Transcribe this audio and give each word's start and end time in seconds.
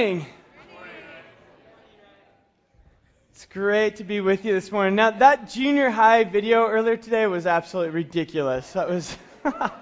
Morning. 0.00 0.26
It's 3.32 3.44
great 3.52 3.96
to 3.96 4.04
be 4.04 4.22
with 4.22 4.46
you 4.46 4.54
this 4.54 4.72
morning. 4.72 4.94
Now, 4.94 5.10
that 5.10 5.50
junior 5.50 5.90
high 5.90 6.24
video 6.24 6.66
earlier 6.66 6.96
today 6.96 7.26
was 7.26 7.46
absolutely 7.46 7.92
ridiculous. 7.92 8.72
That 8.72 8.88
was 8.88 9.14
that 9.42 9.74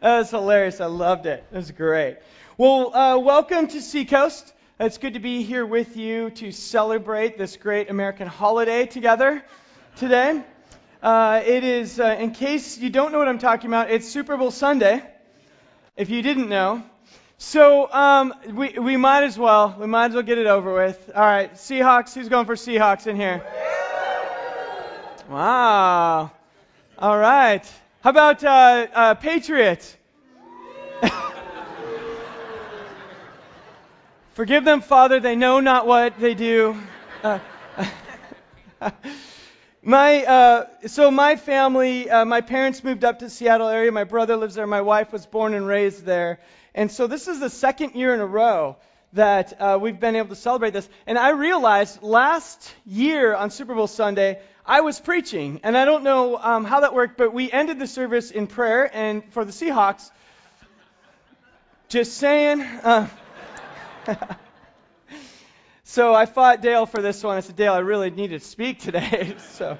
was 0.00 0.30
hilarious. 0.30 0.80
I 0.80 0.86
loved 0.86 1.26
it. 1.26 1.44
It 1.52 1.56
was 1.56 1.70
great. 1.72 2.16
Well, 2.56 2.96
uh, 2.96 3.18
welcome 3.18 3.68
to 3.68 3.82
Seacoast. 3.82 4.50
It's 4.80 4.96
good 4.96 5.12
to 5.12 5.20
be 5.20 5.42
here 5.42 5.66
with 5.66 5.98
you 5.98 6.30
to 6.30 6.50
celebrate 6.50 7.36
this 7.36 7.58
great 7.58 7.90
American 7.90 8.28
holiday 8.28 8.86
together 8.86 9.44
today. 9.96 10.42
Uh, 11.02 11.42
it 11.44 11.64
is, 11.64 12.00
uh, 12.00 12.16
in 12.18 12.30
case 12.30 12.78
you 12.78 12.88
don't 12.88 13.12
know 13.12 13.18
what 13.18 13.28
I'm 13.28 13.38
talking 13.38 13.68
about, 13.68 13.90
it's 13.90 14.08
Super 14.08 14.38
Bowl 14.38 14.50
Sunday. 14.50 15.02
If 15.98 16.08
you 16.08 16.22
didn't 16.22 16.48
know, 16.48 16.82
so 17.38 17.92
um, 17.92 18.34
we 18.52 18.78
we 18.78 18.96
might 18.96 19.24
as 19.24 19.38
well 19.38 19.76
we 19.78 19.86
might 19.86 20.06
as 20.06 20.14
well 20.14 20.22
get 20.22 20.38
it 20.38 20.46
over 20.46 20.72
with. 20.74 21.10
All 21.14 21.22
right, 21.22 21.52
Seahawks. 21.54 22.14
Who's 22.14 22.28
going 22.28 22.46
for 22.46 22.54
Seahawks 22.54 23.06
in 23.06 23.16
here? 23.16 23.42
Wow. 25.28 26.30
All 26.98 27.18
right. 27.18 27.64
How 28.02 28.10
about 28.10 28.44
uh, 28.44 28.86
uh, 28.92 29.14
Patriots? 29.14 29.96
Forgive 34.34 34.64
them, 34.64 34.80
Father. 34.82 35.20
They 35.20 35.36
know 35.36 35.60
not 35.60 35.86
what 35.86 36.18
they 36.20 36.34
do. 36.34 36.76
Uh, 37.22 37.38
my 39.84 40.24
uh, 40.24 40.66
so 40.86 41.10
my 41.10 41.36
family, 41.36 42.08
uh, 42.08 42.24
my 42.24 42.40
parents 42.40 42.82
moved 42.82 43.04
up 43.04 43.18
to 43.18 43.28
Seattle 43.28 43.68
area. 43.68 43.92
My 43.92 44.04
brother 44.04 44.36
lives 44.36 44.54
there. 44.54 44.66
My 44.66 44.80
wife 44.80 45.12
was 45.12 45.26
born 45.26 45.54
and 45.54 45.66
raised 45.66 46.04
there. 46.04 46.40
And 46.74 46.90
so 46.90 47.06
this 47.06 47.28
is 47.28 47.38
the 47.38 47.50
second 47.50 47.94
year 47.94 48.14
in 48.14 48.20
a 48.20 48.26
row 48.26 48.76
that 49.12 49.60
uh, 49.60 49.78
we've 49.80 50.00
been 50.00 50.16
able 50.16 50.30
to 50.30 50.36
celebrate 50.36 50.72
this. 50.72 50.88
And 51.06 51.18
I 51.18 51.30
realized 51.30 52.02
last 52.02 52.74
year 52.86 53.34
on 53.34 53.50
Super 53.50 53.74
Bowl 53.74 53.86
Sunday, 53.86 54.40
I 54.66 54.80
was 54.80 54.98
preaching. 54.98 55.60
And 55.62 55.76
I 55.76 55.84
don't 55.84 56.02
know 56.02 56.36
um, 56.36 56.64
how 56.64 56.80
that 56.80 56.94
worked, 56.94 57.18
but 57.18 57.32
we 57.32 57.52
ended 57.52 57.78
the 57.78 57.86
service 57.86 58.30
in 58.30 58.46
prayer. 58.46 58.90
And 58.92 59.22
for 59.32 59.44
the 59.44 59.52
Seahawks, 59.52 60.10
just 61.88 62.14
saying. 62.14 62.66
So 65.94 66.12
I 66.12 66.26
fought 66.26 66.60
Dale 66.60 66.86
for 66.86 67.00
this 67.00 67.22
one. 67.22 67.36
I 67.36 67.40
said, 67.40 67.54
Dale, 67.54 67.72
I 67.72 67.78
really 67.78 68.10
need 68.10 68.30
to 68.30 68.40
speak 68.40 68.80
today. 68.80 69.36
so. 69.52 69.78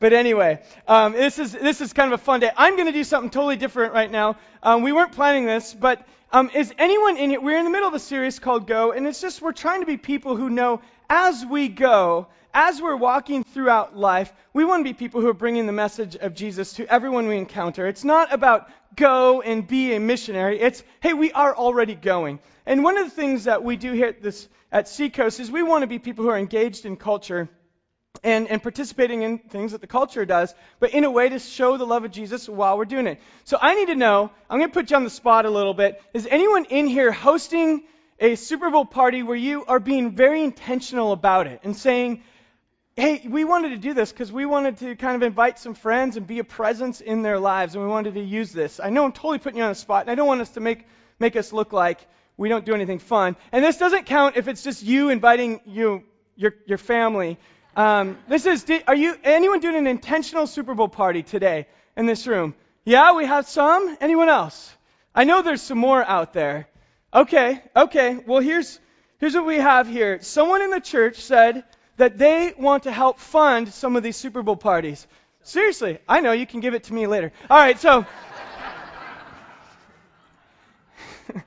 But 0.00 0.12
anyway, 0.12 0.60
um, 0.88 1.12
this 1.12 1.38
is 1.38 1.52
this 1.52 1.80
is 1.80 1.92
kind 1.92 2.12
of 2.12 2.20
a 2.20 2.24
fun 2.24 2.40
day. 2.40 2.50
I'm 2.56 2.74
going 2.74 2.86
to 2.86 2.92
do 2.92 3.04
something 3.04 3.30
totally 3.30 3.54
different 3.54 3.92
right 3.92 4.10
now. 4.10 4.38
Um, 4.60 4.82
we 4.82 4.90
weren't 4.90 5.12
planning 5.12 5.46
this, 5.46 5.72
but 5.72 6.04
um, 6.32 6.50
is 6.52 6.74
anyone 6.78 7.16
in 7.16 7.30
here? 7.30 7.40
We're 7.40 7.58
in 7.58 7.64
the 7.64 7.70
middle 7.70 7.86
of 7.86 7.94
a 7.94 8.00
series 8.00 8.40
called 8.40 8.66
Go, 8.66 8.90
and 8.90 9.06
it's 9.06 9.20
just 9.20 9.40
we're 9.40 9.52
trying 9.52 9.82
to 9.82 9.86
be 9.86 9.98
people 9.98 10.34
who 10.34 10.50
know 10.50 10.80
as 11.08 11.46
we 11.46 11.68
go, 11.68 12.26
as 12.58 12.82
we're 12.82 12.96
walking 12.96 13.44
throughout 13.44 13.96
life, 13.96 14.32
we 14.52 14.64
want 14.64 14.80
to 14.80 14.84
be 14.84 14.92
people 14.92 15.20
who 15.20 15.28
are 15.28 15.32
bringing 15.32 15.66
the 15.68 15.72
message 15.72 16.16
of 16.16 16.34
Jesus 16.34 16.72
to 16.72 16.92
everyone 16.92 17.28
we 17.28 17.36
encounter. 17.36 17.86
It's 17.86 18.02
not 18.02 18.32
about 18.32 18.68
go 18.96 19.40
and 19.42 19.64
be 19.64 19.94
a 19.94 20.00
missionary. 20.00 20.58
It's 20.58 20.82
hey, 21.00 21.12
we 21.14 21.30
are 21.30 21.54
already 21.54 21.94
going. 21.94 22.40
And 22.66 22.82
one 22.82 22.98
of 22.98 23.04
the 23.04 23.14
things 23.14 23.44
that 23.44 23.62
we 23.62 23.76
do 23.76 23.92
here 23.92 24.08
at 24.08 24.22
this 24.22 24.48
at 24.72 24.88
Seacoast 24.88 25.38
is 25.38 25.52
we 25.52 25.62
want 25.62 25.82
to 25.82 25.86
be 25.86 26.00
people 26.00 26.24
who 26.24 26.30
are 26.30 26.36
engaged 26.36 26.84
in 26.84 26.96
culture 26.96 27.48
and, 28.24 28.48
and 28.48 28.60
participating 28.60 29.22
in 29.22 29.38
things 29.38 29.70
that 29.70 29.80
the 29.80 29.86
culture 29.86 30.24
does, 30.24 30.52
but 30.80 30.90
in 30.90 31.04
a 31.04 31.10
way 31.12 31.28
to 31.28 31.38
show 31.38 31.76
the 31.76 31.86
love 31.86 32.04
of 32.04 32.10
Jesus 32.10 32.48
while 32.48 32.76
we're 32.76 32.86
doing 32.86 33.06
it. 33.06 33.20
So 33.44 33.56
I 33.60 33.76
need 33.76 33.86
to 33.86 33.94
know, 33.94 34.32
I'm 34.50 34.58
going 34.58 34.68
to 34.68 34.74
put 34.74 34.90
you 34.90 34.96
on 34.96 35.04
the 35.04 35.10
spot 35.10 35.46
a 35.46 35.50
little 35.50 35.74
bit. 35.74 36.02
Is 36.12 36.26
anyone 36.28 36.64
in 36.64 36.88
here 36.88 37.12
hosting 37.12 37.84
a 38.18 38.34
Super 38.34 38.68
Bowl 38.68 38.84
party 38.84 39.22
where 39.22 39.36
you 39.36 39.64
are 39.66 39.78
being 39.78 40.16
very 40.16 40.42
intentional 40.42 41.12
about 41.12 41.46
it 41.46 41.60
and 41.62 41.76
saying, 41.76 42.24
hey, 42.98 43.26
we 43.28 43.44
wanted 43.44 43.70
to 43.70 43.76
do 43.76 43.94
this 43.94 44.12
because 44.12 44.32
we 44.32 44.46
wanted 44.46 44.78
to 44.78 44.96
kind 44.96 45.16
of 45.16 45.22
invite 45.22 45.58
some 45.58 45.74
friends 45.74 46.16
and 46.16 46.26
be 46.26 46.38
a 46.38 46.44
presence 46.44 47.00
in 47.00 47.22
their 47.22 47.38
lives, 47.38 47.74
and 47.74 47.82
we 47.82 47.88
wanted 47.90 48.14
to 48.14 48.22
use 48.22 48.52
this. 48.52 48.80
I 48.80 48.90
know 48.90 49.04
I'm 49.04 49.12
totally 49.12 49.38
putting 49.38 49.58
you 49.58 49.64
on 49.64 49.70
the 49.70 49.74
spot, 49.74 50.02
and 50.02 50.10
I 50.10 50.14
don't 50.14 50.26
want 50.26 50.40
us 50.40 50.50
to 50.50 50.60
make, 50.60 50.86
make 51.18 51.36
us 51.36 51.52
look 51.52 51.72
like 51.72 52.00
we 52.36 52.48
don't 52.48 52.64
do 52.64 52.74
anything 52.74 52.98
fun. 52.98 53.36
And 53.52 53.64
this 53.64 53.78
doesn't 53.78 54.06
count 54.06 54.36
if 54.36 54.48
it's 54.48 54.62
just 54.62 54.82
you 54.82 55.10
inviting 55.10 55.60
you, 55.66 56.04
your, 56.36 56.54
your 56.66 56.78
family 56.78 57.38
um, 57.78 58.18
this 58.26 58.44
is, 58.44 58.66
are 58.88 58.96
you, 58.96 59.16
anyone 59.22 59.60
doing 59.60 59.76
an 59.76 59.86
intentional 59.86 60.48
Super 60.48 60.74
Bowl 60.74 60.88
party 60.88 61.22
today 61.22 61.68
in 61.96 62.06
this 62.06 62.26
room? 62.26 62.56
Yeah, 62.84 63.14
we 63.14 63.24
have 63.24 63.46
some. 63.48 63.96
Anyone 64.00 64.28
else? 64.28 64.76
I 65.14 65.22
know 65.22 65.42
there's 65.42 65.62
some 65.62 65.78
more 65.78 66.04
out 66.04 66.32
there. 66.32 66.66
Okay, 67.14 67.62
okay. 67.76 68.18
Well, 68.26 68.40
here's, 68.40 68.80
here's 69.18 69.36
what 69.36 69.46
we 69.46 69.58
have 69.58 69.86
here. 69.86 70.20
Someone 70.22 70.60
in 70.62 70.70
the 70.70 70.80
church 70.80 71.20
said 71.20 71.62
that 71.98 72.16
they 72.16 72.54
want 72.56 72.84
to 72.84 72.92
help 72.92 73.18
fund 73.20 73.72
some 73.72 73.96
of 73.96 74.02
these 74.02 74.16
Super 74.16 74.42
Bowl 74.42 74.56
parties. 74.56 75.06
Seriously, 75.42 75.98
I 76.08 76.20
know 76.20 76.32
you 76.32 76.46
can 76.46 76.60
give 76.60 76.74
it 76.74 76.84
to 76.84 76.94
me 76.94 77.06
later. 77.06 77.32
All 77.50 77.58
right, 77.58 77.78
so. 77.78 78.06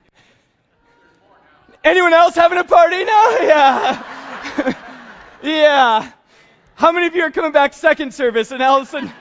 Anyone 1.83 2.13
else 2.13 2.35
having 2.35 2.59
a 2.59 2.63
party 2.63 3.03
now? 3.03 3.37
Yeah. 3.41 4.03
yeah. 5.43 6.11
How 6.75 6.91
many 6.91 7.07
of 7.07 7.15
you 7.15 7.23
are 7.23 7.31
coming 7.31 7.51
back 7.51 7.73
second 7.73 8.13
service 8.13 8.51
and 8.51 8.61
all 8.61 8.77
of 8.77 8.83
a 8.83 8.85
sudden 8.85 9.11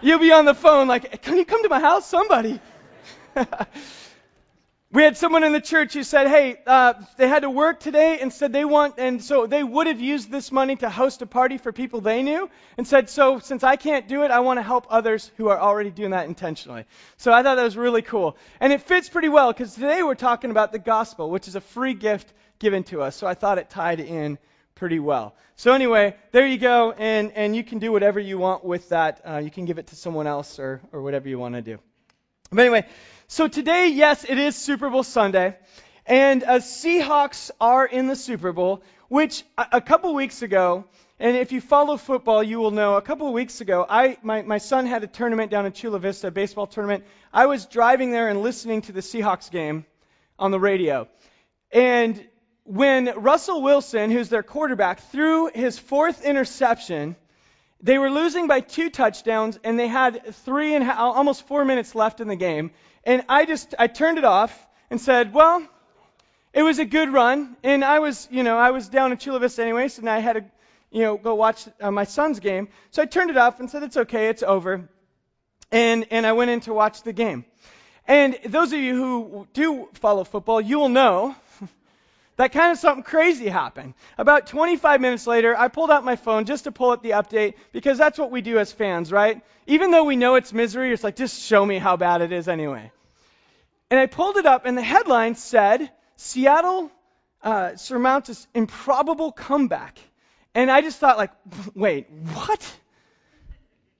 you'll 0.00 0.18
be 0.18 0.32
on 0.32 0.44
the 0.44 0.54
phone 0.54 0.88
like, 0.88 1.22
can 1.22 1.36
you 1.36 1.44
come 1.44 1.62
to 1.62 1.68
my 1.68 1.80
house? 1.80 2.06
Somebody. 2.06 2.60
We 4.92 5.04
had 5.04 5.16
someone 5.16 5.44
in 5.44 5.52
the 5.52 5.60
church 5.60 5.94
who 5.94 6.02
said, 6.02 6.26
hey, 6.26 6.60
uh, 6.66 6.94
they 7.16 7.28
had 7.28 7.42
to 7.42 7.50
work 7.50 7.78
today 7.78 8.18
and 8.20 8.32
said 8.32 8.52
they 8.52 8.64
want, 8.64 8.94
and 8.98 9.22
so 9.22 9.46
they 9.46 9.62
would 9.62 9.86
have 9.86 10.00
used 10.00 10.32
this 10.32 10.50
money 10.50 10.74
to 10.76 10.90
host 10.90 11.22
a 11.22 11.26
party 11.26 11.58
for 11.58 11.70
people 11.70 12.00
they 12.00 12.24
knew 12.24 12.50
and 12.76 12.88
said, 12.88 13.08
so 13.08 13.38
since 13.38 13.62
I 13.62 13.76
can't 13.76 14.08
do 14.08 14.24
it, 14.24 14.32
I 14.32 14.40
want 14.40 14.58
to 14.58 14.62
help 14.62 14.86
others 14.90 15.30
who 15.36 15.48
are 15.48 15.60
already 15.60 15.90
doing 15.90 16.10
that 16.10 16.26
intentionally. 16.26 16.86
So 17.18 17.32
I 17.32 17.44
thought 17.44 17.54
that 17.54 17.62
was 17.62 17.76
really 17.76 18.02
cool. 18.02 18.36
And 18.58 18.72
it 18.72 18.82
fits 18.82 19.08
pretty 19.08 19.28
well 19.28 19.52
because 19.52 19.74
today 19.74 20.02
we're 20.02 20.16
talking 20.16 20.50
about 20.50 20.72
the 20.72 20.80
gospel, 20.80 21.30
which 21.30 21.46
is 21.46 21.54
a 21.54 21.60
free 21.60 21.94
gift 21.94 22.32
given 22.58 22.82
to 22.84 23.02
us. 23.02 23.14
So 23.14 23.28
I 23.28 23.34
thought 23.34 23.58
it 23.58 23.70
tied 23.70 24.00
in 24.00 24.38
pretty 24.74 24.98
well. 24.98 25.36
So 25.54 25.72
anyway, 25.72 26.16
there 26.32 26.46
you 26.48 26.58
go, 26.58 26.90
and, 26.90 27.30
and 27.36 27.54
you 27.54 27.62
can 27.62 27.78
do 27.78 27.92
whatever 27.92 28.18
you 28.18 28.38
want 28.38 28.64
with 28.64 28.88
that. 28.88 29.20
Uh, 29.24 29.36
you 29.36 29.52
can 29.52 29.66
give 29.66 29.78
it 29.78 29.86
to 29.88 29.96
someone 29.96 30.26
else 30.26 30.58
or, 30.58 30.80
or 30.90 31.00
whatever 31.00 31.28
you 31.28 31.38
want 31.38 31.54
to 31.54 31.62
do. 31.62 31.78
But 32.50 32.62
anyway, 32.62 32.86
so 33.30 33.46
today, 33.46 33.90
yes, 33.94 34.26
it 34.28 34.38
is 34.38 34.56
Super 34.56 34.90
Bowl 34.90 35.04
Sunday, 35.04 35.56
and 36.04 36.42
uh, 36.42 36.54
Seahawks 36.58 37.52
are 37.60 37.86
in 37.86 38.08
the 38.08 38.16
Super 38.16 38.50
Bowl, 38.50 38.82
which 39.06 39.44
a, 39.56 39.66
a 39.74 39.80
couple 39.80 40.12
weeks 40.14 40.42
ago, 40.42 40.84
and 41.20 41.36
if 41.36 41.52
you 41.52 41.60
follow 41.60 41.96
football, 41.96 42.42
you 42.42 42.58
will 42.58 42.72
know 42.72 42.96
a 42.96 43.02
couple 43.02 43.28
of 43.28 43.32
weeks 43.32 43.60
ago, 43.60 43.86
I, 43.88 44.18
my, 44.24 44.42
my 44.42 44.58
son 44.58 44.84
had 44.84 45.04
a 45.04 45.06
tournament 45.06 45.52
down 45.52 45.64
in 45.64 45.70
Chula 45.70 46.00
Vista, 46.00 46.26
a 46.26 46.30
baseball 46.32 46.66
tournament. 46.66 47.04
I 47.32 47.46
was 47.46 47.66
driving 47.66 48.10
there 48.10 48.28
and 48.28 48.42
listening 48.42 48.82
to 48.82 48.92
the 48.92 49.00
Seahawks 49.00 49.48
game 49.48 49.86
on 50.36 50.50
the 50.50 50.58
radio. 50.58 51.06
And 51.70 52.26
when 52.64 53.12
Russell 53.14 53.62
Wilson, 53.62 54.10
who's 54.10 54.28
their 54.28 54.42
quarterback, 54.42 54.98
threw 55.12 55.52
his 55.54 55.78
fourth 55.78 56.24
interception, 56.24 57.14
they 57.82 57.98
were 57.98 58.10
losing 58.10 58.46
by 58.46 58.60
two 58.60 58.90
touchdowns, 58.90 59.58
and 59.64 59.78
they 59.78 59.88
had 59.88 60.34
three 60.34 60.74
and 60.74 60.88
almost 60.90 61.46
four 61.46 61.64
minutes 61.64 61.94
left 61.94 62.20
in 62.20 62.28
the 62.28 62.36
game. 62.36 62.72
And 63.04 63.24
I 63.28 63.46
just 63.46 63.74
I 63.78 63.86
turned 63.86 64.18
it 64.18 64.24
off 64.24 64.54
and 64.90 65.00
said, 65.00 65.32
well, 65.32 65.66
it 66.52 66.62
was 66.62 66.78
a 66.78 66.84
good 66.84 67.10
run, 67.10 67.56
and 67.62 67.84
I 67.84 68.00
was 68.00 68.28
you 68.30 68.42
know 68.42 68.58
I 68.58 68.70
was 68.70 68.88
down 68.88 69.12
in 69.12 69.18
Chula 69.18 69.38
Vista 69.38 69.62
anyways, 69.62 69.98
and 69.98 70.10
I 70.10 70.18
had 70.18 70.32
to 70.34 70.44
you 70.90 71.02
know 71.02 71.16
go 71.16 71.34
watch 71.34 71.66
uh, 71.80 71.90
my 71.90 72.04
son's 72.04 72.40
game. 72.40 72.68
So 72.90 73.02
I 73.02 73.06
turned 73.06 73.30
it 73.30 73.36
off 73.36 73.60
and 73.60 73.70
said, 73.70 73.82
it's 73.82 73.96
okay, 73.96 74.28
it's 74.28 74.42
over, 74.42 74.88
and 75.70 76.06
and 76.10 76.26
I 76.26 76.32
went 76.32 76.50
in 76.50 76.60
to 76.60 76.74
watch 76.74 77.02
the 77.02 77.12
game. 77.12 77.44
And 78.06 78.38
those 78.44 78.72
of 78.72 78.80
you 78.80 78.96
who 78.96 79.46
do 79.52 79.88
follow 79.94 80.24
football, 80.24 80.60
you 80.60 80.78
will 80.78 80.88
know 80.88 81.36
that 82.40 82.52
kind 82.52 82.72
of 82.72 82.78
something 82.78 83.02
crazy 83.02 83.48
happened. 83.48 83.92
About 84.16 84.46
25 84.46 84.98
minutes 85.02 85.26
later, 85.26 85.54
I 85.54 85.68
pulled 85.68 85.90
out 85.90 86.04
my 86.04 86.16
phone 86.16 86.46
just 86.46 86.64
to 86.64 86.72
pull 86.72 86.90
up 86.90 87.02
the 87.02 87.10
update 87.10 87.52
because 87.70 87.98
that's 87.98 88.18
what 88.18 88.30
we 88.30 88.40
do 88.40 88.58
as 88.58 88.72
fans, 88.72 89.12
right? 89.12 89.42
Even 89.66 89.90
though 89.90 90.04
we 90.04 90.16
know 90.16 90.36
it's 90.36 90.50
misery, 90.50 90.90
it's 90.90 91.04
like, 91.04 91.16
just 91.16 91.38
show 91.42 91.64
me 91.64 91.76
how 91.76 91.98
bad 91.98 92.22
it 92.22 92.32
is 92.32 92.48
anyway. 92.48 92.90
And 93.90 94.00
I 94.00 94.06
pulled 94.06 94.38
it 94.38 94.46
up, 94.46 94.64
and 94.64 94.78
the 94.78 94.82
headline 94.82 95.34
said, 95.34 95.90
Seattle 96.16 96.90
uh, 97.42 97.76
surmounts 97.76 98.28
this 98.28 98.46
improbable 98.54 99.32
comeback. 99.32 99.98
And 100.54 100.70
I 100.70 100.80
just 100.80 100.98
thought, 100.98 101.18
like, 101.18 101.32
wait, 101.74 102.08
what? 102.32 102.76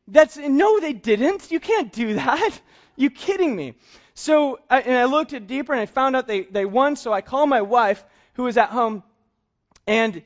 That's 0.08 0.38
no, 0.38 0.80
they 0.80 0.94
didn't. 0.94 1.50
You 1.50 1.60
can't 1.60 1.92
do 1.92 2.14
that. 2.14 2.58
You 2.96 3.10
kidding 3.10 3.54
me? 3.54 3.74
So, 4.14 4.60
I, 4.68 4.80
and 4.80 4.96
I 4.96 5.04
looked 5.04 5.34
it 5.34 5.46
deeper, 5.46 5.72
and 5.72 5.80
I 5.80 5.86
found 5.86 6.16
out 6.16 6.26
they 6.26 6.42
they 6.42 6.64
won. 6.64 6.96
So 6.96 7.12
I 7.12 7.20
called 7.20 7.48
my 7.48 7.62
wife, 7.62 8.04
who 8.34 8.44
was 8.44 8.56
at 8.56 8.70
home, 8.70 9.02
and 9.86 10.22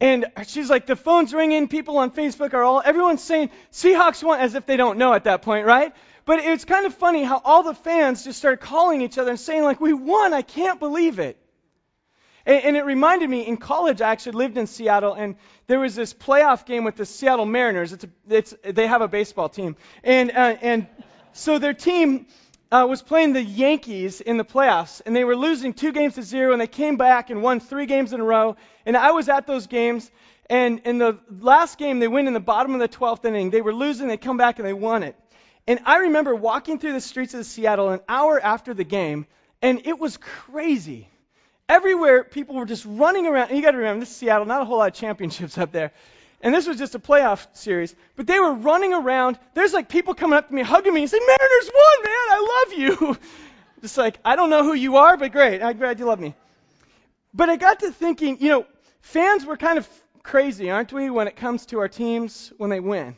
and 0.00 0.26
she's 0.46 0.68
like, 0.68 0.86
the 0.86 0.96
phone's 0.96 1.32
ringing. 1.32 1.68
People 1.68 1.98
on 1.98 2.10
Facebook 2.10 2.52
are 2.52 2.62
all, 2.62 2.82
everyone's 2.84 3.22
saying 3.22 3.50
Seahawks 3.72 4.22
won, 4.22 4.40
as 4.40 4.54
if 4.54 4.66
they 4.66 4.76
don't 4.76 4.98
know 4.98 5.14
at 5.14 5.24
that 5.24 5.42
point, 5.42 5.66
right? 5.66 5.94
But 6.26 6.40
it's 6.40 6.64
kind 6.64 6.84
of 6.84 6.94
funny 6.94 7.22
how 7.22 7.40
all 7.44 7.62
the 7.62 7.74
fans 7.74 8.24
just 8.24 8.38
started 8.38 8.58
calling 8.58 9.02
each 9.02 9.18
other 9.18 9.30
and 9.30 9.40
saying, 9.40 9.62
like, 9.62 9.80
we 9.80 9.92
won. 9.92 10.34
I 10.34 10.42
can't 10.42 10.80
believe 10.80 11.20
it. 11.20 11.38
And, 12.44 12.64
and 12.64 12.76
it 12.76 12.84
reminded 12.84 13.30
me 13.30 13.46
in 13.46 13.56
college, 13.56 14.02
I 14.02 14.10
actually 14.10 14.32
lived 14.32 14.58
in 14.58 14.66
Seattle, 14.66 15.14
and 15.14 15.36
there 15.68 15.78
was 15.78 15.94
this 15.94 16.12
playoff 16.12 16.66
game 16.66 16.84
with 16.84 16.96
the 16.96 17.06
Seattle 17.06 17.46
Mariners. 17.46 17.92
It's, 17.92 18.04
a, 18.04 18.08
it's 18.28 18.54
they 18.62 18.86
have 18.86 19.00
a 19.00 19.08
baseball 19.08 19.48
team. 19.48 19.76
And, 20.02 20.30
uh, 20.30 20.56
and 20.60 20.86
so 21.32 21.58
their 21.58 21.74
team 21.74 22.26
uh, 22.74 22.84
was 22.84 23.02
playing 23.02 23.32
the 23.32 23.42
Yankees 23.42 24.20
in 24.20 24.36
the 24.36 24.44
playoffs, 24.44 25.00
and 25.06 25.14
they 25.14 25.22
were 25.22 25.36
losing 25.36 25.74
two 25.74 25.92
games 25.92 26.16
to 26.16 26.24
zero, 26.24 26.50
and 26.50 26.60
they 26.60 26.66
came 26.66 26.96
back 26.96 27.30
and 27.30 27.40
won 27.40 27.60
three 27.60 27.86
games 27.86 28.12
in 28.12 28.20
a 28.20 28.24
row. 28.24 28.56
And 28.84 28.96
I 28.96 29.12
was 29.12 29.28
at 29.28 29.46
those 29.46 29.68
games, 29.68 30.10
and 30.50 30.80
in 30.80 30.98
the 30.98 31.20
last 31.30 31.78
game, 31.78 32.00
they 32.00 32.08
win 32.08 32.26
in 32.26 32.32
the 32.32 32.40
bottom 32.40 32.74
of 32.74 32.80
the 32.80 32.88
12th 32.88 33.24
inning. 33.26 33.50
They 33.50 33.60
were 33.60 33.72
losing, 33.72 34.08
they 34.08 34.16
come 34.16 34.38
back, 34.38 34.58
and 34.58 34.66
they 34.66 34.72
won 34.72 35.04
it. 35.04 35.14
And 35.68 35.78
I 35.86 35.98
remember 35.98 36.34
walking 36.34 36.80
through 36.80 36.94
the 36.94 37.00
streets 37.00 37.32
of 37.34 37.46
Seattle 37.46 37.90
an 37.90 38.00
hour 38.08 38.40
after 38.40 38.74
the 38.74 38.82
game, 38.82 39.26
and 39.62 39.82
it 39.84 39.96
was 39.96 40.16
crazy. 40.16 41.08
Everywhere, 41.68 42.24
people 42.24 42.56
were 42.56 42.66
just 42.66 42.84
running 42.84 43.28
around. 43.28 43.50
And 43.50 43.56
you 43.56 43.62
got 43.62 43.70
to 43.70 43.78
remember, 43.78 44.00
this 44.00 44.10
is 44.10 44.16
Seattle, 44.16 44.46
not 44.46 44.62
a 44.62 44.64
whole 44.64 44.78
lot 44.78 44.88
of 44.88 44.94
championships 44.94 45.56
up 45.58 45.70
there. 45.70 45.92
And 46.44 46.54
this 46.54 46.68
was 46.68 46.76
just 46.76 46.94
a 46.94 46.98
playoff 46.98 47.46
series. 47.54 47.96
But 48.16 48.26
they 48.26 48.38
were 48.38 48.52
running 48.52 48.92
around. 48.92 49.38
There's 49.54 49.72
like 49.72 49.88
people 49.88 50.14
coming 50.14 50.36
up 50.36 50.48
to 50.48 50.54
me, 50.54 50.60
hugging 50.60 50.92
me, 50.92 51.00
and 51.00 51.10
saying, 51.10 51.26
Mariners 51.26 51.70
won, 51.74 52.04
man. 52.04 52.12
I 52.12 52.64
love 52.66 52.78
you. 52.78 53.18
just 53.80 53.96
like, 53.96 54.18
I 54.22 54.36
don't 54.36 54.50
know 54.50 54.62
who 54.62 54.74
you 54.74 54.98
are, 54.98 55.16
but 55.16 55.32
great. 55.32 55.62
I'm 55.62 55.78
glad 55.78 55.98
you 55.98 56.04
love 56.04 56.20
me. 56.20 56.34
But 57.32 57.48
I 57.48 57.56
got 57.56 57.80
to 57.80 57.90
thinking, 57.90 58.36
you 58.40 58.50
know, 58.50 58.66
fans 59.00 59.46
were 59.46 59.56
kind 59.56 59.78
of 59.78 59.88
crazy, 60.22 60.70
aren't 60.70 60.92
we, 60.92 61.08
when 61.08 61.28
it 61.28 61.36
comes 61.36 61.64
to 61.66 61.78
our 61.78 61.88
teams 61.88 62.52
when 62.58 62.68
they 62.68 62.80
win? 62.80 63.16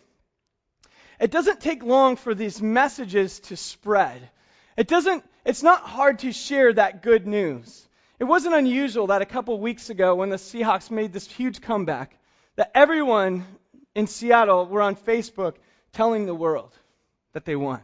It 1.19 1.32
doesn't 1.32 1.61
take 1.61 1.82
long 1.82 2.14
for 2.14 2.32
these 2.32 2.62
messages 2.62 3.40
to 3.40 3.56
spread. 3.56 4.31
It 4.76 4.87
doesn't, 4.87 5.25
it's 5.44 5.64
not 5.64 5.82
hard 5.82 6.20
to 6.20 6.31
share 6.31 6.73
that 6.73 7.02
good 7.02 7.26
news. 7.26 7.88
It 8.20 8.25
wasn't 8.25 8.55
unusual 8.55 9.08
that 9.08 9.20
a 9.20 9.26
couple 9.26 9.58
weeks 9.58 9.90
ago 9.90 10.14
when 10.14 10.31
the 10.31 10.37
Seahawks 10.37 10.93
made 10.93 11.12
this 11.12 11.26
huge 11.26 11.61
comeback, 11.61 12.17
that 12.56 12.70
everyone 12.75 13.47
in 13.94 14.06
Seattle 14.06 14.67
were 14.67 14.82
on 14.82 14.97
Facebook 14.97 15.55
telling 15.93 16.26
the 16.26 16.35
world 16.35 16.73
that 17.32 17.44
they 17.44 17.56
won. 17.56 17.81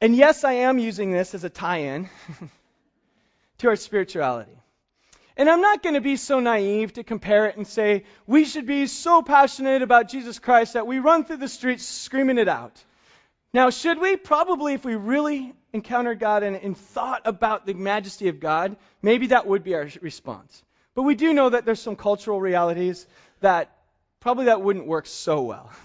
And 0.00 0.16
yes, 0.16 0.42
I 0.42 0.54
am 0.54 0.78
using 0.78 1.12
this 1.12 1.34
as 1.34 1.44
a 1.44 1.50
tie 1.50 1.78
in 1.78 2.08
to 3.58 3.68
our 3.68 3.76
spirituality. 3.76 4.56
And 5.36 5.48
I'm 5.48 5.60
not 5.60 5.82
going 5.82 5.94
to 5.94 6.00
be 6.00 6.16
so 6.16 6.40
naive 6.40 6.94
to 6.94 7.04
compare 7.04 7.46
it 7.46 7.56
and 7.56 7.66
say, 7.66 8.04
we 8.26 8.44
should 8.44 8.66
be 8.66 8.86
so 8.86 9.22
passionate 9.22 9.80
about 9.80 10.08
Jesus 10.08 10.38
Christ 10.38 10.74
that 10.74 10.86
we 10.86 10.98
run 10.98 11.24
through 11.24 11.38
the 11.38 11.48
streets 11.48 11.84
screaming 11.84 12.38
it 12.38 12.48
out. 12.48 12.82
Now, 13.54 13.70
should 13.70 14.00
we? 14.00 14.16
Probably 14.16 14.74
if 14.74 14.84
we 14.84 14.94
really 14.94 15.54
encountered 15.72 16.18
God 16.18 16.42
and, 16.42 16.56
and 16.56 16.76
thought 16.76 17.22
about 17.24 17.64
the 17.64 17.74
majesty 17.74 18.28
of 18.28 18.40
God, 18.40 18.76
maybe 19.02 19.28
that 19.28 19.46
would 19.46 19.62
be 19.62 19.74
our 19.74 19.88
response. 20.00 20.62
But 20.94 21.02
we 21.02 21.14
do 21.14 21.32
know 21.32 21.50
that 21.50 21.64
there's 21.64 21.80
some 21.80 21.96
cultural 21.96 22.40
realities 22.40 23.06
that 23.40 23.74
probably 24.20 24.46
that 24.46 24.62
wouldn't 24.62 24.86
work 24.86 25.06
so 25.06 25.42
well. 25.42 25.70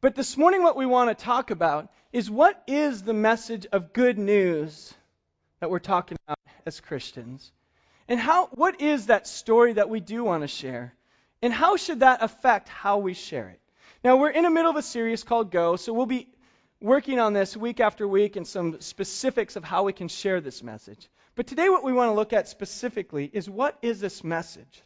But 0.00 0.14
this 0.14 0.36
morning, 0.36 0.62
what 0.62 0.76
we 0.76 0.86
want 0.86 1.10
to 1.10 1.24
talk 1.24 1.50
about 1.50 1.88
is 2.12 2.30
what 2.30 2.62
is 2.68 3.02
the 3.02 3.12
message 3.12 3.66
of 3.72 3.92
good 3.92 4.16
news 4.16 4.94
that 5.58 5.70
we're 5.70 5.80
talking 5.80 6.16
about 6.24 6.38
as 6.64 6.78
Christians? 6.78 7.50
And 8.06 8.20
how, 8.20 8.46
what 8.52 8.80
is 8.80 9.06
that 9.06 9.26
story 9.26 9.72
that 9.72 9.90
we 9.90 9.98
do 9.98 10.22
want 10.22 10.44
to 10.44 10.48
share? 10.48 10.94
And 11.42 11.52
how 11.52 11.76
should 11.76 12.00
that 12.00 12.22
affect 12.22 12.68
how 12.68 12.98
we 12.98 13.12
share 13.12 13.48
it? 13.48 13.60
Now, 14.04 14.16
we're 14.18 14.30
in 14.30 14.44
the 14.44 14.50
middle 14.50 14.70
of 14.70 14.76
a 14.76 14.82
series 14.82 15.24
called 15.24 15.50
Go, 15.50 15.74
so 15.74 15.92
we'll 15.92 16.06
be 16.06 16.28
working 16.80 17.18
on 17.18 17.32
this 17.32 17.56
week 17.56 17.80
after 17.80 18.06
week 18.06 18.36
and 18.36 18.46
some 18.46 18.80
specifics 18.80 19.56
of 19.56 19.64
how 19.64 19.82
we 19.82 19.92
can 19.92 20.06
share 20.06 20.40
this 20.40 20.62
message. 20.62 21.08
But 21.38 21.46
today, 21.46 21.68
what 21.68 21.84
we 21.84 21.92
want 21.92 22.08
to 22.08 22.14
look 22.14 22.32
at 22.32 22.48
specifically 22.48 23.30
is 23.32 23.48
what 23.48 23.78
is 23.80 24.00
this 24.00 24.24
message? 24.24 24.82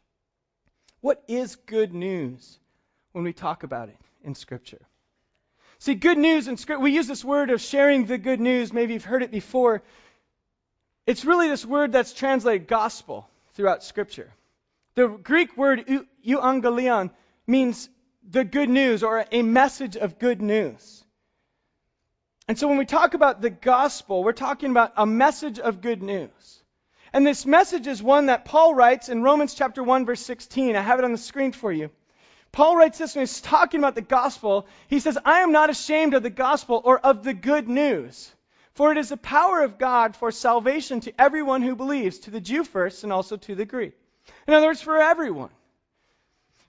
What 1.01 1.25
is 1.27 1.57
good 1.57 1.95
news 1.95 2.59
when 3.13 3.25
we 3.25 3.33
talk 3.33 3.63
about 3.63 3.89
it 3.89 3.97
in 4.23 4.35
Scripture? 4.35 4.83
See, 5.79 5.95
good 5.95 6.19
news 6.19 6.49
in 6.49 6.59
Scripture, 6.59 6.83
we 6.83 6.91
use 6.91 7.07
this 7.07 7.25
word 7.25 7.49
of 7.49 7.63
sharing 7.63 8.05
the 8.05 8.19
good 8.19 8.39
news. 8.39 8.71
Maybe 8.71 8.93
you've 8.93 9.03
heard 9.03 9.23
it 9.23 9.31
before. 9.31 9.83
It's 11.07 11.25
really 11.25 11.49
this 11.49 11.65
word 11.65 11.93
that's 11.93 12.13
translated 12.13 12.69
gospel 12.69 13.27
throughout 13.55 13.83
Scripture. 13.83 14.31
The 14.95 15.09
Greek 15.09 15.57
word 15.57 15.87
euangelion 16.23 17.13
means 17.47 17.89
the 18.29 18.45
good 18.45 18.69
news 18.69 19.03
or 19.03 19.25
a 19.33 19.41
message 19.41 19.97
of 19.97 20.19
good 20.19 20.43
news. 20.43 21.03
And 22.49 22.59
so 22.59 22.69
when 22.69 22.79
we 22.79 22.87
talk 22.87 23.15
about 23.15 23.41
the 23.41 23.50
gospel, 23.50 24.25
we're 24.25 24.33
talking 24.33 24.71
about 24.71 24.93
a 24.97 25.06
message 25.06 25.59
of 25.59 25.81
good 25.81 26.03
news. 26.03 26.62
And 27.12 27.27
this 27.27 27.47
message 27.47 27.87
is 27.87 28.03
one 28.03 28.27
that 28.27 28.44
Paul 28.44 28.75
writes 28.75 29.09
in 29.09 29.23
Romans 29.23 29.55
chapter 29.55 29.83
1 29.83 30.06
verse 30.06 30.21
16. 30.21 30.75
I 30.75 30.81
have 30.81 30.99
it 30.99 31.05
on 31.05 31.12
the 31.12 31.19
screen 31.19 31.53
for 31.53 31.71
you. 31.71 31.91
Paul 32.50 32.77
writes 32.77 32.99
this 32.99 33.15
when 33.15 33.23
he's 33.23 33.41
talking 33.41 33.81
about 33.81 33.94
the 33.94 34.03
gospel. 34.03 34.67
He 34.89 35.00
says, 35.00 35.19
I 35.25 35.41
am 35.41 35.53
not 35.53 35.71
ashamed 35.71 36.15
of 36.15 36.23
the 36.23 36.31
gospel 36.31 36.83
or 36.85 36.99
of 36.99 37.25
the 37.25 37.33
good 37.33 37.69
news. 37.69 38.31
For 38.75 38.91
it 38.91 38.99
is 38.99 39.11
the 39.11 39.17
power 39.17 39.62
of 39.62 39.79
God 39.79 40.17
for 40.17 40.31
salvation 40.31 41.00
to 41.00 41.21
everyone 41.21 41.62
who 41.62 41.77
believes, 41.77 42.21
to 42.21 42.31
the 42.31 42.41
Jew 42.41 42.65
first 42.65 43.05
and 43.05 43.12
also 43.12 43.37
to 43.37 43.55
the 43.55 43.67
Greek. 43.67 43.93
In 44.47 44.55
other 44.55 44.67
words, 44.67 44.83
for 44.83 44.99
everyone. 44.99 45.50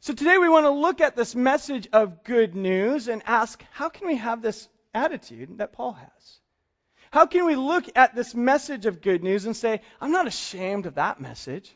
So 0.02 0.14
today 0.14 0.38
we 0.38 0.50
want 0.50 0.66
to 0.66 0.70
look 0.70 1.00
at 1.00 1.16
this 1.16 1.34
message 1.34 1.88
of 1.94 2.26
good 2.26 2.56
news 2.56 3.08
and 3.08 3.22
ask, 3.26 3.64
how 3.72 3.88
can 3.88 4.08
we 4.08 4.18
have 4.18 4.42
this 4.42 4.68
attitude 4.94 5.58
that 5.58 5.74
Paul 5.74 5.94
has? 5.94 6.40
How 7.12 7.26
can 7.26 7.46
we 7.46 7.56
look 7.56 7.86
at 7.96 8.16
this 8.16 8.34
message 8.34 8.86
of 8.86 9.02
good 9.02 9.24
news 9.24 9.46
and 9.46 9.56
say, 9.56 9.82
I'm 10.02 10.12
not 10.12 10.28
ashamed 10.28 10.86
of 10.86 10.96
that 10.96 11.22
message? 11.22 11.72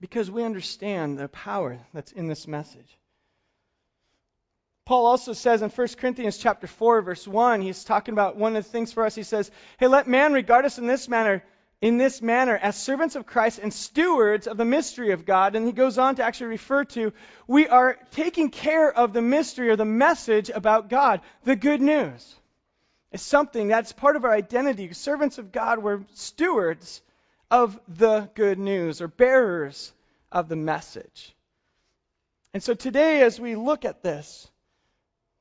Because 0.00 0.30
we 0.30 0.44
understand 0.44 1.18
the 1.18 1.28
power 1.28 1.78
that's 1.94 2.12
in 2.12 2.26
this 2.26 2.46
message. 2.46 2.98
Paul 4.84 5.06
also 5.06 5.32
says 5.32 5.62
in 5.62 5.70
1 5.70 5.88
Corinthians 5.98 6.36
chapter 6.36 6.66
4 6.66 7.02
verse 7.02 7.26
1, 7.26 7.60
he's 7.60 7.84
talking 7.84 8.12
about 8.12 8.36
one 8.36 8.56
of 8.56 8.64
the 8.64 8.70
things 8.70 8.92
for 8.92 9.06
us. 9.06 9.14
He 9.14 9.22
says, 9.22 9.50
"Hey, 9.78 9.86
let 9.86 10.08
man 10.08 10.32
regard 10.32 10.64
us 10.64 10.78
in 10.78 10.86
this 10.86 11.08
manner, 11.08 11.44
in 11.80 11.96
this 11.96 12.20
manner 12.20 12.56
as 12.56 12.76
servants 12.76 13.16
of 13.16 13.26
Christ 13.26 13.58
and 13.58 13.72
stewards 13.72 14.46
of 14.46 14.56
the 14.56 14.64
mystery 14.64 15.12
of 15.12 15.24
God." 15.24 15.56
And 15.56 15.66
he 15.66 15.72
goes 15.72 15.98
on 15.98 16.16
to 16.16 16.24
actually 16.24 16.48
refer 16.48 16.84
to 16.84 17.12
we 17.46 17.68
are 17.68 17.98
taking 18.10 18.50
care 18.50 18.92
of 18.92 19.12
the 19.12 19.22
mystery 19.22 19.70
or 19.70 19.76
the 19.76 19.84
message 19.84 20.50
about 20.50 20.88
God, 20.88 21.20
the 21.44 21.56
good 21.56 21.80
news. 21.80 22.36
It's 23.12 23.22
something 23.22 23.68
that's 23.68 23.92
part 23.92 24.16
of 24.16 24.24
our 24.24 24.32
identity. 24.32 24.92
Servants 24.92 25.38
of 25.38 25.52
God, 25.52 25.80
we're 25.80 26.04
stewards 26.14 27.02
of 27.50 27.80
the 27.88 28.30
good 28.34 28.58
news 28.58 29.00
or 29.00 29.08
bearers 29.08 29.92
of 30.30 30.48
the 30.48 30.56
message. 30.56 31.34
And 32.54 32.62
so 32.62 32.74
today, 32.74 33.22
as 33.22 33.40
we 33.40 33.56
look 33.56 33.84
at 33.84 34.02
this, 34.02 34.48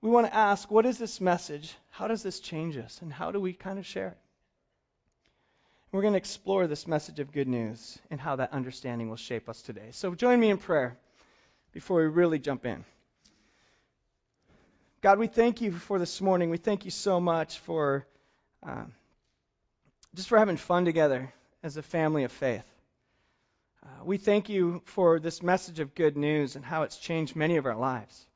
we 0.01 0.10
want 0.10 0.27
to 0.27 0.36
ask 0.36 0.72
what 0.72 0.86
is 0.86 0.98
this 0.98 1.19
message? 1.19 1.75
How 1.89 2.08
does 2.08 2.24
this 2.24 2.39
change 2.39 2.77
us? 2.77 3.01
And 3.01 3.12
how 3.12 3.31
do 3.31 3.39
we 3.39 3.53
kind 3.53 3.77
of 3.77 3.86
share 3.86 4.10
it? 4.10 4.17
We're 5.91 6.01
going 6.03 6.13
to 6.13 6.19
explore 6.19 6.67
this 6.67 6.88
message 6.88 7.19
of 7.19 7.31
good 7.31 7.48
news 7.48 7.98
and 8.12 8.19
how 8.19 8.36
that 8.36 8.53
understanding 8.53 9.10
will 9.10 9.15
shape 9.15 9.50
us 9.50 9.60
today. 9.63 9.89
So 9.91 10.13
join 10.13 10.39
me 10.39 10.51
in 10.51 10.58
prayer 10.58 10.96
before 11.72 12.01
we 12.01 12.08
really 12.08 12.38
jump 12.38 12.65
in. 12.65 12.86
God, 15.01 15.17
we 15.17 15.25
thank 15.25 15.62
you 15.62 15.72
for 15.72 15.98
this 15.98 16.22
morning. 16.22 16.51
We 16.51 16.58
thank 16.58 16.86
you 16.86 16.91
so 16.91 17.19
much 17.19 17.58
for 17.60 18.05
um, 18.62 18.93
just 20.15 20.29
for 20.29 20.38
having 20.38 20.58
fun 20.58 20.86
together 20.86 21.34
as 21.63 21.77
a 21.77 21.81
family 21.81 22.24
of 22.24 22.31
faith. 22.31 22.65
Uh, 23.84 24.03
we 24.03 24.17
thank 24.17 24.48
you 24.48 24.84
for 24.86 25.19
this 25.19 25.41
message 25.41 25.79
of 25.79 25.96
good 25.96 26.17
news 26.17 26.55
and 26.55 26.63
how 26.63 26.84
it's 26.84 26.98
changed 26.98 27.36
many 27.36 27.58
of 27.58 27.65
our 27.65 27.75
lives. 27.75 28.27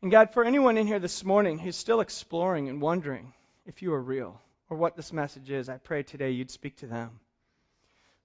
And 0.00 0.12
God, 0.12 0.32
for 0.32 0.44
anyone 0.44 0.78
in 0.78 0.86
here 0.86 1.00
this 1.00 1.24
morning 1.24 1.58
who's 1.58 1.76
still 1.76 2.00
exploring 2.00 2.68
and 2.68 2.80
wondering 2.80 3.32
if 3.66 3.82
you 3.82 3.92
are 3.94 4.00
real 4.00 4.40
or 4.72 4.74
what 4.74 4.96
this 4.96 5.12
message 5.12 5.50
is, 5.50 5.68
I 5.68 5.76
pray 5.76 6.02
today 6.02 6.30
you'd 6.30 6.50
speak 6.50 6.76
to 6.76 6.86
them. 6.86 7.20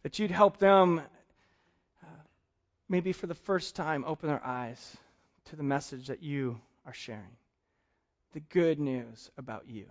That 0.03 0.17
you'd 0.17 0.31
help 0.31 0.59
them, 0.59 1.01
uh, 2.01 2.07
maybe 2.87 3.11
for 3.11 3.27
the 3.27 3.35
first 3.35 3.75
time, 3.75 4.05
open 4.07 4.29
their 4.29 4.45
eyes 4.45 4.95
to 5.49 5.57
the 5.57 5.63
message 5.63 6.07
that 6.07 6.23
you 6.23 6.57
are 6.85 6.93
sharing 6.93 7.35
the 8.31 8.39
good 8.39 8.79
news 8.79 9.29
about 9.37 9.65
you. 9.67 9.87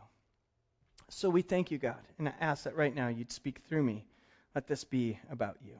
So 1.10 1.28
we 1.28 1.42
thank 1.42 1.70
you, 1.70 1.76
God, 1.76 2.00
and 2.18 2.26
I 2.26 2.32
ask 2.40 2.64
that 2.64 2.74
right 2.74 2.94
now 2.94 3.08
you'd 3.08 3.32
speak 3.32 3.58
through 3.68 3.82
me. 3.82 4.06
Let 4.54 4.66
this 4.66 4.82
be 4.82 5.18
about 5.30 5.58
you. 5.62 5.78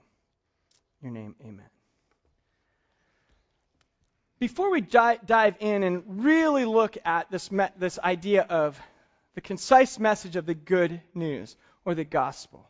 Your 1.01 1.11
name, 1.11 1.37
amen. 1.41 1.71
Before 4.39 4.71
we 4.71 4.83
dive 4.83 5.57
in 5.61 5.83
and 5.85 6.03
really 6.23 6.67
look 6.67 6.99
at 7.03 7.31
this, 7.31 7.49
this 7.79 7.99
idea 7.99 8.43
of 8.43 8.79
the 9.37 9.41
concise 9.43 10.01
message 10.01 10.35
of 10.35 10.47
the 10.47 10.55
good 10.55 11.01
news 11.15 11.57
or 11.85 11.95
the 11.95 12.05
gospel, 12.05 12.69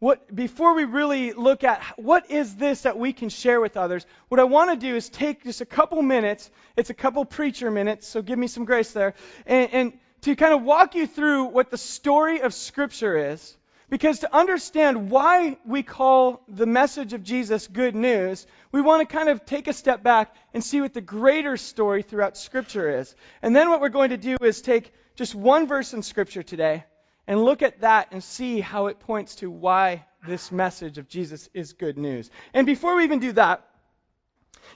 what, 0.00 0.34
before 0.34 0.74
we 0.74 0.84
really 0.84 1.32
look 1.32 1.62
at 1.62 1.80
what 1.96 2.30
is 2.30 2.56
this 2.56 2.82
that 2.82 2.98
we 2.98 3.12
can 3.12 3.28
share 3.28 3.60
with 3.60 3.76
others, 3.76 4.04
what 4.28 4.40
I 4.40 4.44
want 4.44 4.70
to 4.70 4.76
do 4.76 4.96
is 4.96 5.08
take 5.08 5.44
just 5.44 5.60
a 5.60 5.66
couple 5.66 6.02
minutes. 6.02 6.50
It's 6.76 6.90
a 6.90 6.94
couple 6.94 7.24
preacher 7.24 7.70
minutes, 7.70 8.08
so 8.08 8.20
give 8.20 8.38
me 8.38 8.48
some 8.48 8.64
grace 8.64 8.92
there. 8.92 9.14
And, 9.46 9.70
and 9.72 9.92
to 10.22 10.34
kind 10.36 10.54
of 10.54 10.62
walk 10.62 10.94
you 10.94 11.06
through 11.06 11.44
what 11.44 11.70
the 11.70 11.78
story 11.78 12.40
of 12.40 12.52
Scripture 12.52 13.30
is. 13.30 13.56
Because 13.90 14.20
to 14.20 14.34
understand 14.34 15.10
why 15.10 15.58
we 15.66 15.82
call 15.82 16.42
the 16.48 16.66
message 16.66 17.12
of 17.12 17.24
Jesus 17.24 17.66
good 17.66 17.94
news, 17.94 18.46
we 18.72 18.80
want 18.80 19.06
to 19.06 19.16
kind 19.16 19.28
of 19.28 19.44
take 19.44 19.66
a 19.66 19.72
step 19.72 20.02
back 20.02 20.34
and 20.54 20.64
see 20.64 20.80
what 20.80 20.94
the 20.94 21.00
greater 21.00 21.56
story 21.56 22.02
throughout 22.02 22.36
Scripture 22.36 23.00
is. 23.00 23.14
And 23.42 23.54
then 23.54 23.68
what 23.68 23.80
we're 23.80 23.88
going 23.88 24.10
to 24.10 24.16
do 24.16 24.36
is 24.40 24.62
take 24.62 24.92
just 25.16 25.34
one 25.34 25.66
verse 25.66 25.92
in 25.94 26.02
Scripture 26.02 26.42
today 26.42 26.84
and 27.26 27.44
look 27.44 27.62
at 27.62 27.80
that 27.80 28.08
and 28.12 28.22
see 28.22 28.60
how 28.60 28.86
it 28.86 29.00
points 29.00 29.36
to 29.36 29.50
why 29.50 30.04
this 30.26 30.50
message 30.50 30.98
of 30.98 31.08
Jesus 31.08 31.48
is 31.54 31.72
good 31.72 31.96
news. 31.96 32.30
And 32.52 32.66
before 32.66 32.96
we 32.96 33.04
even 33.04 33.20
do 33.20 33.32
that, 33.32 33.66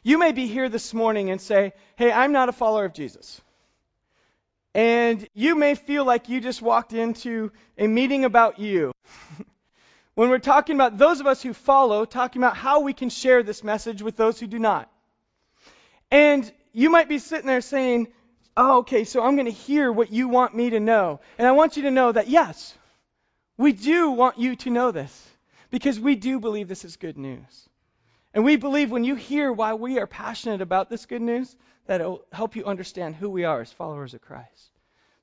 you 0.03 0.19
may 0.19 0.33
be 0.33 0.47
here 0.47 0.69
this 0.69 0.95
morning 0.95 1.31
and 1.31 1.41
say, 1.41 1.73
Hey, 1.97 2.13
I'm 2.13 2.33
not 2.33 2.49
a 2.49 2.53
follower 2.53 2.85
of 2.85 2.95
Jesus. 2.95 3.41
And 4.75 5.27
you 5.35 5.55
may 5.55 5.77
feel 5.77 6.05
like 6.05 6.29
you 6.29 6.41
just 6.41 6.61
walked 6.61 6.93
into 6.93 7.53
a 7.79 7.87
meeting 7.87 8.25
about 8.25 8.59
you. 8.59 8.93
when 10.15 10.31
we're 10.31 10.39
talking 10.39 10.75
about 10.75 10.99
those 10.99 11.21
of 11.21 11.27
us 11.27 11.43
who 11.43 11.53
follow, 11.53 12.05
talking 12.05 12.43
about 12.43 12.57
how 12.57 12.81
we 12.81 12.93
can 12.93 13.09
share 13.09 13.43
this 13.43 13.63
message 13.63 14.03
with 14.03 14.17
those 14.17 14.39
who 14.41 14.47
do 14.47 14.59
not. 14.59 14.91
And 16.11 16.51
you 16.73 16.91
might 16.91 17.09
be 17.09 17.19
sitting 17.19 17.47
there 17.47 17.61
saying, 17.61 18.09
oh, 18.57 18.79
okay, 18.79 19.05
so 19.05 19.23
I'm 19.23 19.37
going 19.37 19.47
to 19.47 19.53
hear 19.53 19.91
what 19.91 20.13
you 20.13 20.29
want 20.29 20.55
me 20.55 20.71
to 20.71 20.81
know. 20.81 21.21
And 21.39 21.47
I 21.47 21.53
want 21.53 21.77
you 21.77 21.85
to 21.85 21.91
know 21.91 22.13
that, 22.13 22.29
yes, 22.29 22.77
we 23.57 23.73
do 23.73 24.11
want 24.11 24.39
you 24.39 24.57
to 24.57 24.71
know 24.71 24.91
this 24.91 25.29
because 25.71 25.99
we 25.99 26.15
do 26.15 26.41
believe 26.41 26.69
this 26.69 26.85
is 26.85 26.97
good 26.97 27.19
news. 27.19 27.69
And 28.33 28.45
we 28.45 28.57
believe 28.57 28.91
when 28.91 29.05
you 29.05 29.15
hear 29.15 29.53
why 29.53 29.75
we 29.75 29.99
are 29.99 30.07
passionate 30.07 30.61
about 30.61 30.91
this 30.91 31.07
good 31.07 31.23
news, 31.23 31.55
that 31.87 32.01
it 32.01 32.05
will 32.05 32.25
help 32.33 32.57
you 32.57 32.65
understand 32.65 33.15
who 33.15 33.31
we 33.31 33.45
are 33.45 33.61
as 33.61 33.73
followers 33.73 34.15
of 34.15 34.23
Christ. 34.23 34.71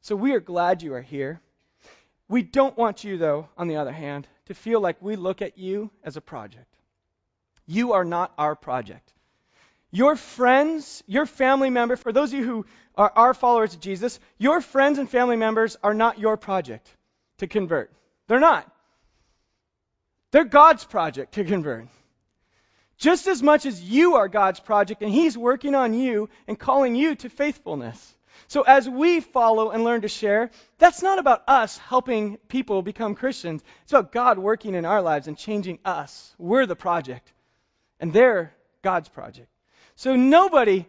So 0.01 0.15
we 0.15 0.33
are 0.33 0.39
glad 0.39 0.81
you 0.81 0.93
are 0.93 1.01
here. 1.01 1.41
We 2.29 2.41
don't 2.41 2.77
want 2.77 3.03
you, 3.03 3.17
though, 3.17 3.49
on 3.57 3.67
the 3.67 3.75
other 3.75 3.91
hand, 3.91 4.27
to 4.45 4.53
feel 4.53 4.79
like 4.79 5.01
we 5.01 5.15
look 5.15 5.41
at 5.41 5.57
you 5.57 5.91
as 6.03 6.15
a 6.15 6.21
project. 6.21 6.73
You 7.65 7.93
are 7.93 8.05
not 8.05 8.33
our 8.37 8.55
project. 8.55 9.11
Your 9.91 10.15
friends, 10.15 11.03
your 11.05 11.25
family 11.25 11.69
member, 11.69 11.95
for 11.95 12.11
those 12.11 12.31
of 12.31 12.39
you 12.39 12.45
who 12.45 12.65
are, 12.95 13.11
are 13.15 13.33
followers 13.33 13.73
of 13.73 13.81
Jesus, 13.81 14.19
your 14.37 14.61
friends 14.61 14.99
and 14.99 15.09
family 15.09 15.35
members 15.35 15.77
are 15.83 15.93
not 15.93 16.19
your 16.19 16.37
project 16.37 16.89
to 17.39 17.47
convert. 17.47 17.91
They're 18.27 18.39
not. 18.39 18.71
They're 20.31 20.45
God's 20.45 20.85
project 20.85 21.33
to 21.33 21.43
convert. 21.43 21.87
Just 22.97 23.27
as 23.27 23.43
much 23.43 23.65
as 23.65 23.81
you 23.81 24.15
are 24.15 24.29
God's 24.29 24.59
project 24.59 25.01
and 25.01 25.11
He's 25.11 25.37
working 25.37 25.75
on 25.75 25.93
you 25.93 26.29
and 26.47 26.57
calling 26.57 26.95
you 26.95 27.15
to 27.15 27.29
faithfulness. 27.29 28.15
So 28.47 28.61
as 28.61 28.87
we 28.87 29.19
follow 29.19 29.71
and 29.71 29.83
learn 29.83 30.01
to 30.01 30.07
share, 30.07 30.51
that's 30.77 31.01
not 31.01 31.19
about 31.19 31.43
us 31.47 31.77
helping 31.77 32.37
people 32.47 32.81
become 32.81 33.15
Christians. 33.15 33.63
It's 33.83 33.93
about 33.93 34.11
God 34.11 34.37
working 34.37 34.75
in 34.75 34.85
our 34.85 35.01
lives 35.01 35.27
and 35.27 35.37
changing 35.37 35.79
us. 35.83 36.33
We're 36.37 36.65
the 36.65 36.75
project. 36.75 37.31
And 37.99 38.13
they're 38.13 38.53
God's 38.81 39.09
project. 39.09 39.49
So 39.95 40.15
nobody, 40.15 40.85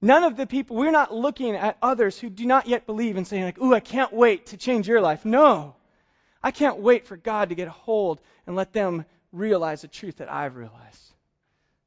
none 0.00 0.24
of 0.24 0.36
the 0.36 0.46
people, 0.46 0.76
we're 0.76 0.90
not 0.90 1.14
looking 1.14 1.54
at 1.54 1.76
others 1.82 2.18
who 2.18 2.30
do 2.30 2.46
not 2.46 2.66
yet 2.66 2.86
believe 2.86 3.16
and 3.16 3.26
saying, 3.26 3.44
like, 3.44 3.60
ooh, 3.60 3.74
I 3.74 3.80
can't 3.80 4.12
wait 4.12 4.46
to 4.46 4.56
change 4.56 4.88
your 4.88 5.00
life. 5.00 5.24
No. 5.24 5.74
I 6.42 6.50
can't 6.50 6.78
wait 6.78 7.06
for 7.06 7.16
God 7.16 7.50
to 7.50 7.54
get 7.54 7.68
a 7.68 7.72
hold 7.72 8.20
and 8.46 8.56
let 8.56 8.72
them 8.72 9.04
realize 9.32 9.82
the 9.82 9.88
truth 9.88 10.16
that 10.16 10.32
I've 10.32 10.56
realized 10.56 11.12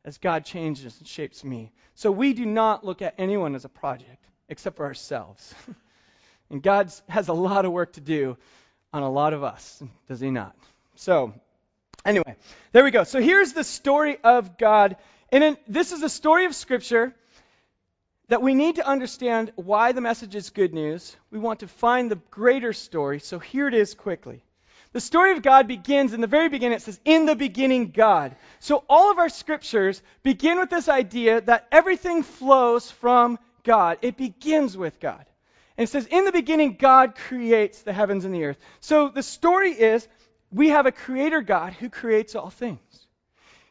as 0.06 0.18
God 0.18 0.46
changes 0.46 0.98
and 1.00 1.08
shapes 1.08 1.44
me. 1.44 1.72
So 1.96 2.12
we 2.12 2.34
do 2.34 2.46
not 2.46 2.86
look 2.86 3.02
at 3.02 3.16
anyone 3.18 3.56
as 3.56 3.66
a 3.66 3.70
project 3.70 4.24
except 4.50 4.78
for 4.78 4.86
ourselves. 4.86 5.54
and 6.50 6.62
God 6.62 6.92
has 7.08 7.30
a 7.30 7.34
lot 7.34 7.66
of 7.66 7.72
work 7.72 7.94
to 7.94 8.02
do 8.02 8.38
on 8.92 9.02
a 9.02 9.10
lot 9.10 9.34
of 9.34 9.44
us, 9.44 9.82
does 10.08 10.20
he 10.20 10.30
not? 10.30 10.56
So, 10.96 11.34
anyway, 12.06 12.36
there 12.72 12.84
we 12.84 12.92
go. 12.92 13.04
So 13.04 13.20
here's 13.20 13.54
the 13.54 13.64
story 13.64 14.18
of 14.24 14.58
God 14.58 14.98
and 15.42 15.58
this 15.68 15.92
is 15.92 16.04
a 16.04 16.10
story 16.10 16.46
of 16.46 16.54
Scripture 16.54 17.16
that 18.28 18.42
we 18.42 18.54
need 18.54 18.76
to 18.76 18.88
understand 18.88 19.52
why 19.56 19.92
the 19.92 20.02
message 20.02 20.36
is 20.36 20.50
good 20.50 20.74
news. 20.74 21.16
We 21.32 21.40
want 21.40 21.62
to 21.62 21.68
find 21.68 22.12
the 22.12 22.20
greater 22.30 22.74
story. 22.74 23.20
So 23.20 23.40
here 23.40 23.68
it 23.68 23.74
is 23.74 23.94
quickly. 23.94 24.44
The 24.92 25.02
story 25.02 25.32
of 25.32 25.42
God 25.42 25.68
begins 25.68 26.14
in 26.14 26.22
the 26.22 26.28
very 26.28 26.50
beginning. 26.50 26.76
It 26.76 26.84
says, 26.84 27.00
In 27.04 27.26
the 27.26 27.36
beginning, 27.36 27.92
God. 27.92 28.36
So 28.60 28.84
all 28.88 29.12
of 29.12 29.18
our 29.18 29.30
scriptures 29.30 30.02
begin 30.22 30.60
with 30.60 30.70
this 30.70 30.88
idea 30.88 31.42
that 31.42 31.68
everything 31.72 32.22
flows 32.22 32.92
from 32.92 33.40
God. 33.64 33.98
It 34.04 34.18
begins 34.18 34.78
with 34.78 35.00
God. 35.00 35.26
And 35.78 35.86
it 35.86 35.92
says, 35.92 36.06
In 36.06 36.26
the 36.26 36.32
beginning, 36.32 36.76
God 36.80 37.16
creates 37.16 37.82
the 37.82 37.94
heavens 37.94 38.24
and 38.24 38.36
the 38.36 38.46
earth. 38.46 38.60
So 38.82 39.10
the 39.10 39.24
story 39.24 39.72
is 39.72 40.08
we 40.52 40.70
have 40.70 40.86
a 40.86 40.92
creator 40.92 41.42
God 41.42 41.74
who 41.74 41.90
creates 41.90 42.36
all 42.36 42.52
things. 42.52 43.03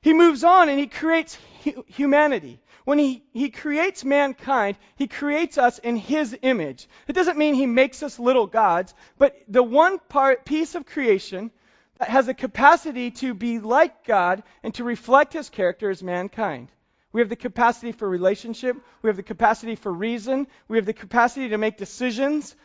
He 0.03 0.13
moves 0.13 0.45
on 0.45 0.69
and 0.69 0.79
he 0.79 0.89
creates 0.89 1.39
hu- 1.65 1.85
humanity. 1.87 2.61
When 2.85 2.99
he, 2.99 3.23
he 3.33 3.51
creates 3.51 4.05
mankind, 4.05 4.77
he 4.97 5.07
creates 5.07 5.57
us 5.57 5.79
in 5.79 5.97
his 5.97 6.37
image. 6.43 6.89
It 7.07 7.13
doesn't 7.13 7.39
mean 7.39 7.55
he 7.55 7.67
makes 7.67 8.03
us 8.03 8.19
little 8.19 8.49
gods, 8.49 8.95
but 9.17 9.37
the 9.47 9.63
one 9.63 10.01
part, 10.01 10.45
piece 10.45 10.75
of 10.75 10.85
creation 10.85 11.53
that 11.99 12.09
has 12.09 12.27
a 12.27 12.35
capacity 12.35 13.13
to 13.13 13.35
be 13.35 13.61
like 13.61 14.05
God 14.05 14.43
and 14.65 14.75
to 14.75 14.85
reflect 14.85 15.33
his 15.33 15.49
character 15.49 15.89
is 15.91 16.03
mankind. 16.03 16.69
We 17.13 17.21
have 17.21 17.29
the 17.29 17.37
capacity 17.37 17.93
for 17.93 18.09
relationship. 18.09 18.77
We 19.03 19.09
have 19.09 19.17
the 19.17 19.23
capacity 19.23 19.77
for 19.77 19.93
reason. 19.93 20.49
We 20.67 20.79
have 20.79 20.87
the 20.87 20.93
capacity 20.93 21.51
to 21.51 21.59
make 21.59 21.77
decisions. 21.77 22.57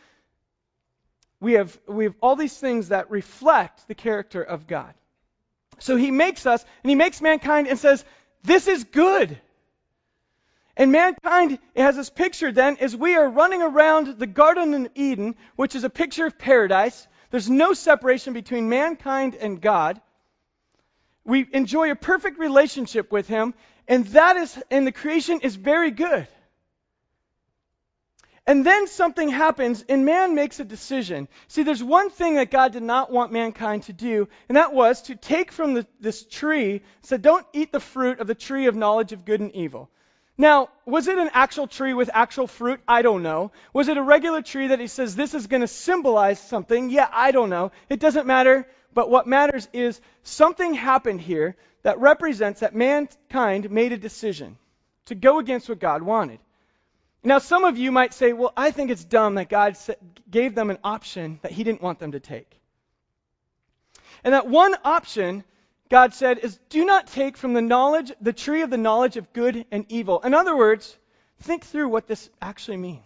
We 1.38 1.52
have, 1.52 1.78
we 1.86 2.04
have 2.04 2.16
all 2.20 2.34
these 2.34 2.58
things 2.58 2.88
that 2.88 3.10
reflect 3.10 3.86
the 3.86 3.94
character 3.94 4.42
of 4.42 4.66
God. 4.66 4.92
So 5.78 5.96
he 5.96 6.10
makes 6.10 6.46
us, 6.46 6.64
and 6.82 6.90
he 6.90 6.96
makes 6.96 7.20
mankind 7.20 7.68
and 7.68 7.78
says, 7.78 8.04
This 8.42 8.68
is 8.68 8.84
good. 8.84 9.40
And 10.76 10.92
mankind 10.92 11.58
has 11.76 11.96
this 11.96 12.08
picture 12.08 12.52
then 12.52 12.76
as 12.80 12.94
we 12.94 13.16
are 13.16 13.28
running 13.28 13.62
around 13.62 14.18
the 14.18 14.28
Garden 14.28 14.74
of 14.74 14.92
Eden, 14.94 15.34
which 15.56 15.74
is 15.74 15.82
a 15.82 15.90
picture 15.90 16.26
of 16.26 16.38
paradise. 16.38 17.06
There's 17.30 17.50
no 17.50 17.72
separation 17.72 18.32
between 18.32 18.68
mankind 18.68 19.34
and 19.34 19.60
God. 19.60 20.00
We 21.24 21.46
enjoy 21.52 21.90
a 21.90 21.96
perfect 21.96 22.38
relationship 22.38 23.10
with 23.12 23.28
him, 23.28 23.54
and 23.86 24.06
that 24.08 24.36
is, 24.36 24.62
and 24.70 24.86
the 24.86 24.92
creation 24.92 25.40
is 25.40 25.56
very 25.56 25.90
good. 25.90 26.26
And 28.48 28.64
then 28.64 28.86
something 28.86 29.28
happens, 29.28 29.84
and 29.90 30.06
man 30.06 30.34
makes 30.34 30.58
a 30.58 30.64
decision. 30.64 31.28
See, 31.48 31.64
there's 31.64 31.84
one 31.84 32.08
thing 32.08 32.36
that 32.36 32.50
God 32.50 32.72
did 32.72 32.82
not 32.82 33.12
want 33.12 33.30
mankind 33.30 33.82
to 33.84 33.92
do, 33.92 34.26
and 34.48 34.56
that 34.56 34.72
was 34.72 35.02
to 35.02 35.16
take 35.16 35.52
from 35.52 35.74
the, 35.74 35.86
this 36.00 36.24
tree, 36.24 36.80
said, 37.02 37.20
don't 37.20 37.46
eat 37.52 37.72
the 37.72 37.78
fruit 37.78 38.20
of 38.20 38.26
the 38.26 38.34
tree 38.34 38.64
of 38.64 38.74
knowledge 38.74 39.12
of 39.12 39.26
good 39.26 39.40
and 39.40 39.54
evil. 39.54 39.90
Now, 40.38 40.70
was 40.86 41.08
it 41.08 41.18
an 41.18 41.28
actual 41.34 41.66
tree 41.66 41.92
with 41.92 42.08
actual 42.14 42.46
fruit? 42.46 42.80
I 42.88 43.02
don't 43.02 43.22
know. 43.22 43.52
Was 43.74 43.88
it 43.88 43.98
a 43.98 44.02
regular 44.02 44.40
tree 44.40 44.68
that 44.68 44.80
he 44.80 44.86
says 44.86 45.14
this 45.14 45.34
is 45.34 45.46
going 45.46 45.60
to 45.60 45.68
symbolize 45.68 46.40
something? 46.40 46.88
Yeah, 46.88 47.08
I 47.12 47.32
don't 47.32 47.50
know. 47.50 47.70
It 47.90 48.00
doesn't 48.00 48.26
matter. 48.26 48.66
But 48.94 49.10
what 49.10 49.26
matters 49.26 49.68
is 49.74 50.00
something 50.22 50.72
happened 50.72 51.20
here 51.20 51.54
that 51.82 52.00
represents 52.00 52.60
that 52.60 52.74
mankind 52.74 53.70
made 53.70 53.92
a 53.92 53.98
decision 53.98 54.56
to 55.06 55.14
go 55.14 55.38
against 55.38 55.68
what 55.68 55.80
God 55.80 56.02
wanted. 56.02 56.38
Now, 57.24 57.38
some 57.38 57.64
of 57.64 57.76
you 57.76 57.90
might 57.90 58.14
say, 58.14 58.32
well, 58.32 58.52
I 58.56 58.70
think 58.70 58.90
it's 58.90 59.04
dumb 59.04 59.34
that 59.34 59.48
God 59.48 59.76
gave 60.30 60.54
them 60.54 60.70
an 60.70 60.78
option 60.84 61.40
that 61.42 61.52
He 61.52 61.64
didn't 61.64 61.82
want 61.82 61.98
them 61.98 62.12
to 62.12 62.20
take. 62.20 62.60
And 64.24 64.34
that 64.34 64.48
one 64.48 64.74
option, 64.84 65.44
God 65.90 66.14
said, 66.14 66.38
is 66.38 66.58
do 66.68 66.84
not 66.84 67.08
take 67.08 67.36
from 67.36 67.54
the 67.54 67.62
knowledge, 67.62 68.12
the 68.20 68.32
tree 68.32 68.62
of 68.62 68.70
the 68.70 68.76
knowledge 68.76 69.16
of 69.16 69.32
good 69.32 69.66
and 69.70 69.84
evil. 69.88 70.20
In 70.20 70.34
other 70.34 70.56
words, 70.56 70.96
think 71.40 71.64
through 71.64 71.88
what 71.88 72.06
this 72.06 72.30
actually 72.40 72.76
means. 72.76 73.02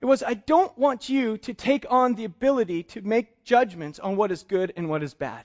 It 0.00 0.06
was, 0.06 0.22
I 0.22 0.34
don't 0.34 0.76
want 0.78 1.08
you 1.08 1.36
to 1.38 1.54
take 1.54 1.84
on 1.90 2.14
the 2.14 2.24
ability 2.24 2.84
to 2.84 3.02
make 3.02 3.44
judgments 3.44 3.98
on 3.98 4.16
what 4.16 4.32
is 4.32 4.42
good 4.42 4.72
and 4.76 4.88
what 4.88 5.02
is 5.02 5.12
bad. 5.12 5.44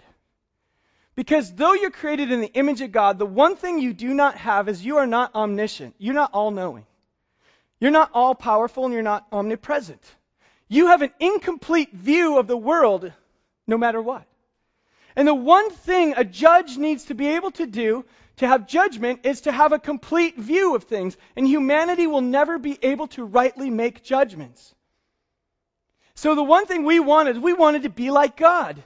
Because 1.16 1.54
though 1.54 1.74
you're 1.74 1.92
created 1.92 2.32
in 2.32 2.42
the 2.42 2.54
image 2.54 2.82
of 2.82 2.92
God, 2.92 3.18
the 3.18 3.26
one 3.26 3.56
thing 3.56 3.80
you 3.80 3.94
do 3.94 4.14
not 4.14 4.36
have 4.38 4.68
is 4.68 4.86
you 4.86 4.98
are 4.98 5.08
not 5.08 5.34
omniscient. 5.34 5.96
You're 5.98 6.14
not 6.14 6.32
all 6.34 6.52
knowing. 6.52 6.86
You're 7.80 7.92
not 7.92 8.12
all 8.14 8.36
powerful 8.36 8.86
and 8.86 8.94
you're 8.94 9.04
not 9.04 9.26
omnipresent. 9.32 10.04
You 10.68 10.88
have 10.88 11.02
an 11.02 11.12
incomplete 11.20 11.94
view 11.94 12.38
of 12.38 12.48
the 12.48 12.58
world 12.58 13.12
no 13.68 13.78
matter 13.78 14.02
what. 14.02 14.26
And 15.16 15.28
the 15.28 15.36
one 15.36 15.70
thing 15.70 16.14
a 16.18 16.26
judge 16.26 16.78
needs 16.78 17.06
to 17.06 17.14
be 17.14 17.28
able 17.28 17.52
to 17.52 17.66
do 17.66 18.06
to 18.38 18.48
have 18.48 18.68
judgment 18.68 19.22
is 19.24 19.42
to 19.42 19.52
have 19.52 19.72
a 19.72 19.80
complete 19.80 20.38
view 20.38 20.76
of 20.76 20.84
things. 20.84 21.16
And 21.38 21.48
humanity 21.48 22.08
will 22.08 22.22
never 22.22 22.58
be 22.58 22.78
able 22.82 23.08
to 23.10 23.24
rightly 23.24 23.70
make 23.70 24.04
judgments. 24.04 24.76
So 26.16 26.36
the 26.36 26.44
one 26.44 26.66
thing 26.66 26.84
we 26.84 27.00
wanted, 27.00 27.38
we 27.38 27.54
wanted 27.54 27.84
to 27.84 27.90
be 27.90 28.12
like 28.12 28.36
God. 28.36 28.84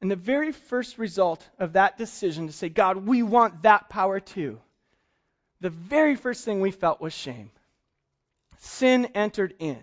And 0.00 0.10
the 0.10 0.16
very 0.16 0.52
first 0.52 0.98
result 0.98 1.46
of 1.58 1.74
that 1.74 1.98
decision 1.98 2.46
to 2.46 2.52
say, 2.52 2.68
God, 2.68 3.06
we 3.06 3.22
want 3.22 3.62
that 3.62 3.88
power 3.88 4.18
too, 4.18 4.58
the 5.60 5.70
very 5.70 6.16
first 6.16 6.44
thing 6.44 6.60
we 6.60 6.70
felt 6.70 7.00
was 7.00 7.12
shame. 7.12 7.50
Sin 8.58 9.06
entered 9.14 9.54
in. 9.58 9.82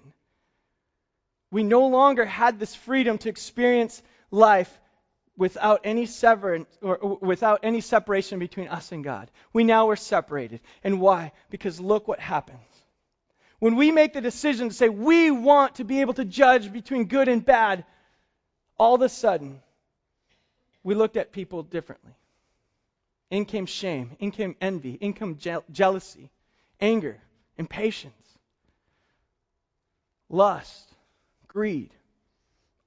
We 1.52 1.64
no 1.64 1.88
longer 1.88 2.26
had 2.26 2.60
this 2.60 2.76
freedom 2.76 3.20
to 3.20 3.30
experience 3.30 4.02
life 4.32 4.76
without 5.38 5.82
any 5.84 6.08
severance 6.08 6.68
or 6.82 7.18
without 7.22 7.60
any 7.62 7.80
separation 7.80 8.40
between 8.40 8.68
us 8.68 8.92
and 8.92 9.04
God. 9.04 9.30
We 9.54 9.64
now 9.64 9.86
were 9.86 9.96
separated. 9.96 10.62
And 10.84 11.00
why? 11.00 11.32
Because 11.52 11.80
look 11.80 12.08
what 12.08 12.20
happens. 12.20 12.60
When 13.60 13.76
we 13.76 13.92
make 13.92 14.14
the 14.14 14.22
decision 14.22 14.70
to 14.70 14.76
say 14.76 14.90
we 14.90 15.32
want 15.32 15.76
to 15.76 15.84
be 15.84 16.02
able 16.02 16.16
to 16.16 16.26
judge 16.26 16.74
between 16.74 17.06
good 17.06 17.28
and 17.28 17.46
bad, 17.46 17.86
all 18.78 18.96
of 18.96 19.02
a 19.02 19.10
sudden 19.10 19.62
we 20.88 20.96
looked 20.96 21.18
at 21.18 21.34
people 21.34 21.64
differently. 21.64 22.14
In 23.30 23.44
came 23.44 23.66
shame, 23.66 24.16
in 24.20 24.32
came 24.32 24.56
envy, 24.62 24.94
in 24.94 25.12
came 25.12 25.36
je- 25.36 25.58
jealousy, 25.70 26.30
anger, 26.80 27.18
impatience, 27.58 28.16
lust, 30.30 30.88
greed. 31.50 31.90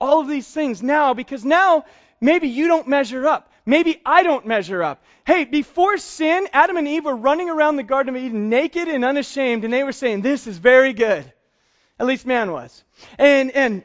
All 0.01 0.23
of 0.23 0.29
these 0.29 0.49
things 0.49 0.83
now, 0.83 1.13
because 1.13 1.45
now 1.45 1.85
maybe 2.23 2.49
you 2.49 2.69
don't 2.69 2.89
measure 2.89 3.27
up. 3.27 3.53
Maybe 3.67 4.01
I 4.07 4.23
don't 4.23 4.47
measure 4.47 4.83
up. 4.83 5.05
Hey, 5.27 5.45
before 5.45 5.99
sin, 5.99 6.49
Adam 6.55 6.79
and 6.79 6.89
Eve 6.89 7.05
were 7.05 7.15
running 7.15 7.51
around 7.51 7.77
the 7.77 7.83
Garden 7.83 8.17
of 8.17 8.23
Eden 8.23 8.49
naked 8.49 8.89
and 8.89 9.05
unashamed, 9.05 9.65
and 9.65 9.75
they 9.75 9.85
were 9.85 9.93
saying, 9.93 10.23
This 10.23 10.47
is 10.47 10.57
very 10.57 10.95
good. 10.95 11.31
At 11.99 12.07
least 12.07 12.25
man 12.25 12.51
was. 12.51 12.83
And, 13.19 13.51
and 13.51 13.85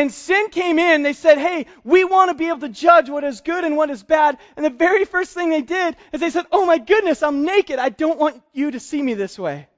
and 0.00 0.10
sin 0.10 0.48
came 0.48 0.78
in. 0.78 1.02
They 1.02 1.12
said, 1.12 1.36
hey, 1.36 1.66
we 1.84 2.04
want 2.04 2.30
to 2.30 2.34
be 2.34 2.48
able 2.48 2.60
to 2.60 2.70
judge 2.70 3.10
what 3.10 3.22
is 3.22 3.42
good 3.42 3.64
and 3.64 3.76
what 3.76 3.90
is 3.90 4.02
bad. 4.02 4.38
And 4.56 4.64
the 4.64 4.70
very 4.70 5.04
first 5.04 5.34
thing 5.34 5.50
they 5.50 5.60
did 5.60 5.94
is 6.10 6.20
they 6.20 6.30
said, 6.30 6.46
oh 6.50 6.64
my 6.64 6.78
goodness, 6.78 7.22
I'm 7.22 7.44
naked. 7.44 7.78
I 7.78 7.90
don't 7.90 8.18
want 8.18 8.42
you 8.54 8.70
to 8.70 8.80
see 8.80 9.02
me 9.02 9.12
this 9.12 9.38
way. 9.38 9.68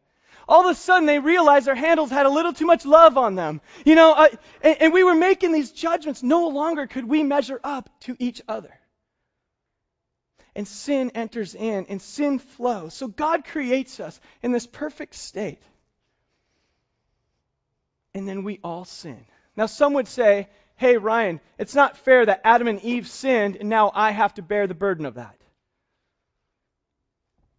All 0.47 0.61
of 0.61 0.71
a 0.71 0.79
sudden, 0.79 1.07
they 1.07 1.19
realized 1.19 1.67
their 1.67 1.75
handles 1.75 2.11
had 2.11 2.27
a 2.27 2.31
little 2.31 2.53
too 2.53 2.67
much 2.67 2.87
love 2.87 3.19
on 3.19 3.35
them. 3.35 3.61
You 3.85 3.97
know, 3.97 4.29
and, 4.63 4.77
and 4.81 4.93
we 4.93 5.03
were 5.03 5.17
making 5.17 5.51
these 5.51 5.73
judgments. 5.73 6.23
No 6.23 6.47
longer 6.47 6.87
could 6.87 7.09
we 7.09 7.25
measure 7.25 7.59
up 7.65 7.91
to 8.03 8.15
each 8.21 8.41
other. 8.47 8.73
And 10.55 10.69
sin 10.69 11.11
enters 11.17 11.57
in, 11.57 11.87
and 11.89 12.01
sin 12.01 12.39
flows. 12.39 12.95
So 12.95 13.09
God 13.09 13.45
creates 13.45 13.99
us 13.99 14.21
in 14.41 14.53
this 14.53 14.69
perfect 14.69 15.17
state. 15.17 15.63
And 18.15 18.29
then 18.29 18.45
we 18.45 18.61
all 18.63 18.85
sin. 18.85 19.25
Now, 19.57 19.67
some 19.67 19.95
would 19.95 20.09
say, 20.09 20.49
hey, 20.77 20.97
Ryan, 20.97 21.41
it's 21.59 21.75
not 21.75 21.97
fair 21.99 22.27
that 22.27 22.41
Adam 22.45 22.69
and 22.69 22.81
Eve 22.83 23.07
sinned 23.07 23.57
and 23.57 23.69
now 23.69 23.91
I 23.95 24.11
have 24.11 24.35
to 24.35 24.43
bear 24.43 24.67
the 24.67 24.75
burden 24.75 25.07
of 25.07 25.15
that. 25.15 25.37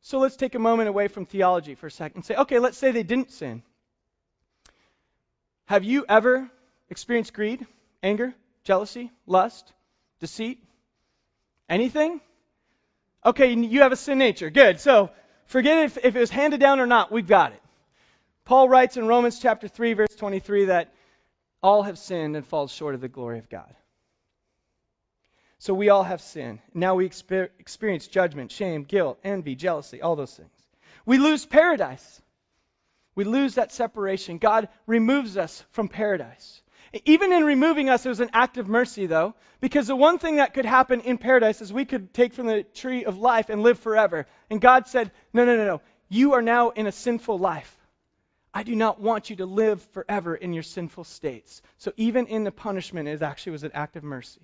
So 0.02 0.20
let's 0.20 0.36
take 0.36 0.56
a 0.56 0.60
moment 0.60 0.90
away 0.90 1.08
from 1.08 1.26
theology 1.26 1.76
for 1.76 1.88
a 1.88 1.92
second 1.92 2.18
and 2.18 2.26
say, 2.26 2.36
okay, 2.36 2.60
let's 2.60 2.78
say 2.78 2.92
they 2.92 3.04
didn't 3.04 3.32
sin. 3.32 3.64
Have 5.66 5.86
you 5.86 6.06
ever 6.10 6.50
experienced 6.90 7.34
greed, 7.34 7.66
anger, 8.02 8.34
jealousy, 8.66 9.12
lust, 9.26 9.72
deceit? 10.20 10.62
Anything? 11.70 12.20
Okay, 13.26 13.54
you 13.54 13.82
have 13.82 13.94
a 13.94 13.96
sin 13.96 14.18
nature. 14.18 14.50
Good. 14.50 14.82
So 14.82 15.10
forget 15.46 15.86
if, 15.86 15.98
if 16.04 16.16
it 16.16 16.20
was 16.20 16.30
handed 16.30 16.60
down 16.60 16.82
or 16.82 16.86
not, 16.86 17.12
we've 17.12 17.26
got 17.26 17.54
it. 17.54 17.62
Paul 18.44 18.68
writes 18.68 18.98
in 18.98 19.08
Romans 19.08 19.40
chapter 19.40 19.70
3, 19.70 19.94
verse 19.94 20.16
23 20.18 20.66
that 20.66 20.93
all 21.64 21.84
have 21.84 21.98
sinned 21.98 22.36
and 22.36 22.46
fall 22.46 22.68
short 22.68 22.94
of 22.94 23.02
the 23.02 23.08
glory 23.08 23.40
of 23.40 23.50
God. 23.50 23.74
So 25.60 25.74
we 25.74 25.90
all 25.90 26.04
have 26.04 26.20
sin. 26.20 26.60
Now 26.74 26.96
we 26.96 27.08
exper- 27.08 27.50
experience 27.58 28.08
judgment, 28.08 28.52
shame, 28.52 28.84
guilt, 28.84 29.18
envy, 29.24 29.56
jealousy, 29.56 30.02
all 30.02 30.18
those 30.18 30.36
things. 30.36 30.52
We 31.06 31.18
lose 31.18 31.46
paradise. 31.46 32.22
We 33.16 33.24
lose 33.24 33.56
that 33.56 33.72
separation. 33.72 34.40
God 34.40 34.68
removes 34.88 35.38
us 35.38 35.64
from 35.72 35.88
paradise. 35.88 36.62
Even 37.06 37.32
in 37.32 37.46
removing 37.46 37.90
us, 37.90 38.06
it 38.06 38.10
was 38.10 38.20
an 38.20 38.30
act 38.34 38.58
of 38.58 38.68
mercy, 38.68 39.06
though, 39.06 39.34
because 39.62 39.88
the 39.88 39.96
one 39.96 40.20
thing 40.20 40.36
that 40.36 40.54
could 40.54 40.66
happen 40.66 41.00
in 41.02 41.18
paradise 41.18 41.62
is 41.62 41.72
we 41.72 41.86
could 41.86 42.14
take 42.14 42.34
from 42.34 42.46
the 42.46 42.64
tree 42.64 43.06
of 43.06 43.18
life 43.18 43.50
and 43.50 43.64
live 43.64 43.80
forever. 43.80 44.28
And 44.50 44.60
God 44.60 44.88
said, 44.88 45.12
No, 45.32 45.46
no, 45.46 45.56
no, 45.56 45.66
no. 45.66 45.82
You 46.10 46.34
are 46.34 46.42
now 46.42 46.70
in 46.70 46.86
a 46.86 46.92
sinful 46.92 47.40
life. 47.40 47.76
I 48.54 48.64
do 48.64 48.76
not 48.76 49.00
want 49.00 49.30
you 49.30 49.38
to 49.38 49.46
live 49.46 49.82
forever 49.94 50.36
in 50.36 50.54
your 50.54 50.64
sinful 50.64 51.06
states. 51.06 51.62
So 51.80 51.92
even 51.98 52.28
in 52.28 52.44
the 52.44 52.52
punishment, 52.52 53.08
it 53.08 53.22
actually 53.22 53.54
was 53.54 53.64
an 53.64 53.72
act 53.74 53.96
of 53.96 54.04
mercy. 54.04 54.42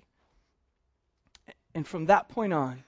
And 1.74 1.86
from 1.86 2.06
that 2.06 2.28
point 2.28 2.52
on, 2.52 2.82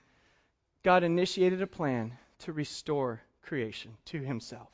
God 0.82 1.04
initiated 1.04 1.62
a 1.62 1.66
plan 1.68 2.18
to 2.40 2.52
restore 2.52 3.20
creation 3.42 3.92
to 4.06 4.18
himself. 4.18 4.68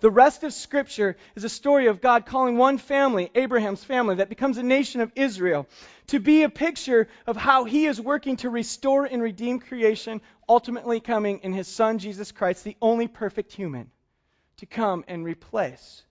The 0.00 0.10
rest 0.10 0.44
of 0.44 0.52
Scripture 0.52 1.16
is 1.34 1.44
a 1.44 1.48
story 1.48 1.86
of 1.86 2.02
God 2.02 2.26
calling 2.26 2.58
one 2.58 2.76
family, 2.76 3.30
Abraham's 3.34 3.82
family, 3.82 4.16
that 4.16 4.28
becomes 4.28 4.58
a 4.58 4.62
nation 4.62 5.00
of 5.00 5.12
Israel, 5.16 5.66
to 6.08 6.20
be 6.20 6.42
a 6.42 6.50
picture 6.50 7.08
of 7.26 7.38
how 7.38 7.64
he 7.64 7.86
is 7.86 7.98
working 7.98 8.36
to 8.38 8.50
restore 8.50 9.06
and 9.06 9.22
redeem 9.22 9.60
creation, 9.60 10.20
ultimately 10.46 11.00
coming 11.00 11.38
in 11.38 11.54
his 11.54 11.68
Son, 11.68 11.98
Jesus 11.98 12.32
Christ, 12.32 12.64
the 12.64 12.76
only 12.82 13.08
perfect 13.08 13.52
human 13.52 13.90
to 14.58 14.66
come 14.66 15.04
and 15.08 15.24
replace 15.24 16.02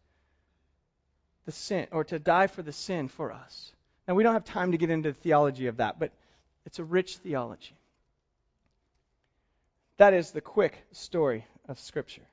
the 1.46 1.52
sin, 1.52 1.88
or 1.92 2.04
to 2.04 2.20
die 2.20 2.48
for 2.48 2.62
the 2.62 2.74
sin 2.74 3.08
for 3.08 3.32
us. 3.32 3.72
Now, 4.08 4.16
we 4.16 4.24
don't 4.24 4.34
have 4.34 4.46
time 4.46 4.72
to 4.72 4.78
get 4.78 4.90
into 4.90 5.12
the 5.12 5.18
theology 5.18 5.68
of 5.68 5.78
that, 5.78 6.00
but 6.00 6.12
it's 6.66 6.80
a 6.80 6.84
rich 6.84 7.18
theology. 7.18 7.76
That 9.98 10.14
is 10.14 10.32
the 10.32 10.42
quick 10.42 10.78
story 10.92 11.46
of 11.68 11.80
Scripture. 11.80 12.28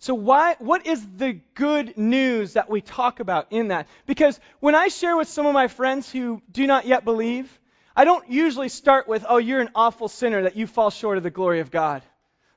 So, 0.00 0.14
why, 0.14 0.54
what 0.60 0.86
is 0.86 1.04
the 1.16 1.40
good 1.54 1.98
news 1.98 2.52
that 2.52 2.70
we 2.70 2.80
talk 2.80 3.18
about 3.18 3.48
in 3.50 3.68
that? 3.68 3.88
Because 4.06 4.38
when 4.60 4.74
I 4.76 4.88
share 4.88 5.16
with 5.16 5.28
some 5.28 5.46
of 5.46 5.52
my 5.52 5.66
friends 5.66 6.10
who 6.10 6.40
do 6.50 6.66
not 6.66 6.86
yet 6.86 7.04
believe, 7.04 7.58
I 7.96 8.04
don't 8.04 8.30
usually 8.30 8.68
start 8.68 9.08
with, 9.08 9.26
oh, 9.28 9.38
you're 9.38 9.60
an 9.60 9.70
awful 9.74 10.06
sinner 10.06 10.42
that 10.42 10.56
you 10.56 10.68
fall 10.68 10.90
short 10.90 11.16
of 11.16 11.24
the 11.24 11.30
glory 11.30 11.58
of 11.58 11.72
God. 11.72 12.02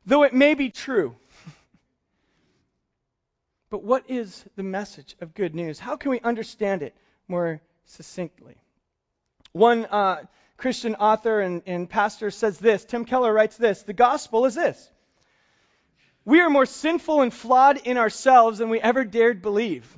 Though 0.05 0.21
it 0.23 0.33
may 0.33 0.53
be 0.53 0.69
true. 0.69 1.15
But 3.71 3.83
what 3.83 4.09
is 4.09 4.45
the 4.57 4.63
message 4.63 5.15
of 5.21 5.33
good 5.33 5.55
news? 5.55 5.79
How 5.79 5.95
can 5.95 6.11
we 6.11 6.19
understand 6.19 6.83
it 6.83 6.93
more 7.29 7.61
succinctly? 7.85 8.57
One 9.53 9.85
uh, 9.85 10.23
Christian 10.57 10.95
author 10.95 11.39
and, 11.39 11.63
and 11.65 11.89
pastor 11.89 12.31
says 12.31 12.59
this 12.59 12.83
Tim 12.83 13.05
Keller 13.05 13.33
writes 13.33 13.55
this 13.55 13.81
The 13.83 13.93
gospel 13.93 14.45
is 14.45 14.55
this 14.55 14.91
We 16.25 16.41
are 16.41 16.49
more 16.49 16.65
sinful 16.65 17.21
and 17.21 17.33
flawed 17.33 17.77
in 17.77 17.97
ourselves 17.97 18.57
than 18.59 18.69
we 18.69 18.81
ever 18.81 19.05
dared 19.05 19.41
believe. 19.41 19.89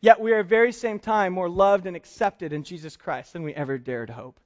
Yet 0.00 0.20
we 0.20 0.32
are 0.32 0.40
at 0.40 0.42
the 0.42 0.48
very 0.48 0.72
same 0.72 0.98
time 0.98 1.32
more 1.32 1.48
loved 1.48 1.86
and 1.86 1.96
accepted 1.96 2.52
in 2.52 2.64
Jesus 2.64 2.96
Christ 2.96 3.32
than 3.32 3.44
we 3.44 3.54
ever 3.54 3.78
dared 3.78 4.10
hope. 4.10 4.38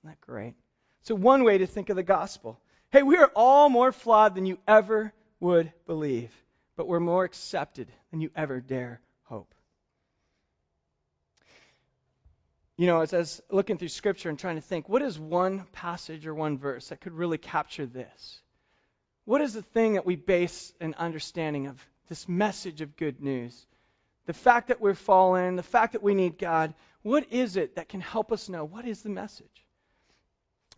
Isn't 0.00 0.10
that 0.10 0.20
great? 0.20 0.54
So, 1.02 1.14
one 1.14 1.44
way 1.44 1.58
to 1.58 1.66
think 1.68 1.88
of 1.88 1.96
the 1.96 2.02
gospel 2.02 2.60
hey, 2.90 3.04
we 3.04 3.16
are 3.16 3.30
all 3.36 3.68
more 3.68 3.92
flawed 3.92 4.34
than 4.34 4.44
you 4.44 4.58
ever 4.66 5.12
would 5.38 5.72
believe 5.86 6.32
but 6.80 6.88
we're 6.88 6.98
more 6.98 7.24
accepted 7.24 7.92
than 8.10 8.22
you 8.22 8.30
ever 8.34 8.58
dare 8.58 9.02
hope. 9.24 9.54
You 12.78 12.86
know, 12.86 13.02
as 13.02 13.12
I 13.12 13.18
was 13.18 13.42
looking 13.50 13.76
through 13.76 13.88
Scripture 13.88 14.30
and 14.30 14.38
trying 14.38 14.54
to 14.54 14.62
think, 14.62 14.88
what 14.88 15.02
is 15.02 15.18
one 15.18 15.66
passage 15.72 16.26
or 16.26 16.34
one 16.34 16.56
verse 16.56 16.88
that 16.88 17.02
could 17.02 17.12
really 17.12 17.36
capture 17.36 17.84
this? 17.84 18.40
What 19.26 19.42
is 19.42 19.52
the 19.52 19.60
thing 19.60 19.92
that 19.92 20.06
we 20.06 20.16
base 20.16 20.72
an 20.80 20.94
understanding 20.96 21.66
of 21.66 21.78
this 22.08 22.26
message 22.26 22.80
of 22.80 22.96
good 22.96 23.20
news? 23.20 23.66
The 24.24 24.32
fact 24.32 24.68
that 24.68 24.80
we're 24.80 24.94
fallen, 24.94 25.56
the 25.56 25.62
fact 25.62 25.92
that 25.92 26.02
we 26.02 26.14
need 26.14 26.38
God, 26.38 26.72
what 27.02 27.30
is 27.30 27.58
it 27.58 27.76
that 27.76 27.90
can 27.90 28.00
help 28.00 28.32
us 28.32 28.48
know 28.48 28.64
what 28.64 28.86
is 28.86 29.02
the 29.02 29.10
message? 29.10 29.66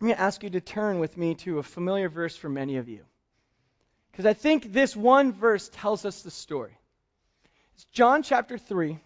I'm 0.01 0.07
going 0.07 0.17
to 0.17 0.21
ask 0.21 0.43
you 0.43 0.49
to 0.49 0.59
turn 0.59 0.99
with 0.99 1.15
me 1.15 1.35
to 1.35 1.59
a 1.59 1.63
familiar 1.63 2.09
verse 2.09 2.35
for 2.35 2.49
many 2.49 2.75
of 2.75 2.89
you. 2.89 3.05
Because 4.13 4.27
I 4.27 4.33
think 4.33 4.71
this 4.71 4.95
one 4.95 5.33
verse 5.33 5.69
tells 5.69 6.05
us 6.05 6.21
the 6.21 6.29
story. 6.29 6.77
It's 7.73 7.85
John 7.85 8.21
chapter 8.21 8.59
3, 8.59 8.99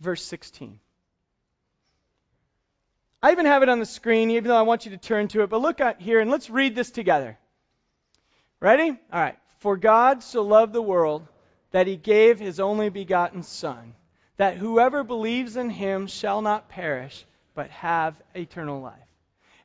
verse 0.00 0.24
16. 0.24 0.80
I 3.22 3.32
even 3.32 3.44
have 3.44 3.62
it 3.62 3.68
on 3.68 3.80
the 3.80 3.86
screen, 3.86 4.30
even 4.30 4.48
though 4.48 4.56
I 4.56 4.62
want 4.62 4.86
you 4.86 4.92
to 4.92 4.96
turn 4.96 5.28
to 5.28 5.42
it. 5.42 5.50
But 5.50 5.60
look 5.60 5.82
at 5.82 6.00
here 6.00 6.20
and 6.20 6.30
let's 6.30 6.48
read 6.48 6.74
this 6.74 6.90
together. 6.90 7.36
Ready? 8.60 8.90
All 8.90 9.20
right. 9.20 9.36
For 9.58 9.76
God 9.76 10.22
so 10.22 10.42
loved 10.42 10.72
the 10.72 10.80
world 10.80 11.26
that 11.72 11.86
he 11.86 11.96
gave 11.96 12.38
his 12.38 12.60
only 12.60 12.88
begotten 12.88 13.42
Son, 13.42 13.94
that 14.38 14.56
whoever 14.56 15.04
believes 15.04 15.56
in 15.56 15.68
him 15.68 16.06
shall 16.06 16.40
not 16.40 16.70
perish, 16.70 17.26
but 17.54 17.68
have 17.70 18.14
eternal 18.34 18.80
life. 18.80 19.07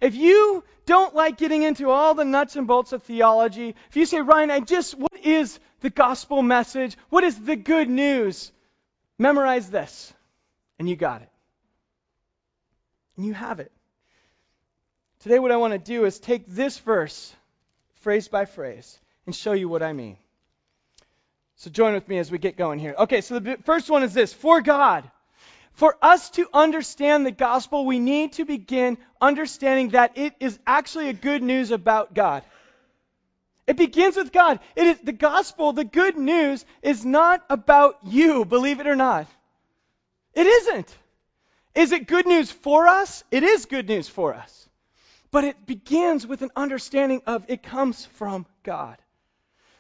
If 0.04 0.16
you 0.16 0.66
don't 0.86 1.16
like 1.16 1.38
getting 1.38 1.64
into 1.64 1.90
all 1.90 2.14
the 2.14 2.26
nuts 2.26 2.58
and 2.58 2.68
bolts 2.68 2.92
of 2.92 3.04
theology, 3.04 3.74
if 3.90 3.96
you 3.96 4.06
say, 4.06 4.20
Ryan, 4.20 4.52
I 4.52 4.60
just, 4.60 4.96
what 4.98 5.16
is 5.24 5.58
the 5.80 5.90
gospel 5.90 6.42
message? 6.42 6.98
What 7.10 7.24
is 7.24 7.40
the 7.40 7.56
good 7.56 7.90
news? 7.90 8.52
Memorize 9.18 9.70
this, 9.70 10.14
and 10.78 10.90
you 10.90 10.98
got 10.98 11.22
it. 11.22 11.30
And 13.16 13.26
you 13.26 13.34
have 13.34 13.62
it. 13.62 13.72
Today, 15.22 15.40
what 15.40 15.54
I 15.54 15.56
want 15.56 15.72
to 15.72 15.80
do 15.80 16.04
is 16.04 16.20
take 16.20 16.48
this 16.48 16.78
verse, 16.80 17.34
phrase 18.02 18.28
by 18.28 18.44
phrase, 18.44 19.00
and 19.26 19.34
show 19.34 19.54
you 19.54 19.70
what 19.70 19.84
I 19.84 19.94
mean. 19.94 20.18
So 21.56 21.70
join 21.70 21.94
with 21.94 22.10
me 22.10 22.18
as 22.18 22.30
we 22.30 22.40
get 22.40 22.58
going 22.58 22.78
here. 22.78 22.94
Okay, 23.00 23.22
so 23.22 23.40
the 23.40 23.58
first 23.64 23.90
one 23.90 24.04
is 24.04 24.14
this 24.14 24.34
For 24.34 24.60
God. 24.60 25.10
For 25.74 25.98
us 26.02 26.30
to 26.32 26.48
understand 26.54 27.26
the 27.26 27.32
gospel, 27.32 27.86
we 27.86 28.00
need 28.00 28.34
to 28.34 28.46
begin 28.46 28.98
understanding 29.20 29.90
that 29.90 30.18
it 30.18 30.36
is 30.40 30.60
actually 30.68 31.10
a 31.10 31.14
good 31.14 31.42
news 31.42 31.72
about 31.72 32.14
God. 32.14 32.44
It 33.66 33.78
begins 33.78 34.16
with 34.16 34.32
God. 34.32 34.60
It 34.76 34.88
is 34.88 35.00
the 35.00 35.14
gospel, 35.14 35.74
the 35.74 35.86
good 35.86 36.18
news 36.18 36.64
is 36.82 37.06
not 37.06 37.44
about 37.50 37.98
you, 38.04 38.46
believe 38.46 38.80
it 38.82 38.88
or 38.88 38.96
not. 38.96 39.28
It 40.34 40.46
isn't. 40.46 40.98
Is 41.74 41.92
it 41.92 42.08
good 42.08 42.28
news 42.28 42.52
for 42.52 42.88
us? 42.88 43.24
It 43.32 43.44
is 43.44 43.66
good 43.66 43.88
news 43.88 44.08
for 44.08 44.34
us. 44.34 44.70
But 45.32 45.46
it 45.46 45.66
begins 45.66 46.28
with 46.28 46.44
an 46.44 46.52
understanding 46.56 47.24
of 47.26 47.46
it 47.48 47.64
comes 47.64 48.06
from 48.06 48.46
God. 48.62 48.98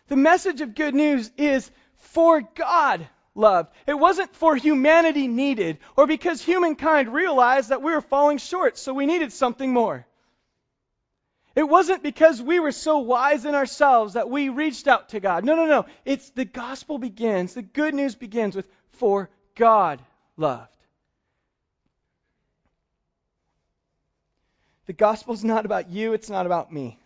The 0.08 0.15
message 0.15 0.62
of 0.62 0.73
good 0.73 0.95
news 0.95 1.29
is 1.38 1.69
for 1.97 2.41
God 2.41 3.08
loved. 3.35 3.71
It 3.87 3.95
wasn't 3.95 4.35
for 4.35 4.55
humanity 4.55 5.27
needed 5.27 5.79
or 5.97 6.07
because 6.07 6.41
humankind 6.41 7.13
realized 7.13 7.69
that 7.69 7.81
we 7.81 7.91
were 7.91 8.01
falling 8.01 8.37
short, 8.37 8.77
so 8.77 8.93
we 8.93 9.05
needed 9.05 9.31
something 9.31 9.71
more. 9.71 10.05
It 11.55 11.63
wasn't 11.69 12.01
because 12.01 12.41
we 12.41 12.59
were 12.59 12.71
so 12.71 12.99
wise 12.99 13.45
in 13.45 13.53
ourselves 13.53 14.13
that 14.13 14.29
we 14.29 14.49
reached 14.49 14.87
out 14.87 15.09
to 15.09 15.19
God. 15.19 15.45
No, 15.45 15.55
no, 15.55 15.67
no. 15.67 15.85
It's 16.03 16.31
the 16.31 16.45
gospel 16.45 16.97
begins, 16.97 17.53
the 17.53 17.61
good 17.61 17.93
news 17.93 18.15
begins 18.15 18.55
with 18.55 18.67
for 18.93 19.29
God 19.55 20.01
loved. 20.35 20.69
The 24.85 24.93
gospel's 24.93 25.43
not 25.43 25.65
about 25.65 25.89
you, 25.89 26.13
it's 26.13 26.29
not 26.29 26.45
about 26.45 26.71
me. 26.71 26.99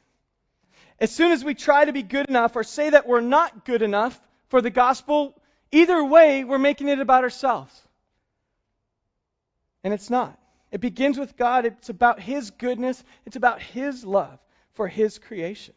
As 0.99 1.11
soon 1.11 1.31
as 1.31 1.43
we 1.43 1.53
try 1.53 1.85
to 1.85 1.93
be 1.93 2.01
good 2.01 2.27
enough 2.27 2.55
or 2.55 2.63
say 2.63 2.89
that 2.89 3.07
we're 3.07 3.21
not 3.21 3.65
good 3.65 3.83
enough 3.83 4.19
for 4.47 4.61
the 4.61 4.71
gospel, 4.71 5.39
either 5.71 6.03
way, 6.03 6.43
we're 6.43 6.58
making 6.58 6.89
it 6.89 6.99
about 6.99 7.23
ourselves. 7.23 7.73
And 9.84 9.93
it's 9.93 10.10
not. 10.10 10.38
It 10.71 10.82
begins 10.82 11.17
with 11.17 11.38
God. 11.38 11.65
It's 11.65 11.89
about 11.89 12.19
His 12.19 12.51
goodness. 12.51 13.03
It's 13.25 13.36
about 13.36 13.62
His 13.62 14.03
love 14.03 14.39
for 14.73 14.88
His 14.88 15.17
creation. 15.19 15.73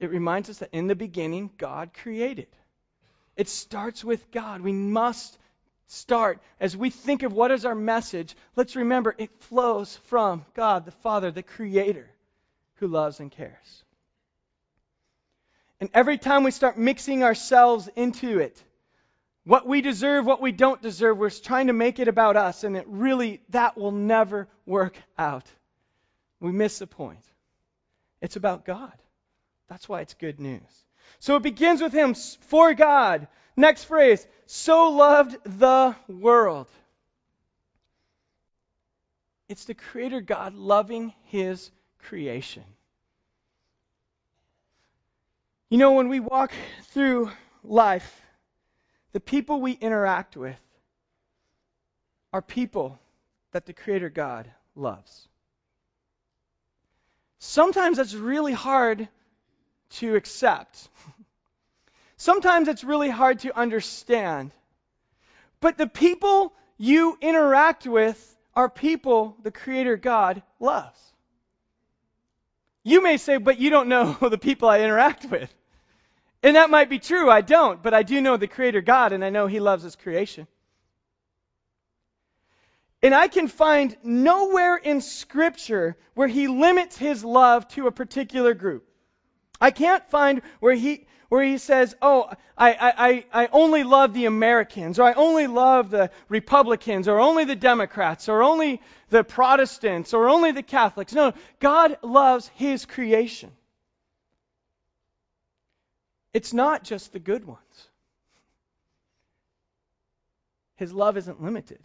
It 0.00 0.10
reminds 0.10 0.48
us 0.50 0.58
that 0.58 0.70
in 0.72 0.86
the 0.86 0.94
beginning, 0.94 1.50
God 1.58 1.90
created. 1.92 2.48
It 3.36 3.48
starts 3.48 4.02
with 4.04 4.30
God. 4.30 4.60
We 4.60 4.72
must 4.72 5.38
start. 5.86 6.40
As 6.58 6.76
we 6.76 6.90
think 6.90 7.22
of 7.22 7.32
what 7.32 7.50
is 7.50 7.64
our 7.64 7.74
message, 7.74 8.34
let's 8.56 8.76
remember 8.76 9.14
it 9.18 9.30
flows 9.42 9.96
from 10.04 10.44
God, 10.54 10.84
the 10.84 10.90
Father, 10.90 11.30
the 11.30 11.42
Creator 11.42 12.08
who 12.76 12.88
loves 12.88 13.20
and 13.20 13.30
cares. 13.30 13.84
And 15.80 15.88
every 15.94 16.18
time 16.18 16.44
we 16.44 16.50
start 16.50 16.78
mixing 16.78 17.22
ourselves 17.22 17.88
into 17.96 18.38
it, 18.38 18.62
what 19.44 19.66
we 19.66 19.80
deserve, 19.80 20.26
what 20.26 20.42
we 20.42 20.52
don't 20.52 20.82
deserve, 20.82 21.16
we're 21.16 21.30
trying 21.30 21.68
to 21.68 21.72
make 21.72 21.98
it 21.98 22.08
about 22.08 22.36
us, 22.36 22.64
and 22.64 22.76
it 22.76 22.84
really, 22.86 23.40
that 23.48 23.78
will 23.78 23.92
never 23.92 24.46
work 24.66 24.96
out. 25.16 25.46
We 26.38 26.52
miss 26.52 26.78
the 26.78 26.86
point. 26.86 27.24
It's 28.20 28.36
about 28.36 28.66
God. 28.66 28.92
That's 29.68 29.88
why 29.88 30.02
it's 30.02 30.14
good 30.14 30.38
news. 30.38 30.60
So 31.18 31.36
it 31.36 31.42
begins 31.42 31.80
with 31.80 31.92
Him 31.92 32.14
for 32.14 32.74
God. 32.74 33.28
Next 33.56 33.84
phrase, 33.84 34.26
so 34.46 34.90
loved 34.90 35.36
the 35.44 35.96
world. 36.08 36.68
It's 39.48 39.64
the 39.64 39.74
Creator 39.74 40.20
God 40.20 40.54
loving 40.54 41.14
His 41.24 41.70
creation. 41.98 42.64
You 45.70 45.78
know, 45.78 45.92
when 45.92 46.08
we 46.08 46.18
walk 46.18 46.52
through 46.88 47.30
life, 47.62 48.20
the 49.12 49.20
people 49.20 49.60
we 49.60 49.72
interact 49.72 50.36
with 50.36 50.58
are 52.32 52.42
people 52.42 52.98
that 53.52 53.66
the 53.66 53.72
Creator 53.72 54.10
God 54.10 54.50
loves. 54.74 55.28
Sometimes 57.38 57.98
that's 57.98 58.14
really 58.14 58.52
hard 58.52 59.08
to 59.90 60.16
accept. 60.16 60.88
Sometimes 62.16 62.66
it's 62.66 62.82
really 62.82 63.08
hard 63.08 63.38
to 63.40 63.56
understand. 63.56 64.50
But 65.60 65.78
the 65.78 65.86
people 65.86 66.52
you 66.78 67.16
interact 67.20 67.86
with 67.86 68.18
are 68.54 68.68
people 68.68 69.36
the 69.44 69.52
Creator 69.52 69.98
God 69.98 70.42
loves. 70.58 70.98
You 72.82 73.02
may 73.02 73.18
say, 73.18 73.36
but 73.36 73.60
you 73.60 73.70
don't 73.70 73.88
know 73.88 74.12
the 74.20 74.36
people 74.36 74.68
I 74.68 74.80
interact 74.80 75.26
with. 75.26 75.54
And 76.42 76.56
that 76.56 76.70
might 76.70 76.88
be 76.88 76.98
true. 76.98 77.30
I 77.30 77.40
don't. 77.42 77.82
But 77.82 77.94
I 77.94 78.02
do 78.02 78.20
know 78.20 78.36
the 78.36 78.46
Creator 78.46 78.80
God, 78.80 79.12
and 79.12 79.24
I 79.24 79.30
know 79.30 79.46
He 79.46 79.60
loves 79.60 79.82
His 79.82 79.96
creation. 79.96 80.46
And 83.02 83.14
I 83.14 83.28
can 83.28 83.48
find 83.48 83.96
nowhere 84.02 84.76
in 84.76 85.00
Scripture 85.00 85.96
where 86.14 86.28
He 86.28 86.48
limits 86.48 86.96
His 86.96 87.24
love 87.24 87.68
to 87.68 87.86
a 87.86 87.92
particular 87.92 88.54
group. 88.54 88.86
I 89.60 89.70
can't 89.70 90.08
find 90.10 90.42
where 90.60 90.74
He 90.74 91.06
where 91.30 91.44
he 91.44 91.58
says, 91.58 91.94
Oh, 92.02 92.28
I, 92.58 93.24
I, 93.32 93.44
I 93.44 93.48
only 93.52 93.84
love 93.84 94.12
the 94.12 94.26
Americans, 94.26 94.98
or 94.98 95.04
I 95.04 95.12
only 95.14 95.46
love 95.46 95.90
the 95.90 96.10
Republicans, 96.28 97.08
or 97.08 97.20
only 97.20 97.44
the 97.44 97.56
Democrats, 97.56 98.28
or 98.28 98.42
only 98.42 98.82
the 99.08 99.22
Protestants, 99.24 100.12
or 100.12 100.28
only 100.28 100.50
the 100.50 100.64
Catholics. 100.64 101.14
No, 101.14 101.32
God 101.60 101.98
loves 102.02 102.50
his 102.56 102.84
creation. 102.84 103.52
It's 106.32 106.52
not 106.52 106.84
just 106.84 107.12
the 107.12 107.18
good 107.18 107.44
ones. 107.44 107.88
His 110.76 110.92
love 110.92 111.16
isn't 111.16 111.42
limited. 111.42 111.80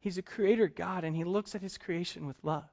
He's 0.00 0.18
a 0.18 0.22
creator 0.22 0.68
God, 0.68 1.04
and 1.04 1.16
he 1.16 1.24
looks 1.24 1.54
at 1.54 1.60
his 1.60 1.78
creation 1.78 2.26
with 2.26 2.36
love. 2.42 2.68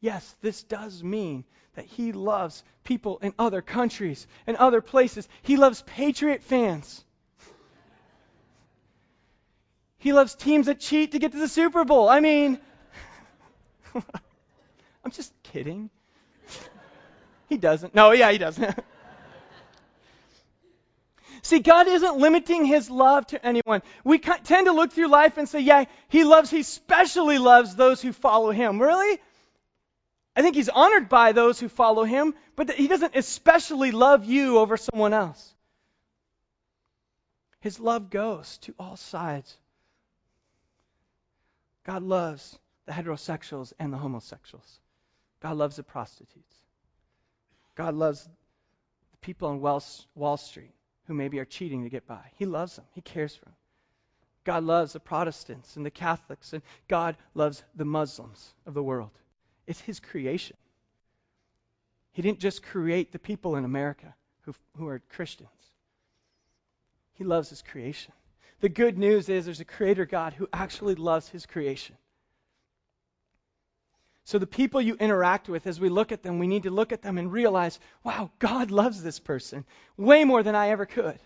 Yes, 0.00 0.36
this 0.40 0.62
does 0.62 1.02
mean 1.02 1.44
that 1.74 1.84
he 1.84 2.12
loves 2.12 2.62
people 2.84 3.18
in 3.18 3.34
other 3.38 3.62
countries 3.62 4.26
and 4.46 4.56
other 4.56 4.80
places. 4.80 5.28
He 5.42 5.56
loves 5.56 5.82
Patriot 5.82 6.42
fans. 6.42 7.04
He 9.98 10.12
loves 10.12 10.34
teams 10.34 10.66
that 10.66 10.80
cheat 10.80 11.12
to 11.12 11.18
get 11.18 11.32
to 11.32 11.38
the 11.38 11.48
Super 11.48 11.84
Bowl. 11.84 12.08
I 12.08 12.20
mean, 12.20 12.58
I'm 13.94 15.10
just 15.10 15.32
kidding. 15.42 15.90
He 17.48 17.56
doesn't. 17.56 17.94
No, 17.94 18.12
yeah, 18.12 18.30
he 18.30 18.38
doesn't. 18.38 18.78
See, 21.42 21.60
God 21.60 21.88
isn't 21.88 22.18
limiting 22.18 22.64
his 22.64 22.90
love 22.90 23.26
to 23.28 23.44
anyone. 23.44 23.82
We 24.04 24.18
tend 24.18 24.66
to 24.66 24.72
look 24.72 24.92
through 24.92 25.08
life 25.08 25.38
and 25.38 25.48
say, 25.48 25.60
yeah, 25.60 25.84
he 26.08 26.24
loves, 26.24 26.50
he 26.50 26.62
specially 26.62 27.38
loves 27.38 27.74
those 27.74 28.02
who 28.02 28.12
follow 28.12 28.50
him. 28.50 28.82
Really? 28.82 29.18
I 30.36 30.42
think 30.42 30.56
he's 30.56 30.68
honored 30.68 31.08
by 31.08 31.32
those 31.32 31.58
who 31.58 31.68
follow 31.68 32.04
him, 32.04 32.34
but 32.54 32.70
he 32.72 32.86
doesn't 32.86 33.16
especially 33.16 33.92
love 33.92 34.24
you 34.24 34.58
over 34.58 34.76
someone 34.76 35.12
else. 35.12 35.54
His 37.60 37.80
love 37.80 38.10
goes 38.10 38.58
to 38.58 38.74
all 38.78 38.96
sides. 38.96 39.56
God 41.84 42.02
loves 42.02 42.58
the 42.86 42.92
heterosexuals 42.92 43.72
and 43.78 43.92
the 43.92 43.96
homosexuals. 43.96 44.80
God 45.40 45.56
loves 45.56 45.76
the 45.76 45.82
prostitutes. 45.82 46.56
God 47.78 47.94
loves 47.94 48.24
the 48.24 49.16
people 49.20 49.48
on 49.48 49.60
Wall 49.60 50.36
Street 50.36 50.74
who 51.06 51.14
maybe 51.14 51.38
are 51.38 51.44
cheating 51.44 51.84
to 51.84 51.88
get 51.88 52.08
by. 52.08 52.32
He 52.34 52.44
loves 52.44 52.74
them, 52.74 52.84
He 52.90 53.00
cares 53.00 53.36
for 53.36 53.44
them. 53.44 53.54
God 54.42 54.64
loves 54.64 54.94
the 54.94 55.00
Protestants 55.00 55.76
and 55.76 55.86
the 55.86 55.90
Catholics, 55.90 56.52
and 56.52 56.62
God 56.88 57.16
loves 57.34 57.62
the 57.76 57.84
Muslims 57.84 58.52
of 58.66 58.74
the 58.74 58.82
world. 58.82 59.12
It's 59.68 59.80
His 59.80 60.00
creation. 60.00 60.56
He 62.12 62.20
didn't 62.20 62.40
just 62.40 62.64
create 62.64 63.12
the 63.12 63.18
people 63.20 63.54
in 63.54 63.64
America 63.64 64.12
who, 64.42 64.54
who 64.76 64.88
are 64.88 65.00
Christians, 65.10 65.48
He 67.12 67.22
loves 67.22 67.48
His 67.48 67.62
creation. 67.62 68.12
The 68.60 68.68
good 68.68 68.98
news 68.98 69.28
is 69.28 69.44
there's 69.44 69.60
a 69.60 69.64
creator 69.64 70.04
God 70.04 70.32
who 70.32 70.48
actually 70.52 70.96
loves 70.96 71.28
His 71.28 71.46
creation. 71.46 71.94
So, 74.28 74.38
the 74.38 74.46
people 74.46 74.82
you 74.82 74.94
interact 74.94 75.48
with, 75.48 75.66
as 75.66 75.80
we 75.80 75.88
look 75.88 76.12
at 76.12 76.22
them, 76.22 76.38
we 76.38 76.48
need 76.48 76.64
to 76.64 76.70
look 76.70 76.92
at 76.92 77.00
them 77.00 77.16
and 77.16 77.32
realize, 77.32 77.80
wow, 78.04 78.30
God 78.38 78.70
loves 78.70 79.02
this 79.02 79.18
person 79.18 79.64
way 79.96 80.24
more 80.24 80.42
than 80.42 80.54
I 80.54 80.68
ever 80.68 80.84
could. 80.84 81.18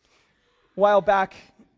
A 0.00 0.74
while 0.74 1.02
back, 1.02 1.34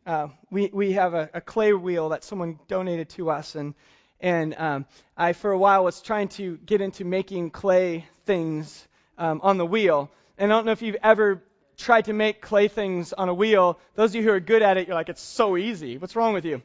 uh, 0.06 0.28
we, 0.52 0.70
we 0.72 0.92
have 0.92 1.14
a, 1.14 1.28
a, 1.34 1.40
clay 1.40 1.72
wheel 1.72 2.10
that 2.10 2.22
someone 2.22 2.60
donated 2.68 3.08
to 3.16 3.28
us, 3.28 3.56
and 3.56 3.74
and 4.20 4.54
um, 4.56 4.86
I, 5.16 5.32
for 5.32 5.50
a 5.50 5.58
while, 5.58 5.82
was 5.82 6.00
trying 6.00 6.28
to 6.38 6.56
get 6.58 6.80
into 6.80 7.04
making 7.04 7.50
clay 7.50 8.06
things 8.24 8.86
um, 9.18 9.40
on 9.42 9.56
the 9.56 9.66
wheel. 9.66 10.12
And 10.38 10.52
I 10.52 10.56
don't 10.56 10.64
know 10.64 10.70
if 10.70 10.82
you've 10.82 11.02
ever 11.02 11.42
tried 11.76 12.04
to 12.04 12.12
make 12.12 12.40
clay 12.40 12.68
things 12.68 13.12
on 13.12 13.28
a 13.28 13.34
wheel, 13.34 13.80
those 13.96 14.10
of 14.12 14.14
you 14.14 14.22
who 14.22 14.30
are 14.30 14.38
good 14.38 14.62
at 14.62 14.76
it, 14.76 14.86
you're 14.86 14.94
like, 14.94 15.08
it's 15.08 15.20
so 15.20 15.56
easy. 15.56 15.98
What's 15.98 16.14
wrong 16.14 16.34
with 16.34 16.44
you? 16.44 16.62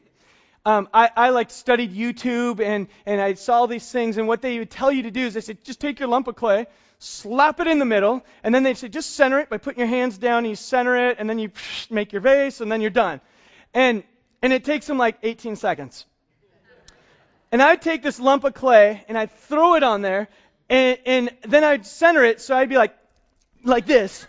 Um, 0.64 0.88
I, 0.94 1.10
I 1.16 1.30
like 1.30 1.50
studied 1.50 1.92
YouTube 1.92 2.60
and, 2.60 2.86
and 3.04 3.20
I 3.20 3.34
saw 3.34 3.66
these 3.66 3.90
things, 3.90 4.16
and 4.16 4.28
what 4.28 4.42
they 4.42 4.58
would 4.58 4.70
tell 4.70 4.92
you 4.92 5.04
to 5.04 5.10
do 5.10 5.26
is 5.26 5.34
they 5.34 5.40
said, 5.40 5.64
just 5.64 5.80
take 5.80 5.98
your 5.98 6.08
lump 6.08 6.28
of 6.28 6.36
clay, 6.36 6.66
slap 7.00 7.58
it 7.58 7.66
in 7.66 7.80
the 7.80 7.84
middle, 7.84 8.24
and 8.44 8.54
then 8.54 8.62
they 8.62 8.74
say, 8.74 8.88
just 8.88 9.16
center 9.16 9.40
it 9.40 9.50
by 9.50 9.58
putting 9.58 9.80
your 9.80 9.88
hands 9.88 10.18
down, 10.18 10.38
and 10.38 10.48
you 10.48 10.56
center 10.56 11.08
it, 11.08 11.16
and 11.18 11.28
then 11.28 11.40
you 11.40 11.50
make 11.90 12.12
your 12.12 12.22
vase, 12.22 12.60
and 12.60 12.70
then 12.70 12.80
you're 12.80 12.90
done. 12.90 13.20
And, 13.74 14.04
and 14.40 14.52
it 14.52 14.64
takes 14.64 14.86
them 14.86 14.98
like 14.98 15.18
18 15.24 15.56
seconds. 15.56 16.06
And 17.50 17.60
I'd 17.60 17.82
take 17.82 18.02
this 18.02 18.20
lump 18.20 18.44
of 18.44 18.54
clay, 18.54 19.04
and 19.08 19.18
I'd 19.18 19.32
throw 19.32 19.74
it 19.74 19.82
on 19.82 20.00
there, 20.00 20.28
and, 20.70 20.98
and 21.04 21.30
then 21.42 21.64
I'd 21.64 21.86
center 21.86 22.22
it, 22.24 22.40
so 22.40 22.56
I'd 22.56 22.68
be 22.68 22.76
like, 22.76 22.96
like 23.64 23.84
this. 23.84 24.26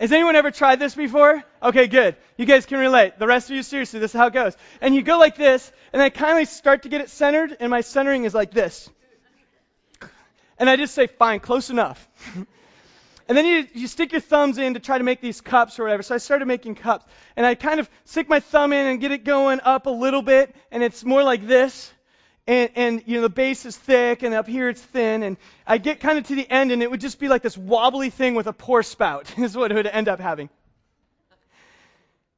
Has 0.00 0.10
anyone 0.10 0.34
ever 0.34 0.50
tried 0.50 0.80
this 0.80 0.96
before? 0.96 1.44
Okay, 1.62 1.86
good. 1.86 2.16
You 2.36 2.44
guys 2.44 2.66
can 2.66 2.80
relate. 2.80 3.20
The 3.20 3.26
rest 3.26 3.48
of 3.48 3.54
you, 3.54 3.62
seriously, 3.62 4.00
this 4.00 4.12
is 4.12 4.18
how 4.18 4.26
it 4.26 4.32
goes. 4.32 4.56
And 4.80 4.96
you 4.96 5.02
go 5.02 5.18
like 5.18 5.36
this, 5.36 5.70
and 5.92 6.02
I 6.02 6.10
kindly 6.10 6.44
start 6.44 6.82
to 6.82 6.88
get 6.88 7.00
it 7.00 7.08
centered, 7.08 7.56
and 7.60 7.70
my 7.70 7.82
centering 7.82 8.24
is 8.24 8.34
like 8.34 8.50
this. 8.50 8.90
And 10.58 10.68
I 10.68 10.76
just 10.76 10.94
say, 10.94 11.06
fine, 11.06 11.38
close 11.38 11.70
enough. 11.70 12.08
and 13.28 13.38
then 13.38 13.46
you, 13.46 13.66
you 13.74 13.86
stick 13.86 14.10
your 14.10 14.20
thumbs 14.20 14.58
in 14.58 14.74
to 14.74 14.80
try 14.80 14.98
to 14.98 15.04
make 15.04 15.20
these 15.20 15.40
cups 15.40 15.78
or 15.78 15.84
whatever. 15.84 16.02
So 16.02 16.16
I 16.16 16.18
started 16.18 16.46
making 16.46 16.74
cups. 16.74 17.04
And 17.36 17.46
I 17.46 17.54
kind 17.54 17.78
of 17.78 17.88
stick 18.06 18.28
my 18.28 18.40
thumb 18.40 18.72
in 18.72 18.86
and 18.86 19.00
get 19.00 19.12
it 19.12 19.24
going 19.24 19.60
up 19.62 19.86
a 19.86 19.90
little 19.90 20.22
bit, 20.22 20.54
and 20.72 20.82
it's 20.82 21.04
more 21.04 21.22
like 21.22 21.46
this. 21.46 21.92
And, 22.44 22.70
and, 22.74 23.02
you 23.06 23.16
know, 23.16 23.22
the 23.22 23.28
base 23.28 23.66
is 23.66 23.76
thick, 23.76 24.24
and 24.24 24.34
up 24.34 24.48
here 24.48 24.68
it's 24.68 24.82
thin. 24.82 25.22
And 25.22 25.36
I 25.64 25.78
get 25.78 26.00
kind 26.00 26.18
of 26.18 26.26
to 26.26 26.34
the 26.34 26.50
end, 26.50 26.72
and 26.72 26.82
it 26.82 26.90
would 26.90 27.00
just 27.00 27.20
be 27.20 27.28
like 27.28 27.42
this 27.42 27.56
wobbly 27.56 28.10
thing 28.10 28.34
with 28.34 28.48
a 28.48 28.52
pour 28.52 28.82
spout, 28.82 29.32
is 29.38 29.56
what 29.56 29.70
it 29.70 29.74
would 29.74 29.86
end 29.86 30.08
up 30.08 30.18
having. 30.18 30.50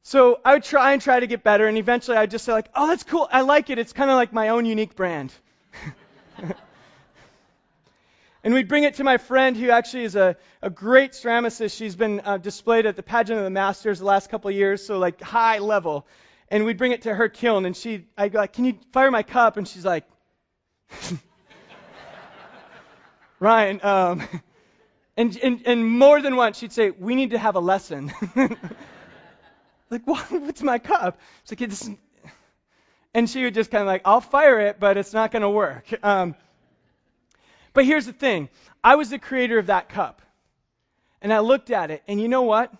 So 0.04 0.38
I 0.44 0.52
would 0.54 0.64
try 0.64 0.92
and 0.92 1.02
try 1.02 1.18
to 1.18 1.26
get 1.26 1.42
better, 1.42 1.66
and 1.66 1.76
eventually 1.78 2.16
I'd 2.16 2.30
just 2.30 2.44
say, 2.44 2.52
like, 2.52 2.68
oh, 2.74 2.86
that's 2.86 3.02
cool. 3.02 3.26
I 3.32 3.40
like 3.40 3.70
it. 3.70 3.78
It's 3.78 3.92
kind 3.92 4.10
of 4.10 4.16
like 4.16 4.32
my 4.32 4.50
own 4.50 4.66
unique 4.66 4.94
brand. 4.94 5.32
And 8.44 8.52
we'd 8.52 8.68
bring 8.68 8.84
it 8.84 8.96
to 8.96 9.04
my 9.04 9.16
friend 9.16 9.56
who 9.56 9.70
actually 9.70 10.04
is 10.04 10.16
a, 10.16 10.36
a 10.60 10.68
great 10.68 11.12
ceramicist. 11.12 11.74
She's 11.78 11.96
been 11.96 12.20
uh, 12.20 12.36
displayed 12.36 12.84
at 12.84 12.94
the 12.94 13.02
pageant 13.02 13.38
of 13.38 13.44
the 13.44 13.50
Masters 13.50 14.00
the 14.00 14.04
last 14.04 14.28
couple 14.28 14.50
of 14.50 14.54
years, 14.54 14.84
so 14.84 14.98
like 14.98 15.18
high 15.22 15.60
level. 15.60 16.06
And 16.50 16.66
we'd 16.66 16.76
bring 16.76 16.92
it 16.92 17.02
to 17.02 17.14
her 17.14 17.30
kiln, 17.30 17.64
and 17.64 17.74
she, 17.74 18.04
I'd 18.18 18.32
go 18.32 18.38
like, 18.40 18.52
"Can 18.52 18.66
you 18.66 18.78
fire 18.92 19.10
my 19.10 19.22
cup?" 19.22 19.56
And 19.56 19.66
she's 19.66 19.86
like, 19.86 20.04
"Ryan." 23.40 23.80
Um, 23.82 24.22
and, 25.16 25.34
and 25.38 25.62
and 25.64 25.98
more 25.98 26.20
than 26.20 26.36
once, 26.36 26.58
she'd 26.58 26.72
say, 26.72 26.90
"We 26.90 27.14
need 27.14 27.30
to 27.30 27.38
have 27.38 27.56
a 27.56 27.60
lesson." 27.60 28.12
Like, 29.90 30.02
what? 30.06 30.30
What's 30.30 30.62
my 30.62 30.78
cup? 30.78 31.18
It's 31.42 31.60
like, 31.60 31.98
and 33.14 33.30
she 33.30 33.44
would 33.44 33.54
just 33.54 33.70
kind 33.70 33.82
of 33.82 33.86
like, 33.86 34.02
"I'll 34.04 34.20
fire 34.20 34.60
it, 34.60 34.80
but 34.80 34.96
it's 34.96 35.12
not 35.12 35.30
going 35.30 35.42
to 35.42 35.50
work." 35.50 35.86
Um, 36.02 36.34
but 37.72 37.84
here's 37.84 38.06
the 38.06 38.12
thing 38.12 38.48
I 38.82 38.94
was 38.96 39.10
the 39.10 39.18
creator 39.18 39.58
of 39.58 39.66
that 39.66 39.88
cup. 39.88 40.22
And 41.20 41.32
I 41.32 41.40
looked 41.40 41.70
at 41.70 41.90
it, 41.90 42.02
and 42.06 42.20
you 42.20 42.28
know 42.28 42.42
what? 42.42 42.72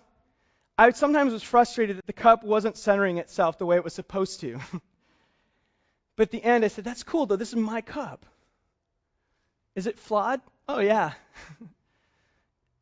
I 0.77 0.91
sometimes 0.91 1.33
was 1.33 1.43
frustrated 1.43 1.97
that 1.97 2.05
the 2.05 2.13
cup 2.13 2.43
wasn't 2.43 2.77
centering 2.77 3.17
itself 3.17 3.57
the 3.57 3.65
way 3.65 3.75
it 3.75 3.83
was 3.83 3.93
supposed 3.93 4.41
to. 4.41 4.59
but 6.15 6.23
at 6.23 6.31
the 6.31 6.43
end, 6.43 6.65
I 6.65 6.67
said, 6.67 6.83
That's 6.85 7.03
cool, 7.03 7.25
though. 7.25 7.37
This 7.37 7.49
is 7.49 7.55
my 7.55 7.81
cup. 7.81 8.25
Is 9.73 9.87
it 9.87 9.97
flawed? 9.97 10.41
Oh, 10.67 10.79
yeah. 10.79 11.13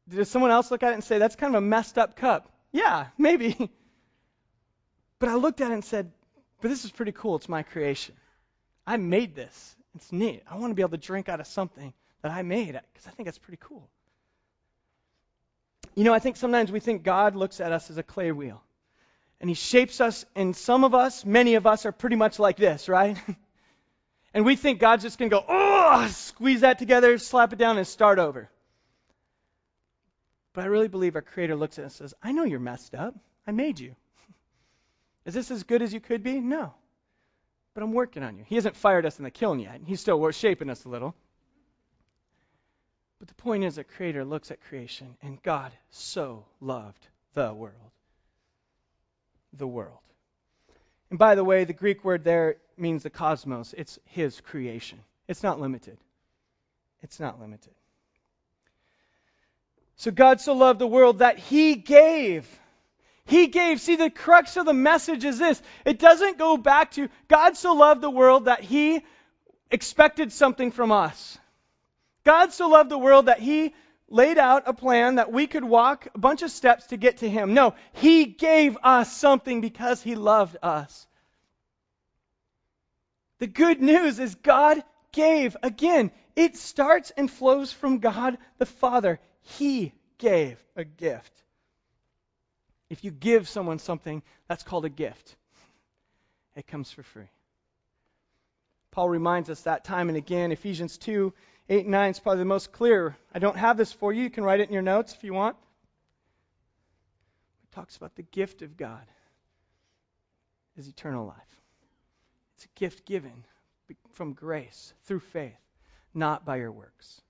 Did 0.10 0.26
someone 0.26 0.52
else 0.52 0.70
look 0.70 0.84
at 0.84 0.92
it 0.92 0.96
and 0.96 1.04
say, 1.04 1.18
That's 1.18 1.36
kind 1.36 1.56
of 1.56 1.64
a 1.64 1.66
messed 1.66 1.98
up 1.98 2.16
cup? 2.16 2.52
Yeah, 2.72 3.08
maybe. 3.18 3.70
But 5.24 5.30
I 5.30 5.36
looked 5.36 5.62
at 5.62 5.72
it 5.72 5.76
and 5.76 5.86
said, 5.86 6.12
But 6.60 6.68
this 6.68 6.84
is 6.84 6.92
pretty 6.92 7.14
cool. 7.14 7.38
It's 7.38 7.48
my 7.48 7.64
creation. 7.64 8.14
I 8.86 8.98
made 8.98 9.36
this. 9.36 9.74
It's 9.96 10.12
neat. 10.12 10.44
I 10.52 10.58
want 10.58 10.72
to 10.72 10.76
be 10.76 10.82
able 10.82 10.92
to 10.92 10.98
drink 10.98 11.30
out 11.30 11.40
of 11.40 11.48
something 11.48 11.94
that 12.24 12.30
I 12.34 12.42
made 12.42 12.78
because 12.92 13.08
I 13.08 13.12
think 13.12 13.28
that's 13.28 13.38
pretty 13.38 13.60
cool. 13.62 13.88
You 15.96 16.04
know, 16.04 16.14
I 16.14 16.20
think 16.20 16.36
sometimes 16.36 16.74
we 16.74 16.82
think 16.82 17.04
God 17.04 17.38
looks 17.38 17.62
at 17.62 17.72
us 17.72 17.90
as 17.90 17.98
a 17.98 18.04
clay 18.04 18.34
wheel. 18.34 18.62
And 19.40 19.50
he 19.50 19.54
shapes 19.54 20.02
us, 20.02 20.26
and 20.36 20.54
some 20.54 20.84
of 20.84 20.94
us, 20.94 21.24
many 21.24 21.56
of 21.56 21.66
us, 21.66 21.86
are 21.86 21.94
pretty 21.94 22.18
much 22.18 22.38
like 22.38 22.58
this, 22.58 22.90
right? 22.90 23.18
and 24.34 24.44
we 24.44 24.58
think 24.58 24.82
God's 24.82 25.04
just 25.04 25.18
going 25.18 25.32
to 25.32 25.38
go, 25.38 25.46
oh, 25.48 26.06
squeeze 26.12 26.62
that 26.62 26.80
together, 26.80 27.18
slap 27.18 27.54
it 27.54 27.60
down, 27.60 27.78
and 27.78 27.88
start 27.88 28.20
over. 28.20 28.50
But 30.52 30.66
I 30.66 30.68
really 30.68 30.90
believe 30.90 31.16
our 31.16 31.22
Creator 31.22 31.56
looks 31.56 31.80
at 31.80 31.86
us 31.86 31.98
and 32.02 32.10
says, 32.10 32.14
I 32.22 32.34
know 32.34 32.44
you're 32.44 32.60
messed 32.60 32.94
up. 32.94 33.16
I 33.48 33.52
made 33.52 33.80
you. 33.80 33.96
Is 35.26 35.34
this 35.34 35.52
as 35.52 35.64
good 35.64 35.82
as 35.82 35.94
you 35.94 36.00
could 36.00 36.24
be? 36.24 36.40
No. 36.40 36.74
But 37.74 37.84
I'm 37.84 37.94
working 37.94 38.24
on 38.24 38.38
you. 38.38 38.44
He 38.48 38.56
hasn't 38.56 38.76
fired 38.76 39.06
us 39.06 39.18
in 39.18 39.24
the 39.24 39.32
kiln 39.32 39.60
yet. 39.60 39.82
He's 39.86 40.02
still 40.02 40.30
shaping 40.32 40.70
us 40.70 40.86
a 40.86 40.90
little. 40.90 41.16
But 43.20 43.30
the 43.30 43.36
point 43.36 43.64
is 43.64 43.76
that 43.76 43.88
Creator 43.88 44.26
looks 44.26 44.52
at 44.52 44.62
creation, 44.62 45.16
and 45.22 45.42
God 45.42 45.72
so 45.90 46.46
loved 46.60 47.08
the 47.34 47.54
world. 47.54 47.92
The 49.54 49.68
world. 49.68 50.00
And 51.10 51.18
by 51.18 51.36
the 51.36 51.44
way, 51.44 51.64
the 51.64 51.74
Greek 51.74 52.04
word 52.04 52.24
there 52.24 52.58
means 52.76 53.04
the 53.04 53.10
cosmos. 53.10 53.74
It's 53.78 53.98
His 54.06 54.42
creation. 54.42 55.00
It's 55.28 55.42
not 55.42 55.60
limited. 55.60 55.98
It's 57.02 57.20
not 57.20 57.40
limited. 57.40 57.74
So 59.96 60.12
God 60.12 60.42
so 60.42 60.54
loved 60.54 60.80
the 60.80 60.88
world 60.88 61.20
that 61.20 61.38
He 61.38 61.76
gave. 61.76 62.48
He 63.26 63.48
gave. 63.48 63.80
See, 63.80 63.96
the 63.96 64.10
crux 64.10 64.58
of 64.58 64.66
the 64.66 64.74
message 64.74 65.24
is 65.24 65.40
this 65.40 65.62
it 65.86 66.00
doesn't 66.00 66.38
go 66.38 66.58
back 66.58 66.92
to 66.92 67.10
God 67.28 67.58
so 67.58 67.74
loved 67.74 68.02
the 68.02 68.10
world 68.10 68.46
that 68.46 68.62
He 68.62 69.02
expected 69.72 70.32
something 70.32 70.72
from 70.72 70.92
us. 70.92 71.38
God 72.24 72.54
so 72.54 72.70
loved 72.70 72.90
the 72.90 72.98
world 72.98 73.26
that 73.26 73.40
he 73.40 73.74
laid 74.08 74.38
out 74.38 74.64
a 74.68 74.74
plan 74.74 75.16
that 75.16 75.32
we 75.32 75.48
could 75.48 75.64
walk 75.64 76.08
a 76.14 76.20
bunch 76.20 76.42
of 76.42 76.52
steps 76.52 76.88
to 76.88 76.98
get 76.98 77.18
to 77.18 77.30
him. 77.30 77.54
No, 77.54 77.74
he 77.94 78.26
gave 78.26 78.78
us 78.84 79.12
something 79.12 79.62
because 79.62 80.02
he 80.02 80.16
loved 80.16 80.56
us. 80.62 81.08
The 83.40 83.48
good 83.48 83.82
news 83.82 84.20
is 84.20 84.36
God 84.36 84.82
gave. 85.12 85.58
Again, 85.64 86.12
it 86.36 86.56
starts 86.56 87.12
and 87.18 87.30
flows 87.30 87.74
from 87.74 88.00
God 88.00 88.38
the 88.58 88.66
Father. 88.66 89.20
He 89.42 89.94
gave 90.18 90.64
a 90.76 90.86
gift. 90.86 91.43
If 92.94 93.04
you 93.04 93.10
give 93.10 93.50
someone 93.50 93.80
something, 93.80 94.22
that's 94.48 94.62
called 94.62 94.86
a 94.86 94.90
gift. 94.90 95.36
It 96.56 96.68
comes 96.68 96.92
for 96.92 97.02
free. 97.02 97.32
Paul 98.92 99.10
reminds 99.10 99.50
us 99.50 99.62
that 99.62 99.84
time 99.84 100.10
and 100.10 100.18
again. 100.18 100.52
Ephesians 100.52 101.00
2 101.00 101.34
8 101.70 101.86
and 101.86 101.90
9 101.90 102.12
is 102.12 102.20
probably 102.20 102.38
the 102.38 102.46
most 102.46 102.72
clear. 102.72 103.18
I 103.34 103.40
don't 103.40 103.58
have 103.58 103.78
this 103.78 103.92
for 103.92 104.14
you. 104.14 104.22
You 104.22 104.30
can 104.30 104.44
write 104.44 104.60
it 104.60 104.68
in 104.68 104.74
your 104.74 104.84
notes 104.84 105.12
if 105.16 105.24
you 105.24 105.34
want. 105.34 105.56
It 107.64 107.74
talks 107.74 107.98
about 107.98 108.16
the 108.16 108.22
gift 108.22 108.62
of 108.62 108.78
God 108.78 109.08
is 110.78 110.88
eternal 110.88 111.26
life. 111.26 111.62
It's 112.58 112.66
a 112.66 112.80
gift 112.80 113.08
given 113.08 113.44
from 114.12 114.34
grace 114.34 114.94
through 115.06 115.22
faith, 115.22 115.58
not 116.14 116.46
by 116.46 116.58
your 116.58 116.72
works. 116.72 117.22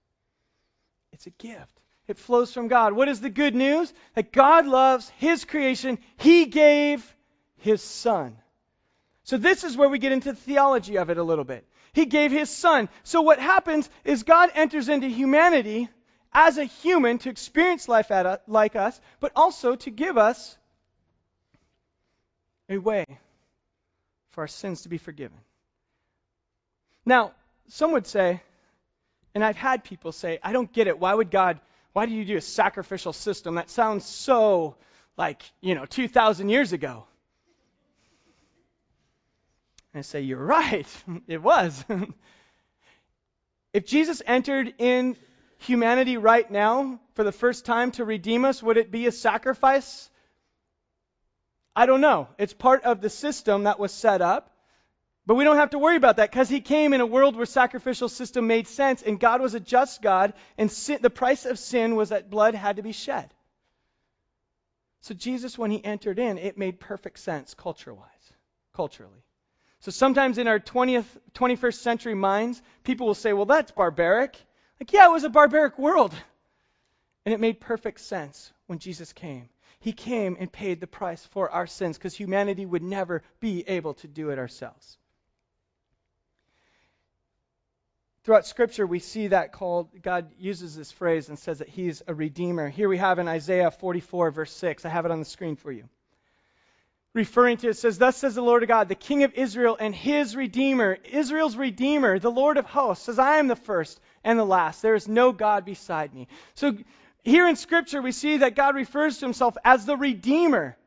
It's 1.14 1.28
a 1.28 1.32
gift. 1.32 1.83
It 2.08 2.18
flows 2.18 2.54
from 2.54 2.68
God. 2.68 2.94
What 2.94 3.08
is 3.08 3.22
the 3.22 3.30
good 3.30 3.56
news? 3.56 3.94
That 4.16 4.32
God 4.32 4.68
loves 4.68 5.10
His 5.18 5.46
creation. 5.46 6.00
He 6.18 6.46
gave 6.46 7.16
His 7.58 7.82
Son. 7.82 8.38
So 9.24 9.38
this 9.38 9.64
is 9.64 9.78
where 9.78 9.90
we 9.90 10.00
get 10.00 10.12
into 10.12 10.32
the 10.34 10.38
theology 10.38 10.98
of 10.98 11.10
it 11.10 11.18
a 11.18 11.24
little 11.24 11.46
bit. 11.46 11.66
He 11.94 12.06
gave 12.06 12.32
his 12.32 12.50
son. 12.50 12.90
So 13.04 13.22
what 13.22 13.40
happens 13.40 13.90
is 14.04 14.24
God 14.24 14.50
enters 14.56 14.90
into 14.90 15.08
humanity 15.08 15.88
as 16.34 16.58
a 16.58 16.66
human 16.66 17.20
to 17.20 17.30
experience 17.30 17.88
life 17.88 18.12
like 18.48 18.76
us, 18.76 19.00
but 19.20 19.32
also 19.36 19.76
to 19.76 19.92
give 19.92 20.18
us 20.18 20.58
a 22.68 22.78
way 22.78 23.06
for 24.32 24.42
our 24.42 24.48
sins 24.48 24.82
to 24.82 24.90
be 24.90 24.98
forgiven. 24.98 25.38
Now, 27.06 27.34
some 27.68 27.92
would 27.92 28.08
say, 28.08 28.42
and 29.36 29.44
I've 29.44 29.58
had 29.58 29.84
people 29.84 30.12
say, 30.12 30.40
I 30.44 30.52
don't 30.52 30.72
get 30.74 30.88
it. 30.88 31.00
Why 31.00 31.14
would 31.14 31.30
God, 31.30 31.60
why 31.94 32.08
do 32.08 32.14
you 32.14 32.26
do 32.26 32.38
a 32.38 32.42
sacrificial 32.42 33.14
system? 33.14 33.56
That 33.56 33.70
sounds 33.70 34.06
so 34.06 34.76
like, 35.16 35.44
you 35.62 35.76
know, 35.76 35.86
2,000 35.86 36.50
years 36.50 36.74
ago. 36.74 37.06
And 39.94 40.00
I 40.00 40.02
say, 40.02 40.22
You're 40.22 40.44
right. 40.44 40.88
it 41.28 41.42
was. 41.42 41.86
if 43.74 43.86
Jesus 43.86 44.22
entered 44.26 44.74
in 44.80 45.16
humanity 45.60 46.18
right 46.18 46.50
now 46.50 47.00
for 47.14 47.24
the 47.24 47.32
first 47.32 47.66
time 47.66 47.92
to 47.92 48.06
redeem 48.06 48.44
us, 48.44 48.62
would 48.62 48.78
it 48.78 48.92
be 48.92 49.06
a 49.08 49.12
sacrifice? 49.12 50.10
I 51.76 51.86
don't 51.86 52.02
know. 52.02 52.28
It's 52.38 52.54
part 52.54 52.84
of 52.84 53.02
the 53.02 53.10
system 53.10 53.64
that 53.64 53.80
was 53.80 53.92
set 53.92 54.22
up. 54.22 54.53
But 55.26 55.36
we 55.36 55.46
don't 55.46 55.56
have 55.56 55.70
to 55.70 55.80
worry 55.80 55.96
about 55.96 56.18
that 56.18 56.32
because 56.32 56.50
he 56.50 56.60
came 56.60 56.92
in 56.92 57.00
a 57.00 57.06
world 57.06 57.36
where 57.38 57.46
sacrificial 57.46 58.10
system 58.10 58.46
made 58.48 58.68
sense 58.68 59.02
and 59.02 59.20
God 59.20 59.42
was 59.42 59.54
a 59.54 59.60
just 59.60 60.02
God 60.02 60.34
and 60.58 60.70
sin, 60.70 61.00
the 61.02 61.10
price 61.10 61.46
of 61.46 61.58
sin 61.58 61.96
was 61.96 62.10
that 62.10 62.30
blood 62.30 62.56
had 62.56 62.76
to 62.76 62.82
be 62.82 62.92
shed. 62.92 63.34
So 65.02 65.14
Jesus, 65.14 65.58
when 65.58 65.72
he 65.72 65.84
entered 65.84 66.20
in, 66.20 66.38
it 66.38 66.58
made 66.58 66.80
perfect 66.80 67.20
sense 67.20 67.54
culture-wise, 67.54 68.34
culturally. 68.74 69.24
So 69.80 69.92
sometimes 69.92 70.38
in 70.38 70.48
our 70.48 70.60
20th, 70.60 71.06
21st 71.34 71.76
century 71.76 72.16
minds, 72.16 72.62
people 72.84 73.08
will 73.08 73.14
say, 73.14 73.34
well, 73.34 73.46
that's 73.46 73.72
barbaric. 73.72 74.38
Like, 74.80 74.92
yeah, 74.94 75.08
it 75.08 75.12
was 75.12 75.26
a 75.26 75.30
barbaric 75.30 75.78
world. 75.78 76.14
And 77.26 77.34
it 77.34 77.40
made 77.40 77.60
perfect 77.62 78.02
sense 78.02 78.52
when 78.68 78.80
Jesus 78.80 79.14
came. 79.14 79.50
He 79.80 79.92
came 79.92 80.38
and 80.40 80.52
paid 80.52 80.80
the 80.80 80.88
price 80.88 81.26
for 81.28 81.50
our 81.50 81.68
sins 81.68 81.98
because 81.98 82.14
humanity 82.14 82.66
would 82.66 82.84
never 82.84 83.24
be 83.42 83.64
able 83.68 83.94
to 83.96 84.08
do 84.08 84.30
it 84.30 84.40
ourselves. 84.40 84.98
Throughout 88.24 88.46
Scripture, 88.46 88.88
we 88.88 89.00
see 89.00 89.28
that 89.28 89.52
called, 89.52 89.90
God 90.02 90.32
uses 90.40 90.78
this 90.78 90.92
phrase 90.94 91.28
and 91.28 91.38
says 91.38 91.60
that 91.60 91.68
He's 91.68 92.02
a 92.08 92.14
redeemer. 92.14 92.70
Here 92.70 92.88
we 92.88 92.98
have 92.98 93.20
in 93.20 93.28
Isaiah 93.28 93.70
44, 93.70 94.32
verse 94.32 94.54
6. 94.54 94.86
I 94.86 94.90
have 94.90 95.06
it 95.06 95.12
on 95.12 95.20
the 95.20 95.26
screen 95.26 95.58
for 95.58 95.74
you. 95.74 95.90
Referring 97.14 97.58
to 97.58 97.68
it 97.68 97.78
says, 97.78 97.98
Thus 97.98 98.16
says 98.16 98.36
the 98.36 98.42
Lord 98.42 98.66
God, 98.66 98.88
the 98.88 98.96
King 98.96 99.24
of 99.24 99.34
Israel 99.34 99.76
and 99.78 99.94
His 99.94 100.38
Redeemer, 100.38 100.98
Israel's 101.04 101.58
Redeemer, 101.58 102.18
the 102.18 102.32
Lord 102.32 102.56
of 102.56 102.66
hosts, 102.66 103.06
says, 103.06 103.20
I 103.20 103.40
am 103.40 103.50
the 103.50 103.58
first 103.58 104.00
and 104.24 104.40
the 104.40 104.46
last. 104.46 104.82
There 104.82 104.96
is 104.96 105.10
no 105.10 105.34
God 105.34 105.66
beside 105.66 106.14
me. 106.14 106.30
So 106.56 106.78
here 107.26 107.48
in 107.50 107.58
Scripture, 107.58 108.02
we 108.02 108.14
see 108.14 108.38
that 108.38 108.56
God 108.56 108.76
refers 108.76 109.18
to 109.18 109.26
Himself 109.26 109.58
as 109.66 109.86
the 109.86 109.98
Redeemer, 109.98 110.78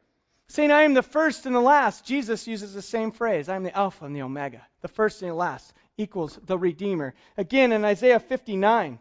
saying, 0.48 0.70
I 0.70 0.82
am 0.82 0.94
the 0.94 1.02
first 1.02 1.46
and 1.46 1.54
the 1.54 1.60
last. 1.60 2.04
Jesus 2.04 2.46
uses 2.46 2.72
the 2.72 2.82
same 2.82 3.10
phrase 3.10 3.48
I 3.48 3.56
am 3.56 3.64
the 3.64 3.76
Alpha 3.76 4.04
and 4.04 4.14
the 4.14 4.22
Omega, 4.22 4.62
the 4.80 4.88
first 4.88 5.22
and 5.22 5.30
the 5.30 5.34
last 5.34 5.72
equals 5.96 6.38
the 6.46 6.58
Redeemer. 6.58 7.14
Again, 7.36 7.72
in 7.72 7.84
Isaiah 7.84 8.20
59, 8.20 8.98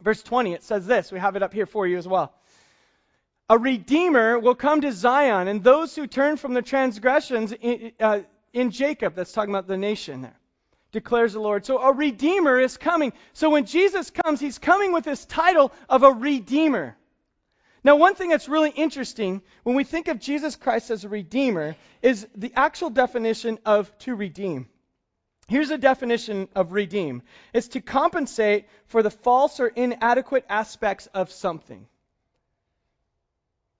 verse 0.00 0.22
20, 0.22 0.52
it 0.52 0.62
says 0.62 0.86
this. 0.86 1.10
We 1.10 1.18
have 1.18 1.36
it 1.36 1.42
up 1.42 1.52
here 1.52 1.66
for 1.66 1.86
you 1.86 1.98
as 1.98 2.06
well. 2.06 2.32
A 3.48 3.58
Redeemer 3.58 4.38
will 4.38 4.54
come 4.54 4.80
to 4.82 4.92
Zion, 4.92 5.48
and 5.48 5.62
those 5.62 5.94
who 5.94 6.06
turn 6.06 6.36
from 6.36 6.54
their 6.54 6.62
transgressions 6.62 7.52
in, 7.52 7.92
uh, 8.00 8.20
in 8.52 8.70
Jacob, 8.70 9.14
that's 9.14 9.32
talking 9.32 9.52
about 9.52 9.66
the 9.66 9.76
nation 9.76 10.22
there, 10.22 10.38
declares 10.92 11.32
the 11.32 11.40
Lord. 11.40 11.66
So 11.66 11.78
a 11.78 11.92
Redeemer 11.92 12.58
is 12.58 12.76
coming. 12.76 13.12
So 13.32 13.50
when 13.50 13.66
Jesus 13.66 14.10
comes, 14.10 14.40
he's 14.40 14.58
coming 14.58 14.92
with 14.92 15.04
this 15.04 15.24
title 15.24 15.72
of 15.88 16.02
a 16.02 16.12
Redeemer. 16.12 16.96
Now, 17.84 17.96
one 17.96 18.14
thing 18.14 18.28
that's 18.28 18.48
really 18.48 18.70
interesting 18.70 19.42
when 19.64 19.74
we 19.74 19.82
think 19.84 20.06
of 20.06 20.20
Jesus 20.20 20.54
Christ 20.54 20.90
as 20.90 21.04
a 21.04 21.08
Redeemer 21.08 21.74
is 22.00 22.26
the 22.36 22.52
actual 22.54 22.90
definition 22.90 23.58
of 23.64 23.96
to 24.00 24.14
redeem. 24.14 24.68
Here's 25.48 25.70
a 25.70 25.78
definition 25.78 26.48
of 26.54 26.72
redeem 26.72 27.22
it's 27.52 27.68
to 27.68 27.80
compensate 27.80 28.66
for 28.86 29.02
the 29.02 29.10
false 29.10 29.58
or 29.58 29.66
inadequate 29.66 30.44
aspects 30.48 31.08
of 31.08 31.30
something. 31.32 31.86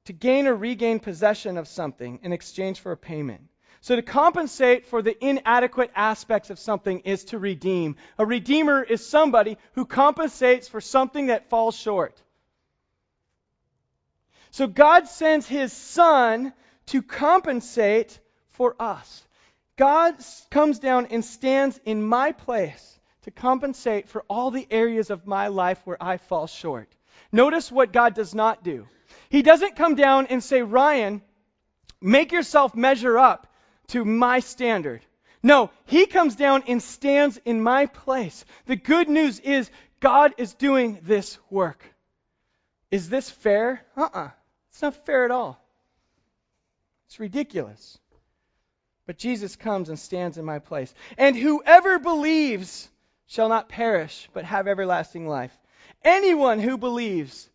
To 0.06 0.12
gain 0.12 0.48
or 0.48 0.56
regain 0.56 0.98
possession 0.98 1.56
of 1.56 1.68
something 1.68 2.18
in 2.24 2.32
exchange 2.32 2.80
for 2.80 2.90
a 2.90 2.96
payment. 2.96 3.42
So 3.82 3.94
to 3.94 4.02
compensate 4.02 4.86
for 4.86 5.00
the 5.00 5.16
inadequate 5.24 5.92
aspects 5.94 6.50
of 6.50 6.58
something 6.58 7.00
is 7.00 7.24
to 7.26 7.38
redeem. 7.38 7.96
A 8.18 8.26
redeemer 8.26 8.82
is 8.82 9.06
somebody 9.06 9.58
who 9.74 9.86
compensates 9.86 10.68
for 10.68 10.80
something 10.80 11.28
that 11.28 11.50
falls 11.50 11.76
short. 11.76 12.20
So 14.52 14.66
God 14.66 15.08
sends 15.08 15.48
his 15.48 15.72
son 15.72 16.52
to 16.86 17.00
compensate 17.02 18.20
for 18.50 18.76
us. 18.78 19.26
God 19.76 20.16
comes 20.50 20.78
down 20.78 21.06
and 21.06 21.24
stands 21.24 21.80
in 21.86 22.02
my 22.02 22.32
place 22.32 23.00
to 23.22 23.30
compensate 23.30 24.10
for 24.10 24.24
all 24.28 24.50
the 24.50 24.66
areas 24.70 25.08
of 25.08 25.26
my 25.26 25.48
life 25.48 25.80
where 25.84 26.02
I 26.02 26.18
fall 26.18 26.46
short. 26.46 26.94
Notice 27.32 27.72
what 27.72 27.94
God 27.94 28.14
does 28.14 28.34
not 28.34 28.62
do. 28.62 28.86
He 29.30 29.40
doesn't 29.40 29.76
come 29.76 29.94
down 29.94 30.26
and 30.26 30.44
say, 30.44 30.60
Ryan, 30.60 31.22
make 32.02 32.30
yourself 32.30 32.74
measure 32.74 33.18
up 33.18 33.50
to 33.88 34.04
my 34.04 34.40
standard. 34.40 35.00
No, 35.42 35.70
he 35.86 36.04
comes 36.04 36.36
down 36.36 36.64
and 36.68 36.82
stands 36.82 37.40
in 37.46 37.62
my 37.62 37.86
place. 37.86 38.44
The 38.66 38.76
good 38.76 39.08
news 39.08 39.40
is 39.40 39.70
God 39.98 40.34
is 40.36 40.52
doing 40.52 40.98
this 41.02 41.38
work. 41.48 41.82
Is 42.90 43.08
this 43.08 43.30
fair? 43.30 43.82
Uh 43.96 44.02
uh-uh. 44.02 44.20
uh 44.26 44.30
It's 44.72 44.82
not 44.82 45.06
fair 45.06 45.24
at 45.24 45.30
all. 45.30 45.62
It's 47.06 47.20
ridiculous. 47.20 47.98
But 49.06 49.18
Jesus 49.18 49.56
comes 49.56 49.88
and 49.88 49.98
stands 49.98 50.38
in 50.38 50.44
my 50.44 50.60
place. 50.60 50.92
And 51.18 51.36
whoever 51.36 51.98
believes 51.98 52.88
shall 53.26 53.48
not 53.48 53.68
perish, 53.68 54.28
but 54.32 54.44
have 54.44 54.66
everlasting 54.66 55.28
life. 55.28 55.56
Anyone 56.02 56.58
who 56.58 56.78
believes. 56.78 57.48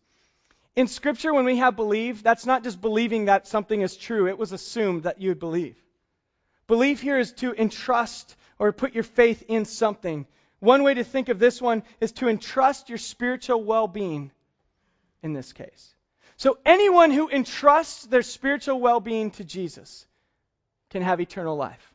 In 0.76 0.86
Scripture, 0.86 1.34
when 1.34 1.44
we 1.44 1.56
have 1.56 1.74
believe, 1.74 2.22
that's 2.22 2.46
not 2.46 2.62
just 2.62 2.80
believing 2.80 3.24
that 3.24 3.48
something 3.48 3.80
is 3.80 3.96
true. 3.96 4.28
It 4.28 4.38
was 4.38 4.52
assumed 4.52 5.02
that 5.02 5.20
you 5.20 5.30
would 5.30 5.40
believe. 5.40 5.76
Belief 6.68 7.00
here 7.00 7.18
is 7.18 7.32
to 7.34 7.52
entrust 7.52 8.36
or 8.58 8.72
put 8.72 8.94
your 8.94 9.02
faith 9.02 9.42
in 9.48 9.64
something. 9.64 10.26
One 10.60 10.82
way 10.82 10.94
to 10.94 11.04
think 11.04 11.30
of 11.30 11.38
this 11.38 11.60
one 11.60 11.82
is 12.00 12.12
to 12.12 12.28
entrust 12.28 12.88
your 12.88 12.98
spiritual 12.98 13.62
well 13.64 13.88
being 13.88 14.30
in 15.22 15.32
this 15.32 15.52
case. 15.52 15.94
So, 16.38 16.56
anyone 16.64 17.10
who 17.10 17.28
entrusts 17.28 18.06
their 18.06 18.22
spiritual 18.22 18.80
well 18.80 19.00
being 19.00 19.32
to 19.32 19.44
Jesus, 19.44 20.06
can 20.90 21.02
have 21.02 21.20
eternal 21.20 21.56
life. 21.56 21.94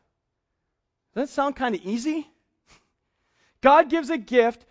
Doesn't 1.14 1.28
that 1.28 1.32
sound 1.32 1.56
kind 1.56 1.74
of 1.74 1.80
easy? 1.82 2.28
God 3.62 3.88
gives 3.88 4.10
a 4.10 4.18
gift 4.18 4.64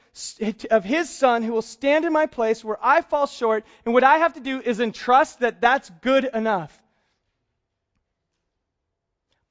of 0.70 0.84
His 0.84 1.10
Son 1.10 1.42
who 1.42 1.54
will 1.54 1.64
stand 1.64 2.06
in 2.06 2.14
my 2.14 2.28
place 2.28 2.64
where 2.64 2.78
I 2.84 3.02
fall 3.02 3.26
short, 3.26 3.66
and 3.84 3.96
what 3.96 4.04
I 4.04 4.18
have 4.18 4.36
to 4.36 4.40
do 4.40 4.62
is 4.62 4.80
entrust 4.80 5.40
that 5.40 5.60
that's 5.60 5.90
good 6.02 6.26
enough. 6.26 6.80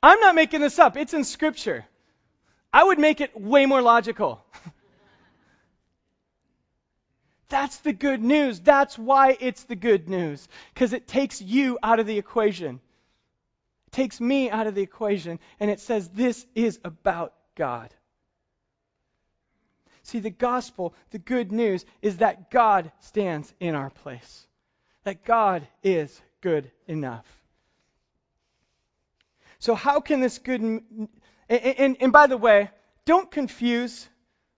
I'm 0.03 0.21
not 0.21 0.37
making 0.37 0.61
this 0.61 0.79
up, 0.79 0.97
it's 0.97 1.15
in 1.15 1.25
Scripture. 1.25 1.85
I 2.73 2.85
would 2.85 3.01
make 3.01 3.21
it 3.21 3.39
way 3.39 3.67
more 3.67 3.83
logical. 3.83 4.45
That's 7.53 7.77
the 7.81 7.93
good 7.93 8.23
news. 8.23 8.61
That's 8.61 8.99
why 8.99 9.37
it's 9.39 9.65
the 9.65 9.77
good 9.77 10.09
news. 10.09 10.49
Because 10.73 10.95
it 10.95 11.07
takes 11.07 11.43
you 11.43 11.79
out 11.83 12.01
of 12.01 12.07
the 12.07 12.17
equation 12.17 12.81
It 13.89 13.93
takes 13.93 14.23
me 14.23 14.49
out 14.49 14.67
of 14.67 14.75
the 14.75 14.81
equation, 14.81 15.39
and 15.61 15.71
it 15.71 15.79
says 15.79 16.09
this 16.09 16.47
is 16.55 16.81
about 16.83 17.35
God. 17.55 17.93
See, 20.03 20.19
the 20.19 20.31
gospel, 20.31 20.95
the 21.11 21.19
good 21.19 21.53
news, 21.53 21.85
is 22.01 22.17
that 22.17 22.51
God 22.51 22.91
stands 23.01 23.53
in 23.61 23.75
our 23.75 23.91
place, 23.91 24.47
that 25.05 25.23
God 25.23 25.69
is 25.83 26.23
good 26.41 26.71
enough. 26.87 27.27
So, 29.59 29.75
how 29.75 30.01
can 30.01 30.21
this 30.21 30.39
good. 30.39 30.63
And, 30.63 31.09
and, 31.51 31.97
and 32.01 32.13
by 32.13 32.29
the 32.29 32.39
way, 32.39 32.71
don't 33.05 33.31
confuse 33.31 34.09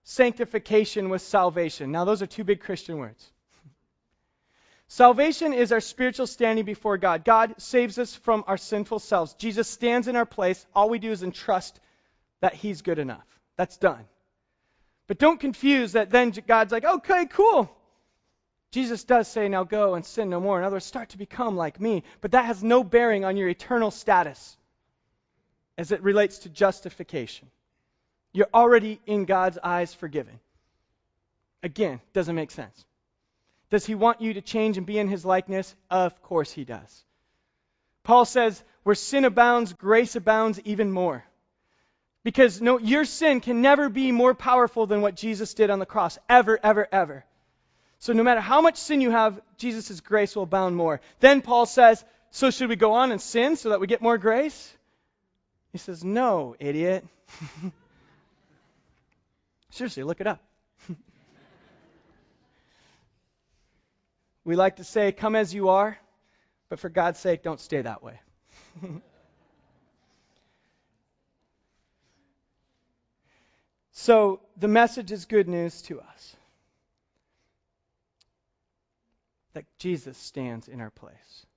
sanctification 0.05 1.09
with 1.09 1.21
salvation. 1.21 1.91
Now, 1.91 2.05
those 2.05 2.21
are 2.21 2.27
two 2.27 2.43
big 2.43 2.61
Christian 2.61 2.97
words. 2.97 3.31
Salvation 4.87 5.51
is 5.51 5.71
our 5.71 5.81
spiritual 5.81 6.27
standing 6.27 6.63
before 6.63 6.97
God. 6.97 7.25
God 7.25 7.55
saves 7.57 7.97
us 7.97 8.15
from 8.15 8.43
our 8.47 8.57
sinful 8.57 8.99
selves. 8.99 9.33
Jesus 9.33 9.67
stands 9.67 10.07
in 10.07 10.15
our 10.15 10.25
place. 10.25 10.65
All 10.73 10.89
we 10.89 10.99
do 10.99 11.11
is 11.11 11.23
entrust 11.23 11.79
that 12.39 12.53
He's 12.53 12.83
good 12.83 12.99
enough. 12.99 13.25
That's 13.57 13.77
done. 13.77 14.05
But 15.07 15.17
don't 15.17 15.39
confuse 15.39 15.93
that 15.93 16.11
then 16.11 16.31
God's 16.47 16.71
like, 16.71 16.85
okay, 16.85 17.25
cool. 17.25 17.69
Jesus 18.71 19.03
does 19.03 19.27
say, 19.27 19.49
now 19.49 19.63
go 19.63 19.95
and 19.95 20.05
sin 20.05 20.29
no 20.29 20.39
more. 20.39 20.59
In 20.59 20.65
other 20.65 20.75
words, 20.75 20.85
start 20.85 21.09
to 21.09 21.17
become 21.17 21.55
like 21.55 21.79
me. 21.79 22.03
But 22.21 22.31
that 22.31 22.45
has 22.45 22.63
no 22.63 22.83
bearing 22.83 23.25
on 23.25 23.37
your 23.37 23.49
eternal 23.49 23.89
status 23.89 24.57
as 25.77 25.91
it 25.91 26.03
relates 26.03 26.39
to 26.39 26.49
justification. 26.49 27.49
You're 28.35 28.49
already 28.53 28.99
in 29.05 29.23
God's 29.23 29.57
eyes 29.63 29.93
forgiven. 29.93 30.41
Again, 31.63 32.01
doesn't 32.11 32.35
make 32.35 32.51
sense. 32.51 32.83
Does 33.69 33.85
he 33.85 33.95
want 33.95 34.19
you 34.19 34.33
to 34.33 34.41
change 34.41 34.77
and 34.77 34.85
be 34.85 34.99
in 34.99 35.07
his 35.07 35.23
likeness? 35.23 35.73
Of 35.89 36.21
course 36.21 36.51
he 36.51 36.65
does. 36.65 37.05
Paul 38.03 38.25
says, 38.25 38.61
where 38.83 38.93
sin 38.93 39.23
abounds, 39.23 39.71
grace 39.71 40.17
abounds 40.17 40.59
even 40.65 40.91
more. 40.91 41.23
Because 42.25 42.61
no, 42.61 42.77
your 42.77 43.05
sin 43.05 43.39
can 43.39 43.61
never 43.61 43.87
be 43.87 44.11
more 44.11 44.33
powerful 44.33 44.85
than 44.85 44.99
what 44.99 45.15
Jesus 45.15 45.53
did 45.53 45.69
on 45.69 45.79
the 45.79 45.85
cross. 45.85 46.19
Ever, 46.27 46.59
ever, 46.61 46.89
ever. 46.91 47.23
So 47.99 48.11
no 48.11 48.21
matter 48.21 48.41
how 48.41 48.59
much 48.59 48.75
sin 48.75 48.99
you 48.99 49.11
have, 49.11 49.39
Jesus' 49.55 50.01
grace 50.01 50.35
will 50.35 50.43
abound 50.43 50.75
more. 50.75 50.99
Then 51.21 51.41
Paul 51.41 51.65
says, 51.65 52.03
so 52.31 52.51
should 52.51 52.67
we 52.67 52.75
go 52.75 52.95
on 52.95 53.13
and 53.13 53.21
sin 53.21 53.55
so 53.55 53.69
that 53.69 53.79
we 53.79 53.87
get 53.87 54.01
more 54.01 54.17
grace? 54.17 54.73
He 55.71 55.77
says, 55.77 56.03
no, 56.03 56.57
idiot. 56.59 57.05
Seriously, 59.75 60.03
look 60.03 60.21
it 60.21 60.27
up. 60.27 60.41
We 64.45 64.55
like 64.55 64.75
to 64.75 64.83
say, 64.83 65.11
come 65.11 65.35
as 65.35 65.53
you 65.55 65.69
are, 65.69 65.97
but 66.69 66.79
for 66.79 66.87
God's 66.87 67.19
sake, 67.19 67.41
don't 67.41 67.59
stay 67.59 67.81
that 67.81 68.03
way. 68.03 68.19
so, 73.91 74.39
the 74.55 74.67
message 74.67 75.11
is 75.11 75.25
good 75.25 75.49
news 75.49 75.81
to 75.83 75.99
us 75.99 76.35
that 79.53 79.65
Jesus 79.79 80.15
stands 80.15 80.67
in 80.67 80.79
our 80.79 80.91
place. 80.91 81.47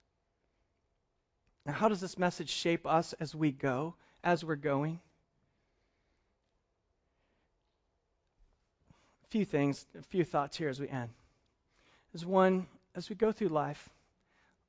Now, 1.66 1.74
how 1.74 1.90
does 1.90 2.00
this 2.00 2.16
message 2.16 2.48
shape 2.48 2.86
us 2.86 3.12
as 3.20 3.34
we 3.34 3.52
go, 3.52 3.96
as 4.24 4.42
we're 4.42 4.56
going? 4.56 4.98
Few 9.30 9.44
things, 9.44 9.84
a 9.98 10.02
few 10.02 10.24
thoughts 10.24 10.56
here 10.56 10.68
as 10.68 10.80
we 10.80 10.88
end. 10.88 11.10
As 12.14 12.24
one, 12.24 12.66
as 12.94 13.10
we 13.10 13.16
go 13.16 13.30
through 13.32 13.48
life, 13.48 13.88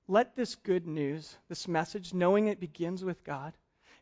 let 0.07 0.35
this 0.35 0.55
good 0.55 0.87
news, 0.87 1.33
this 1.47 1.67
message, 1.67 2.13
knowing 2.13 2.47
it 2.47 2.59
begins 2.59 3.03
with 3.03 3.23
God, 3.23 3.53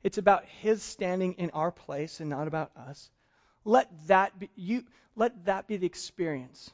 it's 0.03 0.17
about 0.17 0.45
His 0.61 0.81
standing 0.81 1.33
in 1.33 1.51
our 1.51 1.71
place 1.71 2.19
and 2.19 2.29
not 2.29 2.47
about 2.47 2.71
us. 2.75 3.09
Let 3.65 3.89
that 4.07 4.39
be, 4.39 4.49
you, 4.55 4.83
let 5.15 5.45
that 5.45 5.67
be 5.67 5.77
the 5.77 5.85
experience 5.85 6.71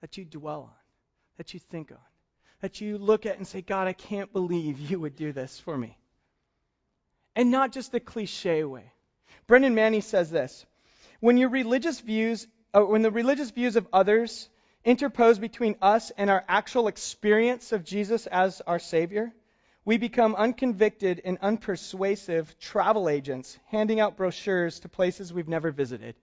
that 0.00 0.16
you 0.16 0.24
dwell 0.24 0.62
on, 0.62 0.76
that 1.38 1.54
you 1.54 1.60
think 1.60 1.90
on, 1.90 1.98
that 2.60 2.80
you 2.80 2.98
look 2.98 3.26
at 3.26 3.38
and 3.38 3.46
say, 3.46 3.62
God, 3.62 3.88
I 3.88 3.94
can't 3.94 4.32
believe 4.32 4.78
you 4.78 5.00
would 5.00 5.16
do 5.16 5.32
this 5.32 5.58
for 5.58 5.76
me. 5.76 5.96
And 7.34 7.50
not 7.50 7.72
just 7.72 7.90
the 7.90 8.00
cliche 8.00 8.64
way. 8.64 8.92
Brennan 9.46 9.74
Manning 9.74 10.02
says 10.02 10.30
this 10.30 10.66
When 11.20 11.36
your 11.36 11.48
religious 11.48 12.00
views, 12.00 12.46
uh, 12.72 12.82
when 12.82 13.02
the 13.02 13.10
religious 13.10 13.50
views 13.50 13.76
of 13.76 13.86
others 13.92 14.48
interpose 14.84 15.38
between 15.38 15.76
us 15.80 16.10
and 16.16 16.28
our 16.30 16.44
actual 16.48 16.88
experience 16.88 17.72
of 17.72 17.84
Jesus 17.84 18.26
as 18.26 18.60
our 18.66 18.78
Savior, 18.78 19.32
we 19.84 19.98
become 19.98 20.34
unconvicted 20.34 21.20
and 21.24 21.40
unpersuasive 21.40 22.58
travel 22.58 23.08
agents 23.08 23.58
handing 23.66 24.00
out 24.00 24.16
brochures 24.16 24.80
to 24.80 24.88
places 24.88 25.32
we've 25.32 25.48
never 25.48 25.70
visited. 25.70 26.14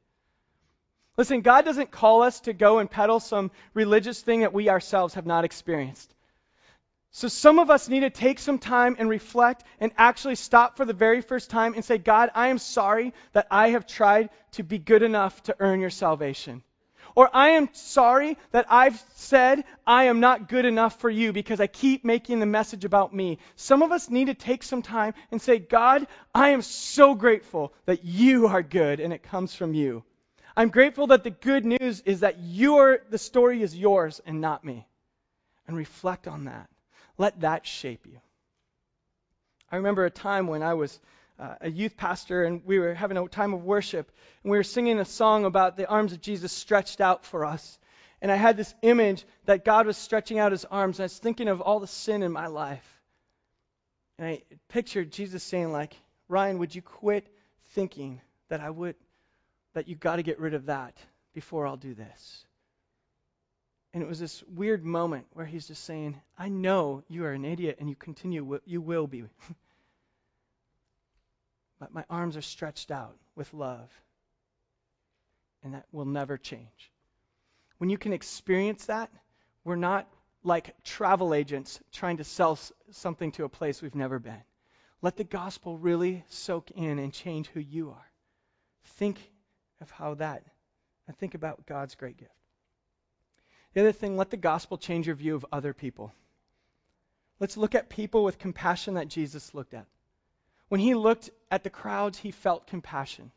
Listen, 1.17 1.41
God 1.41 1.65
doesn't 1.65 1.91
call 1.91 2.23
us 2.23 2.39
to 2.41 2.53
go 2.53 2.79
and 2.79 2.89
peddle 2.89 3.19
some 3.19 3.51
religious 3.73 4.21
thing 4.21 4.41
that 4.41 4.53
we 4.53 4.69
ourselves 4.69 5.15
have 5.15 5.25
not 5.25 5.45
experienced. 5.45 6.13
So 7.13 7.27
some 7.27 7.59
of 7.59 7.69
us 7.69 7.89
need 7.89 8.01
to 8.01 8.09
take 8.09 8.39
some 8.39 8.57
time 8.57 8.95
and 8.97 9.09
reflect 9.09 9.65
and 9.81 9.91
actually 9.97 10.35
stop 10.35 10.77
for 10.77 10.85
the 10.85 10.93
very 10.93 11.21
first 11.21 11.49
time 11.49 11.73
and 11.73 11.83
say, 11.83 11.97
God, 11.97 12.31
I 12.33 12.47
am 12.47 12.57
sorry 12.57 13.13
that 13.33 13.47
I 13.51 13.69
have 13.71 13.85
tried 13.85 14.29
to 14.53 14.63
be 14.63 14.77
good 14.77 15.03
enough 15.03 15.43
to 15.43 15.55
earn 15.59 15.81
your 15.81 15.89
salvation. 15.89 16.63
Or 17.13 17.29
I 17.33 17.49
am 17.49 17.67
sorry 17.73 18.37
that 18.51 18.67
I've 18.69 18.97
said 19.15 19.65
I 19.85 20.05
am 20.05 20.21
not 20.21 20.47
good 20.47 20.63
enough 20.63 21.01
for 21.01 21.09
you 21.09 21.33
because 21.33 21.59
I 21.59 21.67
keep 21.67 22.05
making 22.05 22.39
the 22.39 22.45
message 22.45 22.85
about 22.85 23.13
me. 23.13 23.39
Some 23.57 23.81
of 23.81 23.91
us 23.91 24.09
need 24.09 24.27
to 24.27 24.33
take 24.33 24.63
some 24.63 24.81
time 24.81 25.13
and 25.31 25.41
say, 25.41 25.59
God, 25.59 26.07
I 26.33 26.49
am 26.49 26.61
so 26.61 27.13
grateful 27.13 27.73
that 27.85 28.05
you 28.05 28.47
are 28.47 28.63
good 28.63 29.01
and 29.01 29.11
it 29.11 29.23
comes 29.23 29.53
from 29.53 29.73
you. 29.73 30.03
I'm 30.55 30.69
grateful 30.69 31.07
that 31.07 31.25
the 31.25 31.31
good 31.31 31.65
news 31.65 31.99
is 32.05 32.21
that 32.21 32.39
your 32.39 32.99
the 33.09 33.17
story 33.17 33.61
is 33.61 33.75
yours 33.75 34.21
and 34.25 34.39
not 34.39 34.63
me. 34.63 34.87
And 35.67 35.75
reflect 35.75 36.27
on 36.27 36.45
that. 36.45 36.70
Let 37.17 37.41
that 37.41 37.65
shape 37.65 38.05
you. 38.05 38.19
I 39.71 39.77
remember 39.77 40.05
a 40.05 40.11
time 40.11 40.47
when 40.47 40.63
I 40.63 40.73
was 40.73 40.99
uh, 41.39 41.55
a 41.61 41.69
youth 41.69 41.97
pastor, 41.97 42.43
and 42.43 42.61
we 42.65 42.77
were 42.77 42.93
having 42.93 43.17
a 43.17 43.27
time 43.27 43.53
of 43.53 43.63
worship, 43.63 44.11
and 44.43 44.51
we 44.51 44.57
were 44.57 44.63
singing 44.63 44.99
a 44.99 45.05
song 45.05 45.45
about 45.45 45.77
the 45.77 45.87
arms 45.87 46.13
of 46.13 46.21
Jesus 46.21 46.51
stretched 46.51 47.01
out 47.01 47.25
for 47.25 47.45
us. 47.45 47.79
And 48.21 48.31
I 48.31 48.35
had 48.35 48.57
this 48.57 48.73
image 48.83 49.25
that 49.45 49.65
God 49.65 49.87
was 49.87 49.97
stretching 49.97 50.37
out 50.37 50.51
his 50.51 50.65
arms, 50.65 50.99
and 50.99 51.03
I 51.03 51.05
was 51.05 51.17
thinking 51.17 51.47
of 51.47 51.61
all 51.61 51.79
the 51.79 51.87
sin 51.87 52.21
in 52.21 52.31
my 52.31 52.47
life. 52.47 53.01
And 54.19 54.27
I 54.27 54.43
pictured 54.69 55.11
Jesus 55.11 55.41
saying, 55.41 55.71
like, 55.71 55.95
Ryan, 56.27 56.59
would 56.59 56.75
you 56.75 56.83
quit 56.83 57.27
thinking 57.69 58.21
that 58.49 58.59
I 58.59 58.69
would, 58.69 58.95
that 59.73 59.87
you 59.87 59.95
got 59.95 60.17
to 60.17 60.23
get 60.23 60.39
rid 60.39 60.53
of 60.53 60.67
that 60.67 60.95
before 61.33 61.65
I'll 61.65 61.77
do 61.77 61.95
this? 61.95 62.45
And 63.93 64.01
it 64.01 64.07
was 64.07 64.19
this 64.19 64.41
weird 64.43 64.85
moment 64.85 65.25
where 65.33 65.45
he's 65.45 65.67
just 65.67 65.83
saying, 65.83 66.19
I 66.37 66.47
know 66.49 67.03
you 67.09 67.25
are 67.25 67.33
an 67.33 67.43
idiot 67.43 67.77
and 67.79 67.89
you 67.89 67.95
continue, 67.95 68.59
you 68.65 68.81
will 68.81 69.07
be. 69.07 69.23
But 71.79 71.95
my 71.95 72.05
arms 72.11 72.37
are 72.37 72.43
stretched 72.43 72.91
out 72.91 73.17
with 73.35 73.51
love. 73.55 73.89
And 75.63 75.73
that 75.73 75.87
will 75.91 76.05
never 76.05 76.37
change. 76.37 76.91
When 77.79 77.89
you 77.89 77.97
can 77.97 78.13
experience 78.13 78.85
that, 78.85 79.09
we're 79.63 79.75
not 79.75 80.07
like 80.43 80.75
travel 80.83 81.33
agents 81.33 81.79
trying 81.91 82.17
to 82.17 82.23
sell 82.23 82.59
something 82.91 83.31
to 83.31 83.45
a 83.45 83.49
place 83.49 83.81
we've 83.81 83.95
never 83.95 84.19
been. 84.19 84.43
Let 85.01 85.17
the 85.17 85.23
gospel 85.23 85.75
really 85.77 86.23
soak 86.29 86.69
in 86.69 86.99
and 86.99 87.11
change 87.11 87.47
who 87.47 87.59
you 87.59 87.89
are. 87.89 88.11
Think 88.83 89.17
of 89.81 89.89
how 89.89 90.13
that, 90.15 90.43
and 91.07 91.17
think 91.17 91.33
about 91.33 91.65
God's 91.65 91.95
great 91.95 92.17
gift. 92.17 92.40
The 93.73 93.81
other 93.81 93.91
thing, 93.91 94.17
let 94.17 94.29
the 94.29 94.37
gospel 94.37 94.77
change 94.77 95.07
your 95.07 95.15
view 95.15 95.35
of 95.35 95.45
other 95.51 95.73
people. 95.73 96.13
Let's 97.39 97.57
look 97.57 97.73
at 97.73 97.89
people 97.89 98.23
with 98.23 98.37
compassion 98.37 98.95
that 98.95 99.07
Jesus 99.07 99.53
looked 99.53 99.73
at. 99.73 99.85
When 100.69 100.79
he 100.79 100.93
looked 100.93 101.29
at 101.49 101.63
the 101.63 101.69
crowds, 101.69 102.17
he 102.17 102.31
felt 102.31 102.67
compassion. 102.67 103.31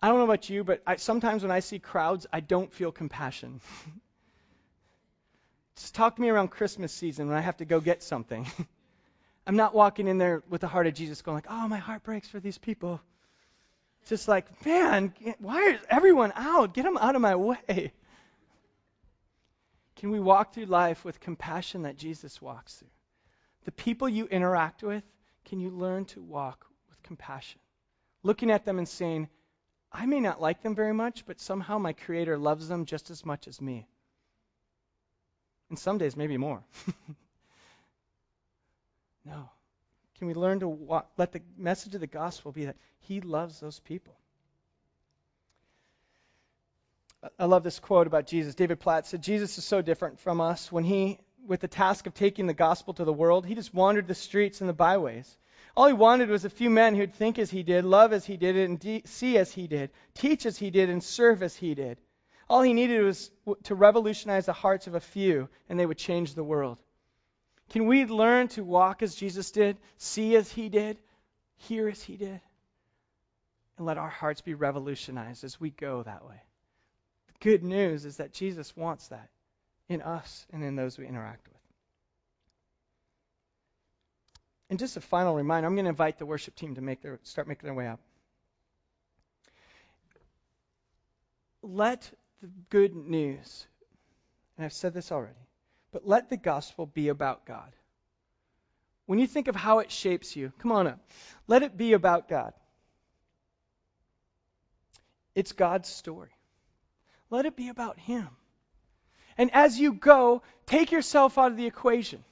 I 0.00 0.08
don't 0.08 0.18
know 0.18 0.24
about 0.24 0.48
you, 0.50 0.64
but 0.64 0.82
I, 0.86 0.96
sometimes 0.96 1.42
when 1.42 1.50
I 1.50 1.60
see 1.60 1.78
crowds, 1.78 2.26
I 2.32 2.40
don't 2.40 2.72
feel 2.72 2.92
compassion. 2.92 3.60
Just 5.76 5.94
talk 5.94 6.16
to 6.16 6.22
me 6.22 6.28
around 6.28 6.48
Christmas 6.48 6.92
season 6.92 7.26
when 7.28 7.36
I 7.36 7.40
have 7.40 7.56
to 7.56 7.64
go 7.64 7.80
get 7.80 8.02
something. 8.02 8.46
I'm 9.46 9.56
not 9.56 9.74
walking 9.74 10.06
in 10.06 10.18
there 10.18 10.42
with 10.48 10.60
the 10.60 10.68
heart 10.68 10.86
of 10.86 10.94
Jesus 10.94 11.22
going 11.22 11.36
like, 11.36 11.46
"Oh, 11.48 11.68
my 11.68 11.78
heart 11.78 12.02
breaks 12.02 12.28
for 12.28 12.38
these 12.38 12.58
people." 12.58 13.00
Just 14.06 14.28
like, 14.28 14.64
"Man, 14.64 15.12
why 15.38 15.62
is 15.70 15.80
everyone 15.90 16.32
out? 16.36 16.74
Get 16.74 16.84
them 16.84 16.96
out 16.96 17.16
of 17.16 17.22
my 17.22 17.36
way." 17.36 17.92
Can 19.96 20.10
we 20.10 20.20
walk 20.20 20.52
through 20.52 20.66
life 20.66 21.04
with 21.04 21.20
compassion 21.20 21.82
that 21.82 21.96
Jesus 21.96 22.42
walks 22.42 22.76
through? 22.76 22.88
The 23.64 23.72
people 23.72 24.08
you 24.08 24.26
interact 24.26 24.82
with, 24.82 25.04
can 25.44 25.60
you 25.60 25.70
learn 25.70 26.04
to 26.06 26.22
walk 26.22 26.66
with 26.88 27.02
compassion? 27.02 27.60
Looking 28.22 28.50
at 28.50 28.64
them 28.64 28.78
and 28.78 28.88
saying, 28.88 29.28
I 29.92 30.06
may 30.06 30.20
not 30.20 30.40
like 30.40 30.62
them 30.62 30.74
very 30.74 30.92
much, 30.92 31.24
but 31.24 31.40
somehow 31.40 31.78
my 31.78 31.92
Creator 31.92 32.36
loves 32.36 32.68
them 32.68 32.84
just 32.84 33.10
as 33.10 33.24
much 33.24 33.46
as 33.46 33.60
me. 33.60 33.86
And 35.70 35.78
some 35.78 35.98
days, 35.98 36.16
maybe 36.16 36.36
more. 36.36 36.64
no. 39.24 39.48
Can 40.18 40.26
we 40.26 40.34
learn 40.34 40.60
to 40.60 40.68
walk, 40.68 41.10
let 41.16 41.32
the 41.32 41.42
message 41.56 41.94
of 41.94 42.00
the 42.00 42.06
gospel 42.06 42.52
be 42.52 42.66
that 42.66 42.76
He 42.98 43.20
loves 43.20 43.60
those 43.60 43.80
people? 43.80 44.16
I 47.38 47.44
love 47.46 47.62
this 47.62 47.78
quote 47.78 48.06
about 48.06 48.26
Jesus. 48.26 48.54
David 48.54 48.80
Platt 48.80 49.06
said, 49.06 49.22
Jesus 49.22 49.56
is 49.58 49.64
so 49.64 49.82
different 49.82 50.20
from 50.20 50.40
us. 50.40 50.70
When 50.70 50.84
he 50.84 51.18
with 51.46 51.60
the 51.60 51.68
task 51.68 52.06
of 52.06 52.14
taking 52.14 52.46
the 52.46 52.54
gospel 52.54 52.94
to 52.94 53.04
the 53.04 53.12
world. 53.12 53.46
He 53.46 53.54
just 53.54 53.74
wandered 53.74 54.08
the 54.08 54.14
streets 54.14 54.60
and 54.60 54.68
the 54.68 54.74
byways. 54.74 55.36
All 55.76 55.86
he 55.86 55.92
wanted 55.92 56.28
was 56.28 56.44
a 56.44 56.50
few 56.50 56.70
men 56.70 56.94
who'd 56.94 57.14
think 57.14 57.38
as 57.38 57.50
he 57.50 57.62
did, 57.62 57.84
love 57.84 58.12
as 58.12 58.24
he 58.24 58.36
did, 58.36 58.56
and 58.56 58.78
de- 58.78 59.02
see 59.06 59.38
as 59.38 59.52
he 59.52 59.66
did, 59.66 59.90
teach 60.14 60.46
as 60.46 60.56
he 60.56 60.70
did, 60.70 60.88
and 60.88 61.02
serve 61.02 61.42
as 61.42 61.56
he 61.56 61.74
did. 61.74 61.98
All 62.48 62.62
he 62.62 62.72
needed 62.72 63.02
was 63.02 63.30
to 63.64 63.74
revolutionize 63.74 64.46
the 64.46 64.52
hearts 64.52 64.86
of 64.86 64.94
a 64.94 65.00
few, 65.00 65.48
and 65.68 65.78
they 65.78 65.86
would 65.86 65.98
change 65.98 66.34
the 66.34 66.44
world. 66.44 66.78
Can 67.70 67.86
we 67.86 68.04
learn 68.04 68.48
to 68.48 68.62
walk 68.62 69.02
as 69.02 69.14
Jesus 69.14 69.50
did, 69.50 69.78
see 69.96 70.36
as 70.36 70.50
he 70.52 70.68
did, 70.68 70.98
hear 71.56 71.88
as 71.88 72.02
he 72.02 72.16
did, 72.16 72.40
and 73.76 73.86
let 73.86 73.98
our 73.98 74.10
hearts 74.10 74.42
be 74.42 74.54
revolutionized 74.54 75.42
as 75.42 75.58
we 75.58 75.70
go 75.70 76.02
that 76.02 76.24
way? 76.24 76.40
Good 77.44 77.62
news 77.62 78.06
is 78.06 78.16
that 78.16 78.32
Jesus 78.32 78.74
wants 78.74 79.08
that 79.08 79.28
in 79.90 80.00
us 80.00 80.46
and 80.50 80.64
in 80.64 80.76
those 80.76 80.96
we 80.96 81.06
interact 81.06 81.46
with. 81.46 81.60
And 84.70 84.78
just 84.78 84.96
a 84.96 85.02
final 85.02 85.34
reminder, 85.34 85.68
I'm 85.68 85.74
going 85.74 85.84
to 85.84 85.90
invite 85.90 86.18
the 86.18 86.24
worship 86.24 86.54
team 86.54 86.76
to 86.76 86.80
make 86.80 87.02
their, 87.02 87.20
start 87.22 87.46
making 87.46 87.66
their 87.66 87.74
way 87.74 87.86
up. 87.86 88.00
Let 91.62 92.10
the 92.40 92.48
good 92.70 92.96
news, 92.96 93.66
and 94.56 94.64
I've 94.64 94.72
said 94.72 94.94
this 94.94 95.12
already, 95.12 95.34
but 95.92 96.08
let 96.08 96.30
the 96.30 96.38
gospel 96.38 96.86
be 96.86 97.08
about 97.08 97.44
God. 97.44 97.70
When 99.04 99.18
you 99.18 99.26
think 99.26 99.48
of 99.48 99.54
how 99.54 99.80
it 99.80 99.90
shapes 99.90 100.34
you, 100.34 100.50
come 100.60 100.72
on 100.72 100.86
up. 100.86 101.00
Let 101.46 101.62
it 101.62 101.76
be 101.76 101.92
about 101.92 102.26
God. 102.26 102.54
It's 105.34 105.52
God's 105.52 105.90
story. 105.90 106.33
Let 107.30 107.46
it 107.46 107.56
be 107.56 107.68
about 107.68 107.98
Him. 107.98 108.28
And 109.36 109.50
as 109.52 109.78
you 109.78 109.92
go, 109.92 110.42
take 110.66 110.92
yourself 110.92 111.38
out 111.38 111.50
of 111.50 111.56
the 111.56 111.66
equation. 111.66 112.24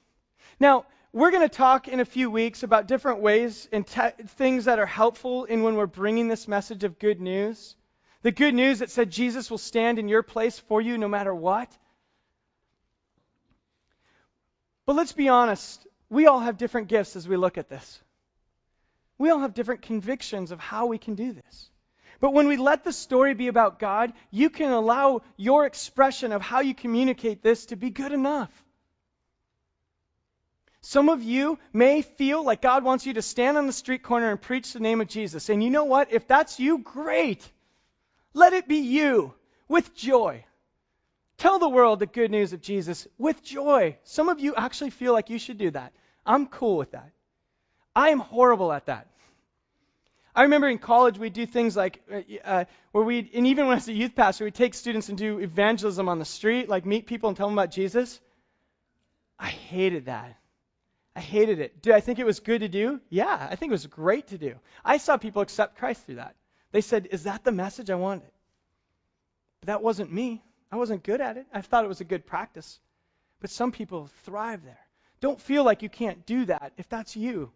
Now, 0.61 0.87
we're 1.13 1.31
going 1.31 1.49
to 1.49 1.55
talk 1.55 1.89
in 1.89 2.01
a 2.01 2.05
few 2.05 2.31
weeks 2.31 2.63
about 2.63 2.87
different 2.87 3.21
ways 3.21 3.69
and 3.73 3.87
te- 3.87 4.23
things 4.29 4.65
that 4.65 4.79
are 4.79 4.87
helpful 4.87 5.45
in 5.45 5.63
when 5.63 5.75
we're 5.75 5.87
bringing 5.87 6.29
this 6.29 6.49
message 6.49 6.85
of 6.85 6.99
good 6.99 7.21
news. 7.21 7.77
The 8.23 8.31
good 8.31 8.55
news 8.55 8.79
that 8.79 8.91
said 8.91 9.11
Jesus 9.11 9.51
will 9.51 9.59
stand 9.59 9.99
in 9.99 10.09
your 10.09 10.23
place 10.23 10.59
for 10.59 10.81
you 10.81 10.97
no 10.97 11.09
matter 11.09 11.35
what. 11.35 11.77
But 14.87 14.97
let's 14.97 15.13
be 15.13 15.29
honest, 15.29 15.87
we 16.09 16.27
all 16.27 16.41
have 16.41 16.57
different 16.57 16.89
gifts 16.89 17.17
as 17.17 17.29
we 17.29 17.37
look 17.37 17.59
at 17.59 17.69
this. 17.69 18.01
We 19.19 19.31
all 19.31 19.41
have 19.41 19.55
different 19.55 19.83
convictions 19.83 20.51
of 20.51 20.61
how 20.61 20.87
we 20.87 20.99
can 20.99 21.15
do 21.15 21.33
this. 21.33 21.71
But 22.23 22.35
when 22.35 22.47
we 22.47 22.57
let 22.57 22.85
the 22.85 22.93
story 22.93 23.35
be 23.35 23.49
about 23.49 23.81
God, 23.81 24.13
you 24.31 24.49
can 24.49 24.71
allow 24.71 25.23
your 25.37 25.67
expression 25.67 26.31
of 26.31 26.41
how 26.41 26.61
you 26.61 26.73
communicate 26.73 27.43
this 27.43 27.67
to 27.67 27.77
be 27.77 27.91
good 27.91 28.13
enough. 28.13 28.53
Some 30.83 31.09
of 31.09 31.25
you 31.25 31.59
may 31.73 32.03
feel 32.03 32.45
like 32.45 32.63
God 32.63 32.85
wants 32.85 33.07
you 33.07 33.15
to 33.15 33.23
stand 33.23 33.59
on 33.59 33.67
the 33.67 33.73
street 33.73 34.05
corner 34.05 34.31
and 34.31 34.41
preach 34.41 34.73
the 34.73 34.79
name 34.79 35.01
of 35.01 35.09
Jesus. 35.09 35.49
And 35.49 35.65
you 35.65 35.71
know 35.71 35.83
what? 35.83 36.13
If 36.13 36.29
that's 36.29 36.61
you, 36.61 36.79
great. 36.79 37.43
Let 38.35 38.53
it 38.53 38.69
be 38.69 38.79
you 38.79 39.35
with 39.67 39.93
joy. 39.97 40.45
Tell 41.39 41.59
the 41.59 41.69
world 41.69 41.99
the 41.99 42.07
good 42.07 42.31
news 42.31 42.53
of 42.53 42.61
Jesus 42.61 43.09
with 43.19 43.43
joy. 43.43 43.97
Some 44.05 44.29
of 44.29 44.39
you 44.39 44.55
actually 44.55 44.91
feel 44.91 45.13
like 45.13 45.29
you 45.29 45.41
should 45.41 45.59
do 45.59 45.73
that. 45.73 45.93
I'm 46.25 46.47
cool 46.47 46.77
with 46.77 46.93
that. 46.93 47.11
I 47.97 48.11
am 48.11 48.21
horrible 48.21 48.71
at 48.71 48.87
that. 48.87 49.09
I 50.35 50.43
remember 50.43 50.69
in 50.69 50.79
college 50.79 51.19
we'd 51.19 51.35
do 51.35 51.45
things 51.47 51.77
like 51.77 52.03
uh, 52.11 52.21
uh 52.45 52.65
where 52.93 53.05
we, 53.05 53.31
and 53.35 53.47
even 53.47 53.67
when 53.67 53.73
I 53.73 53.77
was 53.77 53.89
a 53.89 53.93
youth 53.93 54.15
pastor, 54.15 54.45
we'd 54.45 54.55
take 54.55 54.75
students 54.75 55.09
and 55.09 55.19
do 55.19 55.39
evangelism 55.39 56.09
on 56.09 56.19
the 56.19 56.25
street, 56.25 56.69
like 56.69 56.87
meet 56.87 57.07
people 57.07 57.29
and 57.29 57.37
tell 57.37 57.49
them 57.49 57.59
about 57.59 57.71
Jesus. 57.71 58.21
I 59.39 59.49
hated 59.49 60.07
that. 60.07 60.37
I 61.15 61.21
hated 61.21 61.59
it. 61.59 61.83
Do 61.83 61.93
I 61.93 62.01
think 62.01 62.19
it 62.19 62.25
was 62.25 62.41
good 62.41 62.61
to 62.61 62.69
do? 62.69 63.01
Yeah, 63.11 63.49
I 63.51 63.57
think 63.57 63.71
it 63.71 63.75
was 63.75 63.87
great 63.87 64.29
to 64.29 64.39
do. 64.39 64.55
I 64.85 64.97
saw 64.97 65.19
people 65.19 65.43
accept 65.43 65.77
Christ 65.77 66.07
through 66.07 66.17
that. 66.17 66.35
They 66.71 66.81
said, 66.81 67.09
Is 67.11 67.25
that 67.25 67.45
the 67.45 67.53
message 67.53 67.91
I 67.91 67.97
wanted? 67.97 68.31
But 69.61 69.67
that 69.67 69.83
wasn't 69.83 70.13
me. 70.13 70.43
I 70.71 70.77
wasn't 70.77 71.03
good 71.03 71.21
at 71.21 71.37
it. 71.37 71.47
I 71.53 71.61
thought 71.61 71.85
it 71.85 71.89
was 71.89 72.01
a 72.01 72.05
good 72.05 72.25
practice. 72.25 72.81
But 73.41 73.51
some 73.51 73.73
people 73.73 74.09
thrive 74.25 74.65
there. 74.65 74.79
Don't 75.21 75.41
feel 75.41 75.65
like 75.65 75.83
you 75.83 75.91
can't 75.91 76.25
do 76.25 76.47
that 76.47 76.73
if 76.79 76.89
that's 76.89 77.15
you. 77.15 77.53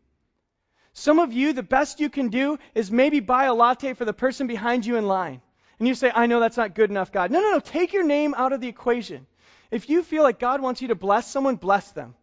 Some 0.99 1.19
of 1.19 1.35
you, 1.35 1.53
the 1.53 1.63
best 1.63 2.01
you 2.01 2.09
can 2.09 2.29
do 2.29 2.59
is 2.75 2.91
maybe 2.91 3.21
buy 3.21 3.45
a 3.45 3.53
latte 3.53 3.93
for 3.93 4.07
the 4.07 4.15
person 4.15 4.47
behind 4.47 4.87
you 4.87 4.97
in 4.97 5.07
line. 5.07 5.43
And 5.79 5.87
you 5.87 5.95
say, 5.95 6.11
I 6.13 6.25
know 6.25 6.41
that's 6.41 6.57
not 6.57 6.75
good 6.75 6.89
enough, 6.89 7.13
God. 7.13 7.31
No, 7.31 7.43
no, 7.43 7.51
no. 7.51 7.61
Take 7.61 7.93
your 7.93 8.03
name 8.03 8.35
out 8.35 8.55
of 8.55 8.63
the 8.63 8.69
equation. 8.69 9.27
If 9.71 9.91
you 9.91 10.03
feel 10.03 10.23
like 10.23 10.39
God 10.39 10.63
wants 10.63 10.81
you 10.81 10.89
to 10.89 10.95
bless 10.95 11.31
someone, 11.31 11.57
bless 11.57 11.93
them. 11.93 12.15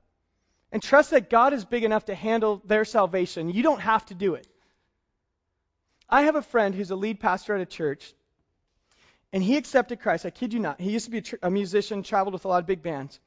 And 0.72 0.82
trust 0.82 1.12
that 1.12 1.30
God 1.30 1.54
is 1.54 1.64
big 1.64 1.84
enough 1.84 2.06
to 2.06 2.16
handle 2.16 2.64
their 2.66 2.84
salvation. 2.84 3.52
You 3.52 3.62
don't 3.62 3.80
have 3.80 4.08
to 4.08 4.16
do 4.16 4.34
it. 4.34 4.48
I 6.10 6.24
have 6.24 6.36
a 6.36 6.42
friend 6.42 6.74
who's 6.74 6.90
a 6.90 6.96
lead 6.96 7.20
pastor 7.20 7.54
at 7.54 7.62
a 7.62 7.68
church, 7.68 8.12
and 9.32 9.44
he 9.44 9.56
accepted 9.56 10.00
Christ. 10.00 10.26
I 10.26 10.32
kid 10.32 10.52
you 10.52 10.60
not. 10.60 10.82
He 10.82 10.90
used 10.90 11.06
to 11.06 11.12
be 11.12 11.20
a, 11.20 11.22
tr- 11.22 11.36
a 11.44 11.52
musician, 11.52 12.02
traveled 12.02 12.34
with 12.34 12.46
a 12.46 12.48
lot 12.48 12.62
of 12.62 12.66
big 12.66 12.82
bands. 12.82 13.20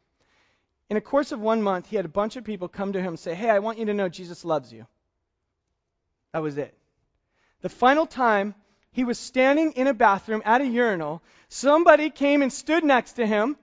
In 0.90 0.96
a 0.96 1.00
course 1.00 1.30
of 1.30 1.38
one 1.38 1.62
month, 1.62 1.86
he 1.86 1.94
had 1.94 2.04
a 2.04 2.08
bunch 2.08 2.34
of 2.34 2.42
people 2.42 2.66
come 2.66 2.94
to 2.94 3.00
him 3.00 3.10
and 3.14 3.18
say, 3.18 3.36
Hey, 3.36 3.48
I 3.48 3.60
want 3.60 3.78
you 3.78 3.84
to 3.84 3.94
know 3.94 4.08
Jesus 4.08 4.44
loves 4.44 4.72
you. 4.72 4.88
That 6.32 6.42
was 6.42 6.58
it. 6.58 6.76
The 7.62 7.68
final 7.68 8.06
time, 8.06 8.54
he 8.92 9.04
was 9.04 9.18
standing 9.18 9.72
in 9.72 9.86
a 9.86 9.94
bathroom 9.94 10.42
at 10.44 10.60
a 10.60 10.66
urinal. 10.66 11.22
Somebody 11.48 12.10
came 12.10 12.42
and 12.42 12.52
stood 12.52 12.84
next 12.84 13.14
to 13.14 13.26
him. 13.26 13.56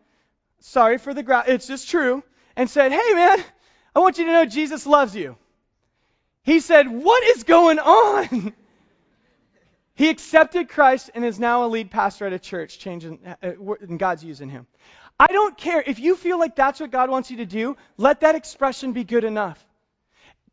Sorry 0.60 0.98
for 0.98 1.14
the 1.14 1.24
gra- 1.24 1.46
it's 1.48 1.68
just 1.68 1.90
true. 1.90 2.24
And 2.56 2.70
said, 2.70 2.92
Hey, 2.92 3.14
man, 3.14 3.44
I 3.96 4.00
want 4.00 4.18
you 4.18 4.26
to 4.26 4.32
know 4.32 4.46
Jesus 4.46 4.86
loves 4.86 5.16
you. 5.16 5.36
He 6.44 6.60
said, 6.60 6.88
What 6.88 7.24
is 7.24 7.44
going 7.44 7.80
on? 7.80 8.54
he 9.96 10.10
accepted 10.10 10.70
Christ 10.70 11.10
and 11.16 11.26
is 11.26 11.40
now 11.40 11.66
a 11.66 11.68
lead 11.68 11.90
pastor 11.92 12.26
at 12.28 12.34
a 12.34 12.40
church, 12.40 12.80
changing, 12.80 13.20
uh, 13.26 13.56
and 13.82 13.98
God's 13.98 14.24
using 14.24 14.50
him. 14.50 14.68
I 15.20 15.28
don't 15.28 15.58
care. 15.58 15.82
If 15.86 16.00
you 16.00 16.16
feel 16.16 16.40
like 16.40 16.56
that's 16.56 16.80
what 16.80 16.92
God 16.92 17.10
wants 17.10 17.32
you 17.32 17.38
to 17.38 17.46
do, 17.46 17.78
let 17.98 18.22
that 18.22 18.36
expression 18.36 18.94
be 18.94 19.04
good 19.04 19.24
enough. 19.24 19.64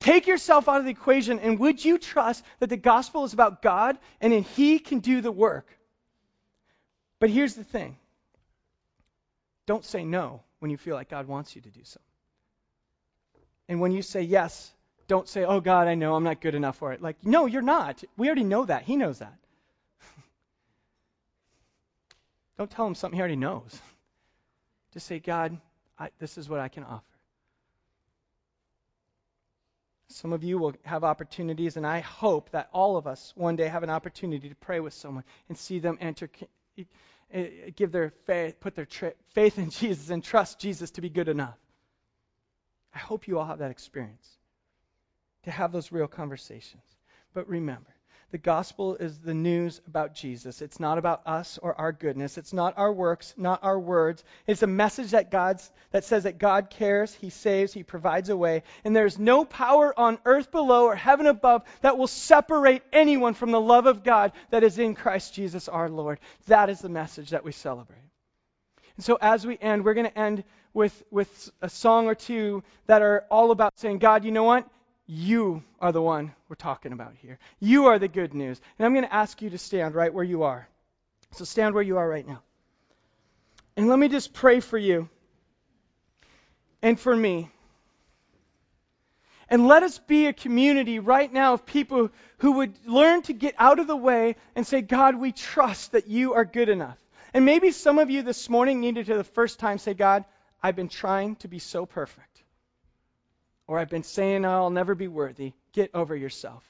Take 0.01 0.27
yourself 0.27 0.69
out 0.69 0.79
of 0.79 0.87
the 0.87 0.91
equation, 0.91 1.39
and 1.39 1.59
would 1.59 1.85
you 1.85 1.99
trust 1.99 2.43
that 2.59 2.71
the 2.71 2.79
gospel 2.79 3.25
is 3.25 3.35
about 3.35 3.61
God 3.61 3.99
and 4.21 4.33
that 4.33 4.41
He 4.41 4.79
can 4.79 5.01
do 5.01 5.21
the 5.21 5.31
work? 5.31 5.67
But 7.19 7.29
here's 7.29 7.55
the 7.55 7.65
thing 7.65 7.99
don't 9.67 9.85
say 9.85 10.05
no 10.05 10.43
when 10.59 10.71
you 10.71 10.79
feel 10.79 10.97
like 10.97 11.11
God 11.11 11.29
wants 11.29 11.55
you 11.55 11.63
to 11.63 11.69
do 11.69 11.81
so. 11.85 12.01
And 13.69 13.81
when 13.81 13.93
you 13.93 14.03
say 14.03 14.23
yes, 14.23 14.73
don't 15.07 15.29
say, 15.29 15.45
oh 15.45 15.61
God, 15.61 15.87
I 15.87 15.95
know 15.95 16.15
I'm 16.15 16.25
not 16.25 16.41
good 16.41 16.55
enough 16.55 16.77
for 16.77 16.93
it. 16.93 17.03
Like, 17.03 17.25
no, 17.25 17.47
you're 17.47 17.63
not. 17.63 18.03
We 18.17 18.27
already 18.27 18.45
know 18.45 18.65
that. 18.65 18.85
He 18.85 18.97
knows 18.97 19.19
that. 19.19 19.37
don't 22.59 22.71
tell 22.71 22.87
him 22.87 22.95
something 22.95 23.17
he 23.17 23.21
already 23.21 23.37
knows. 23.37 23.79
Just 24.93 25.07
say, 25.07 25.21
God, 25.21 25.57
I, 25.99 26.11
this 26.19 26.39
is 26.39 26.49
what 26.49 26.59
I 26.59 26.69
can 26.69 26.85
offer. 26.85 27.05
Some 30.11 30.33
of 30.33 30.43
you 30.43 30.59
will 30.59 30.75
have 30.85 31.05
opportunities, 31.05 31.77
and 31.77 31.87
I 31.87 32.01
hope 32.01 32.51
that 32.51 32.69
all 32.73 32.97
of 32.97 33.07
us 33.07 33.33
one 33.37 33.57
day 33.57 33.69
have 33.69 33.85
an 33.85 33.91
opportunity 33.91 34.49
to 34.49 34.55
pray 34.57 34.81
with 34.81 34.93
someone 34.93 35.25
and 35.49 35.57
see 35.57 35.79
them 35.79 35.99
enter, 36.01 36.29
eh, 37.33 37.71
give 37.77 37.93
their 37.93 38.11
faith, 38.27 38.59
put 38.59 38.75
their 38.75 38.89
faith 39.35 39.59
in 39.59 39.71
Jesus 39.81 40.11
and 40.11 40.23
trust 40.23 40.59
Jesus 40.59 40.91
to 40.93 41.01
be 41.01 41.09
good 41.09 41.29
enough. 41.29 41.59
I 42.93 42.99
hope 42.99 43.29
you 43.29 43.39
all 43.39 43.47
have 43.47 43.61
that 43.61 43.71
experience 43.71 44.29
to 45.45 45.51
have 45.51 45.71
those 45.71 45.93
real 45.93 46.09
conversations. 46.09 46.83
But 47.33 47.49
remember, 47.49 47.95
the 48.31 48.39
gospel 48.39 48.95
is 48.95 49.19
the 49.19 49.35
news 49.35 49.81
about 49.89 50.15
Jesus. 50.15 50.63
It's 50.63 50.79
not 50.79 50.99
about 50.99 51.23
us 51.27 51.59
or 51.61 51.75
our 51.75 51.91
goodness. 51.91 52.39
It's 52.39 52.53
not 52.53 52.79
our 52.79 52.93
works, 52.93 53.35
not 53.37 53.65
our 53.65 53.79
words. 53.79 54.23
It's 54.47 54.63
a 54.63 54.69
message 54.69 55.11
that 55.11 55.31
God's 55.31 55.69
that 55.91 56.05
says 56.05 56.23
that 56.23 56.39
God 56.39 56.71
cares, 56.71 57.13
he 57.15 57.31
saves, 57.31 57.73
he 57.73 57.83
provides 57.83 58.29
a 58.29 58.37
way, 58.37 58.63
and 58.85 58.95
there's 58.95 59.19
no 59.19 59.45
power 59.45 59.93
on 59.99 60.19
earth 60.25 60.53
below 60.53 60.85
or 60.85 60.95
heaven 60.95 61.27
above 61.27 61.65
that 61.81 61.99
will 61.99 62.07
separate 62.07 62.83
anyone 62.93 63.35
from 63.35 63.51
the 63.51 63.61
love 63.61 63.87
of 63.87 64.05
God 64.05 64.33
that 64.51 64.63
is 64.63 64.79
in 64.79 64.95
Christ 64.95 65.35
Jesus 65.35 65.69
our 65.69 65.89
Lord. 65.89 66.21
That 66.47 66.71
is 66.71 66.81
the 66.81 66.89
message 66.89 67.31
that 67.31 67.45
we 67.45 67.53
celebrate. 67.53 67.99
And 68.97 69.05
so 69.05 69.19
as 69.21 69.47
we 69.47 69.59
end, 69.61 69.85
we're 69.85 69.95
going 69.95 70.11
to 70.11 70.19
end 70.19 70.45
with, 70.73 71.03
with 71.11 71.51
a 71.61 71.69
song 71.69 72.07
or 72.07 72.15
two 72.15 72.63
that 72.87 73.03
are 73.03 73.25
all 73.31 73.51
about 73.51 73.79
saying, 73.79 73.99
God, 73.99 74.25
you 74.25 74.31
know 74.31 74.45
what? 74.45 74.69
You 75.13 75.65
are 75.81 75.91
the 75.91 76.01
one 76.01 76.33
we're 76.49 76.55
talking 76.55 76.93
about 76.93 77.15
here. 77.21 77.41
You 77.59 77.87
are 77.87 77.99
the 77.99 78.07
good 78.07 78.33
news. 78.33 78.61
And 78.79 78.87
I'm 78.87 78.93
going 78.93 79.05
to 79.05 79.13
ask 79.13 79.43
you 79.43 79.51
to 79.51 79.59
stand 79.59 79.97
right 79.97 80.15
where 80.15 80.23
you 80.23 80.45
are. 80.45 80.69
So 81.33 81.45
stand 81.45 81.75
where 81.75 81.83
you 81.83 81.99
are 81.99 82.09
right 82.09 82.25
now. 82.25 82.43
And 83.77 83.89
let 83.89 83.99
me 83.99 84.07
just 84.07 84.33
pray 84.33 84.61
for 84.61 84.79
you 84.79 85.09
and 86.81 86.99
for 86.99 87.15
me. 87.17 87.51
And 89.49 89.67
let 89.67 89.83
us 89.83 89.99
be 89.99 90.27
a 90.27 90.33
community 90.33 91.01
right 91.01 91.33
now 91.33 91.55
of 91.55 91.67
people 91.67 92.11
who 92.39 92.53
would 92.53 92.75
learn 92.87 93.23
to 93.23 93.33
get 93.33 93.57
out 93.59 93.81
of 93.81 93.89
the 93.89 93.97
way 93.97 94.37
and 94.55 94.65
say, 94.65 94.81
God, 94.81 95.17
we 95.17 95.33
trust 95.33 95.91
that 95.91 96.07
you 96.07 96.35
are 96.35 96.45
good 96.45 96.69
enough. 96.69 96.99
And 97.35 97.45
maybe 97.45 97.73
some 97.73 97.99
of 97.99 98.11
you 98.11 98.23
this 98.23 98.49
morning 98.49 98.79
needed 98.79 99.07
to 99.07 99.17
the 99.17 99.25
first 99.25 99.59
time 99.59 99.79
say, 99.79 99.93
God, 99.93 100.25
I've 100.63 100.77
been 100.77 100.89
trying 100.89 101.35
to 101.37 101.49
be 101.49 101.59
so 101.59 101.85
perfect. 101.85 102.30
Or 103.71 103.79
I've 103.79 103.89
been 103.89 104.03
saying 104.03 104.45
I'll 104.45 104.69
never 104.71 104.97
be 104.97 105.07
worthy. 105.07 105.53
Get 105.73 105.93
over 105.95 106.17
yourself. 106.17 106.65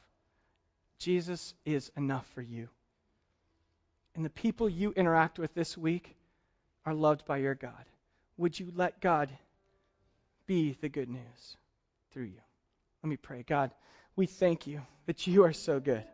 Jesus 0.98 1.54
is 1.64 1.90
enough 1.96 2.26
for 2.34 2.42
you. 2.42 2.68
And 4.14 4.22
the 4.22 4.28
people 4.28 4.68
you 4.68 4.92
interact 4.92 5.38
with 5.38 5.54
this 5.54 5.78
week 5.78 6.14
are 6.84 6.92
loved 6.92 7.24
by 7.24 7.38
your 7.38 7.54
God. 7.54 7.86
Would 8.36 8.60
you 8.60 8.70
let 8.76 9.00
God 9.00 9.30
be 10.46 10.76
the 10.82 10.90
good 10.90 11.08
news 11.08 11.56
through 12.12 12.24
you? 12.24 12.40
Let 13.02 13.08
me 13.08 13.16
pray. 13.16 13.44
God, 13.48 13.70
we 14.14 14.26
thank 14.26 14.66
you 14.66 14.82
that 15.06 15.26
you 15.26 15.44
are 15.44 15.54
so 15.54 15.80
good. 15.80 16.04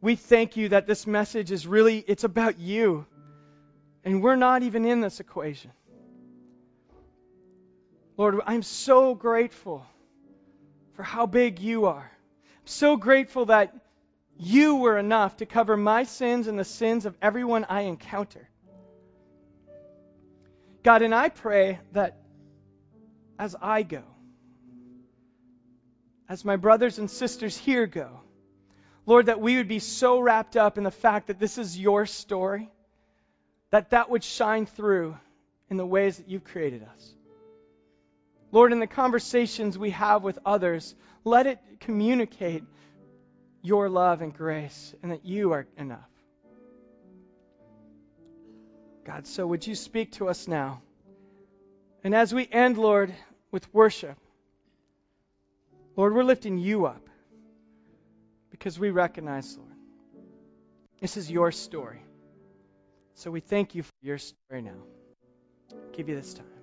We 0.00 0.16
thank 0.16 0.56
you 0.56 0.70
that 0.70 0.88
this 0.88 1.06
message 1.06 1.52
is 1.52 1.68
really 1.68 1.98
it's 1.98 2.24
about 2.24 2.58
you. 2.58 3.06
And 4.02 4.24
we're 4.24 4.34
not 4.34 4.64
even 4.64 4.84
in 4.84 5.00
this 5.00 5.20
equation. 5.20 5.70
Lord, 8.18 8.40
I'm 8.44 8.64
so 8.64 9.14
grateful 9.14 9.86
for 10.94 11.04
how 11.04 11.26
big 11.26 11.60
you 11.60 11.86
are. 11.86 12.10
I'm 12.10 12.66
so 12.66 12.96
grateful 12.96 13.46
that 13.46 13.72
you 14.36 14.76
were 14.76 14.98
enough 14.98 15.36
to 15.36 15.46
cover 15.46 15.76
my 15.76 16.02
sins 16.02 16.48
and 16.48 16.58
the 16.58 16.64
sins 16.64 17.06
of 17.06 17.16
everyone 17.22 17.64
I 17.68 17.82
encounter. 17.82 18.48
God, 20.82 21.02
and 21.02 21.14
I 21.14 21.28
pray 21.28 21.78
that 21.92 22.18
as 23.38 23.54
I 23.62 23.84
go, 23.84 24.02
as 26.28 26.44
my 26.44 26.56
brothers 26.56 26.98
and 26.98 27.08
sisters 27.08 27.56
here 27.56 27.86
go, 27.86 28.20
Lord, 29.06 29.26
that 29.26 29.40
we 29.40 29.58
would 29.58 29.68
be 29.68 29.78
so 29.78 30.18
wrapped 30.18 30.56
up 30.56 30.76
in 30.76 30.82
the 30.82 30.90
fact 30.90 31.28
that 31.28 31.38
this 31.38 31.56
is 31.56 31.78
your 31.78 32.04
story, 32.04 32.68
that 33.70 33.90
that 33.90 34.10
would 34.10 34.24
shine 34.24 34.66
through 34.66 35.16
in 35.70 35.76
the 35.76 35.86
ways 35.86 36.16
that 36.16 36.28
you've 36.28 36.44
created 36.44 36.82
us. 36.82 37.14
Lord, 38.50 38.72
in 38.72 38.80
the 38.80 38.86
conversations 38.86 39.78
we 39.78 39.90
have 39.90 40.22
with 40.22 40.38
others, 40.44 40.94
let 41.24 41.46
it 41.46 41.58
communicate 41.80 42.64
your 43.62 43.88
love 43.88 44.22
and 44.22 44.34
grace 44.34 44.94
and 45.02 45.12
that 45.12 45.24
you 45.24 45.52
are 45.52 45.66
enough. 45.76 46.08
God, 49.04 49.26
so 49.26 49.46
would 49.46 49.66
you 49.66 49.74
speak 49.74 50.12
to 50.12 50.28
us 50.28 50.48
now? 50.48 50.82
And 52.04 52.14
as 52.14 52.32
we 52.32 52.48
end, 52.50 52.78
Lord, 52.78 53.14
with 53.50 53.72
worship, 53.74 54.16
Lord, 55.96 56.14
we're 56.14 56.24
lifting 56.24 56.58
you 56.58 56.86
up 56.86 57.08
because 58.50 58.78
we 58.78 58.90
recognize, 58.90 59.56
Lord, 59.56 59.72
this 61.00 61.16
is 61.16 61.30
your 61.30 61.52
story. 61.52 62.02
So 63.14 63.30
we 63.30 63.40
thank 63.40 63.74
you 63.74 63.82
for 63.82 63.92
your 64.02 64.18
story 64.18 64.62
now. 64.62 64.78
Give 65.92 66.08
you 66.08 66.16
this 66.16 66.34
time. 66.34 66.57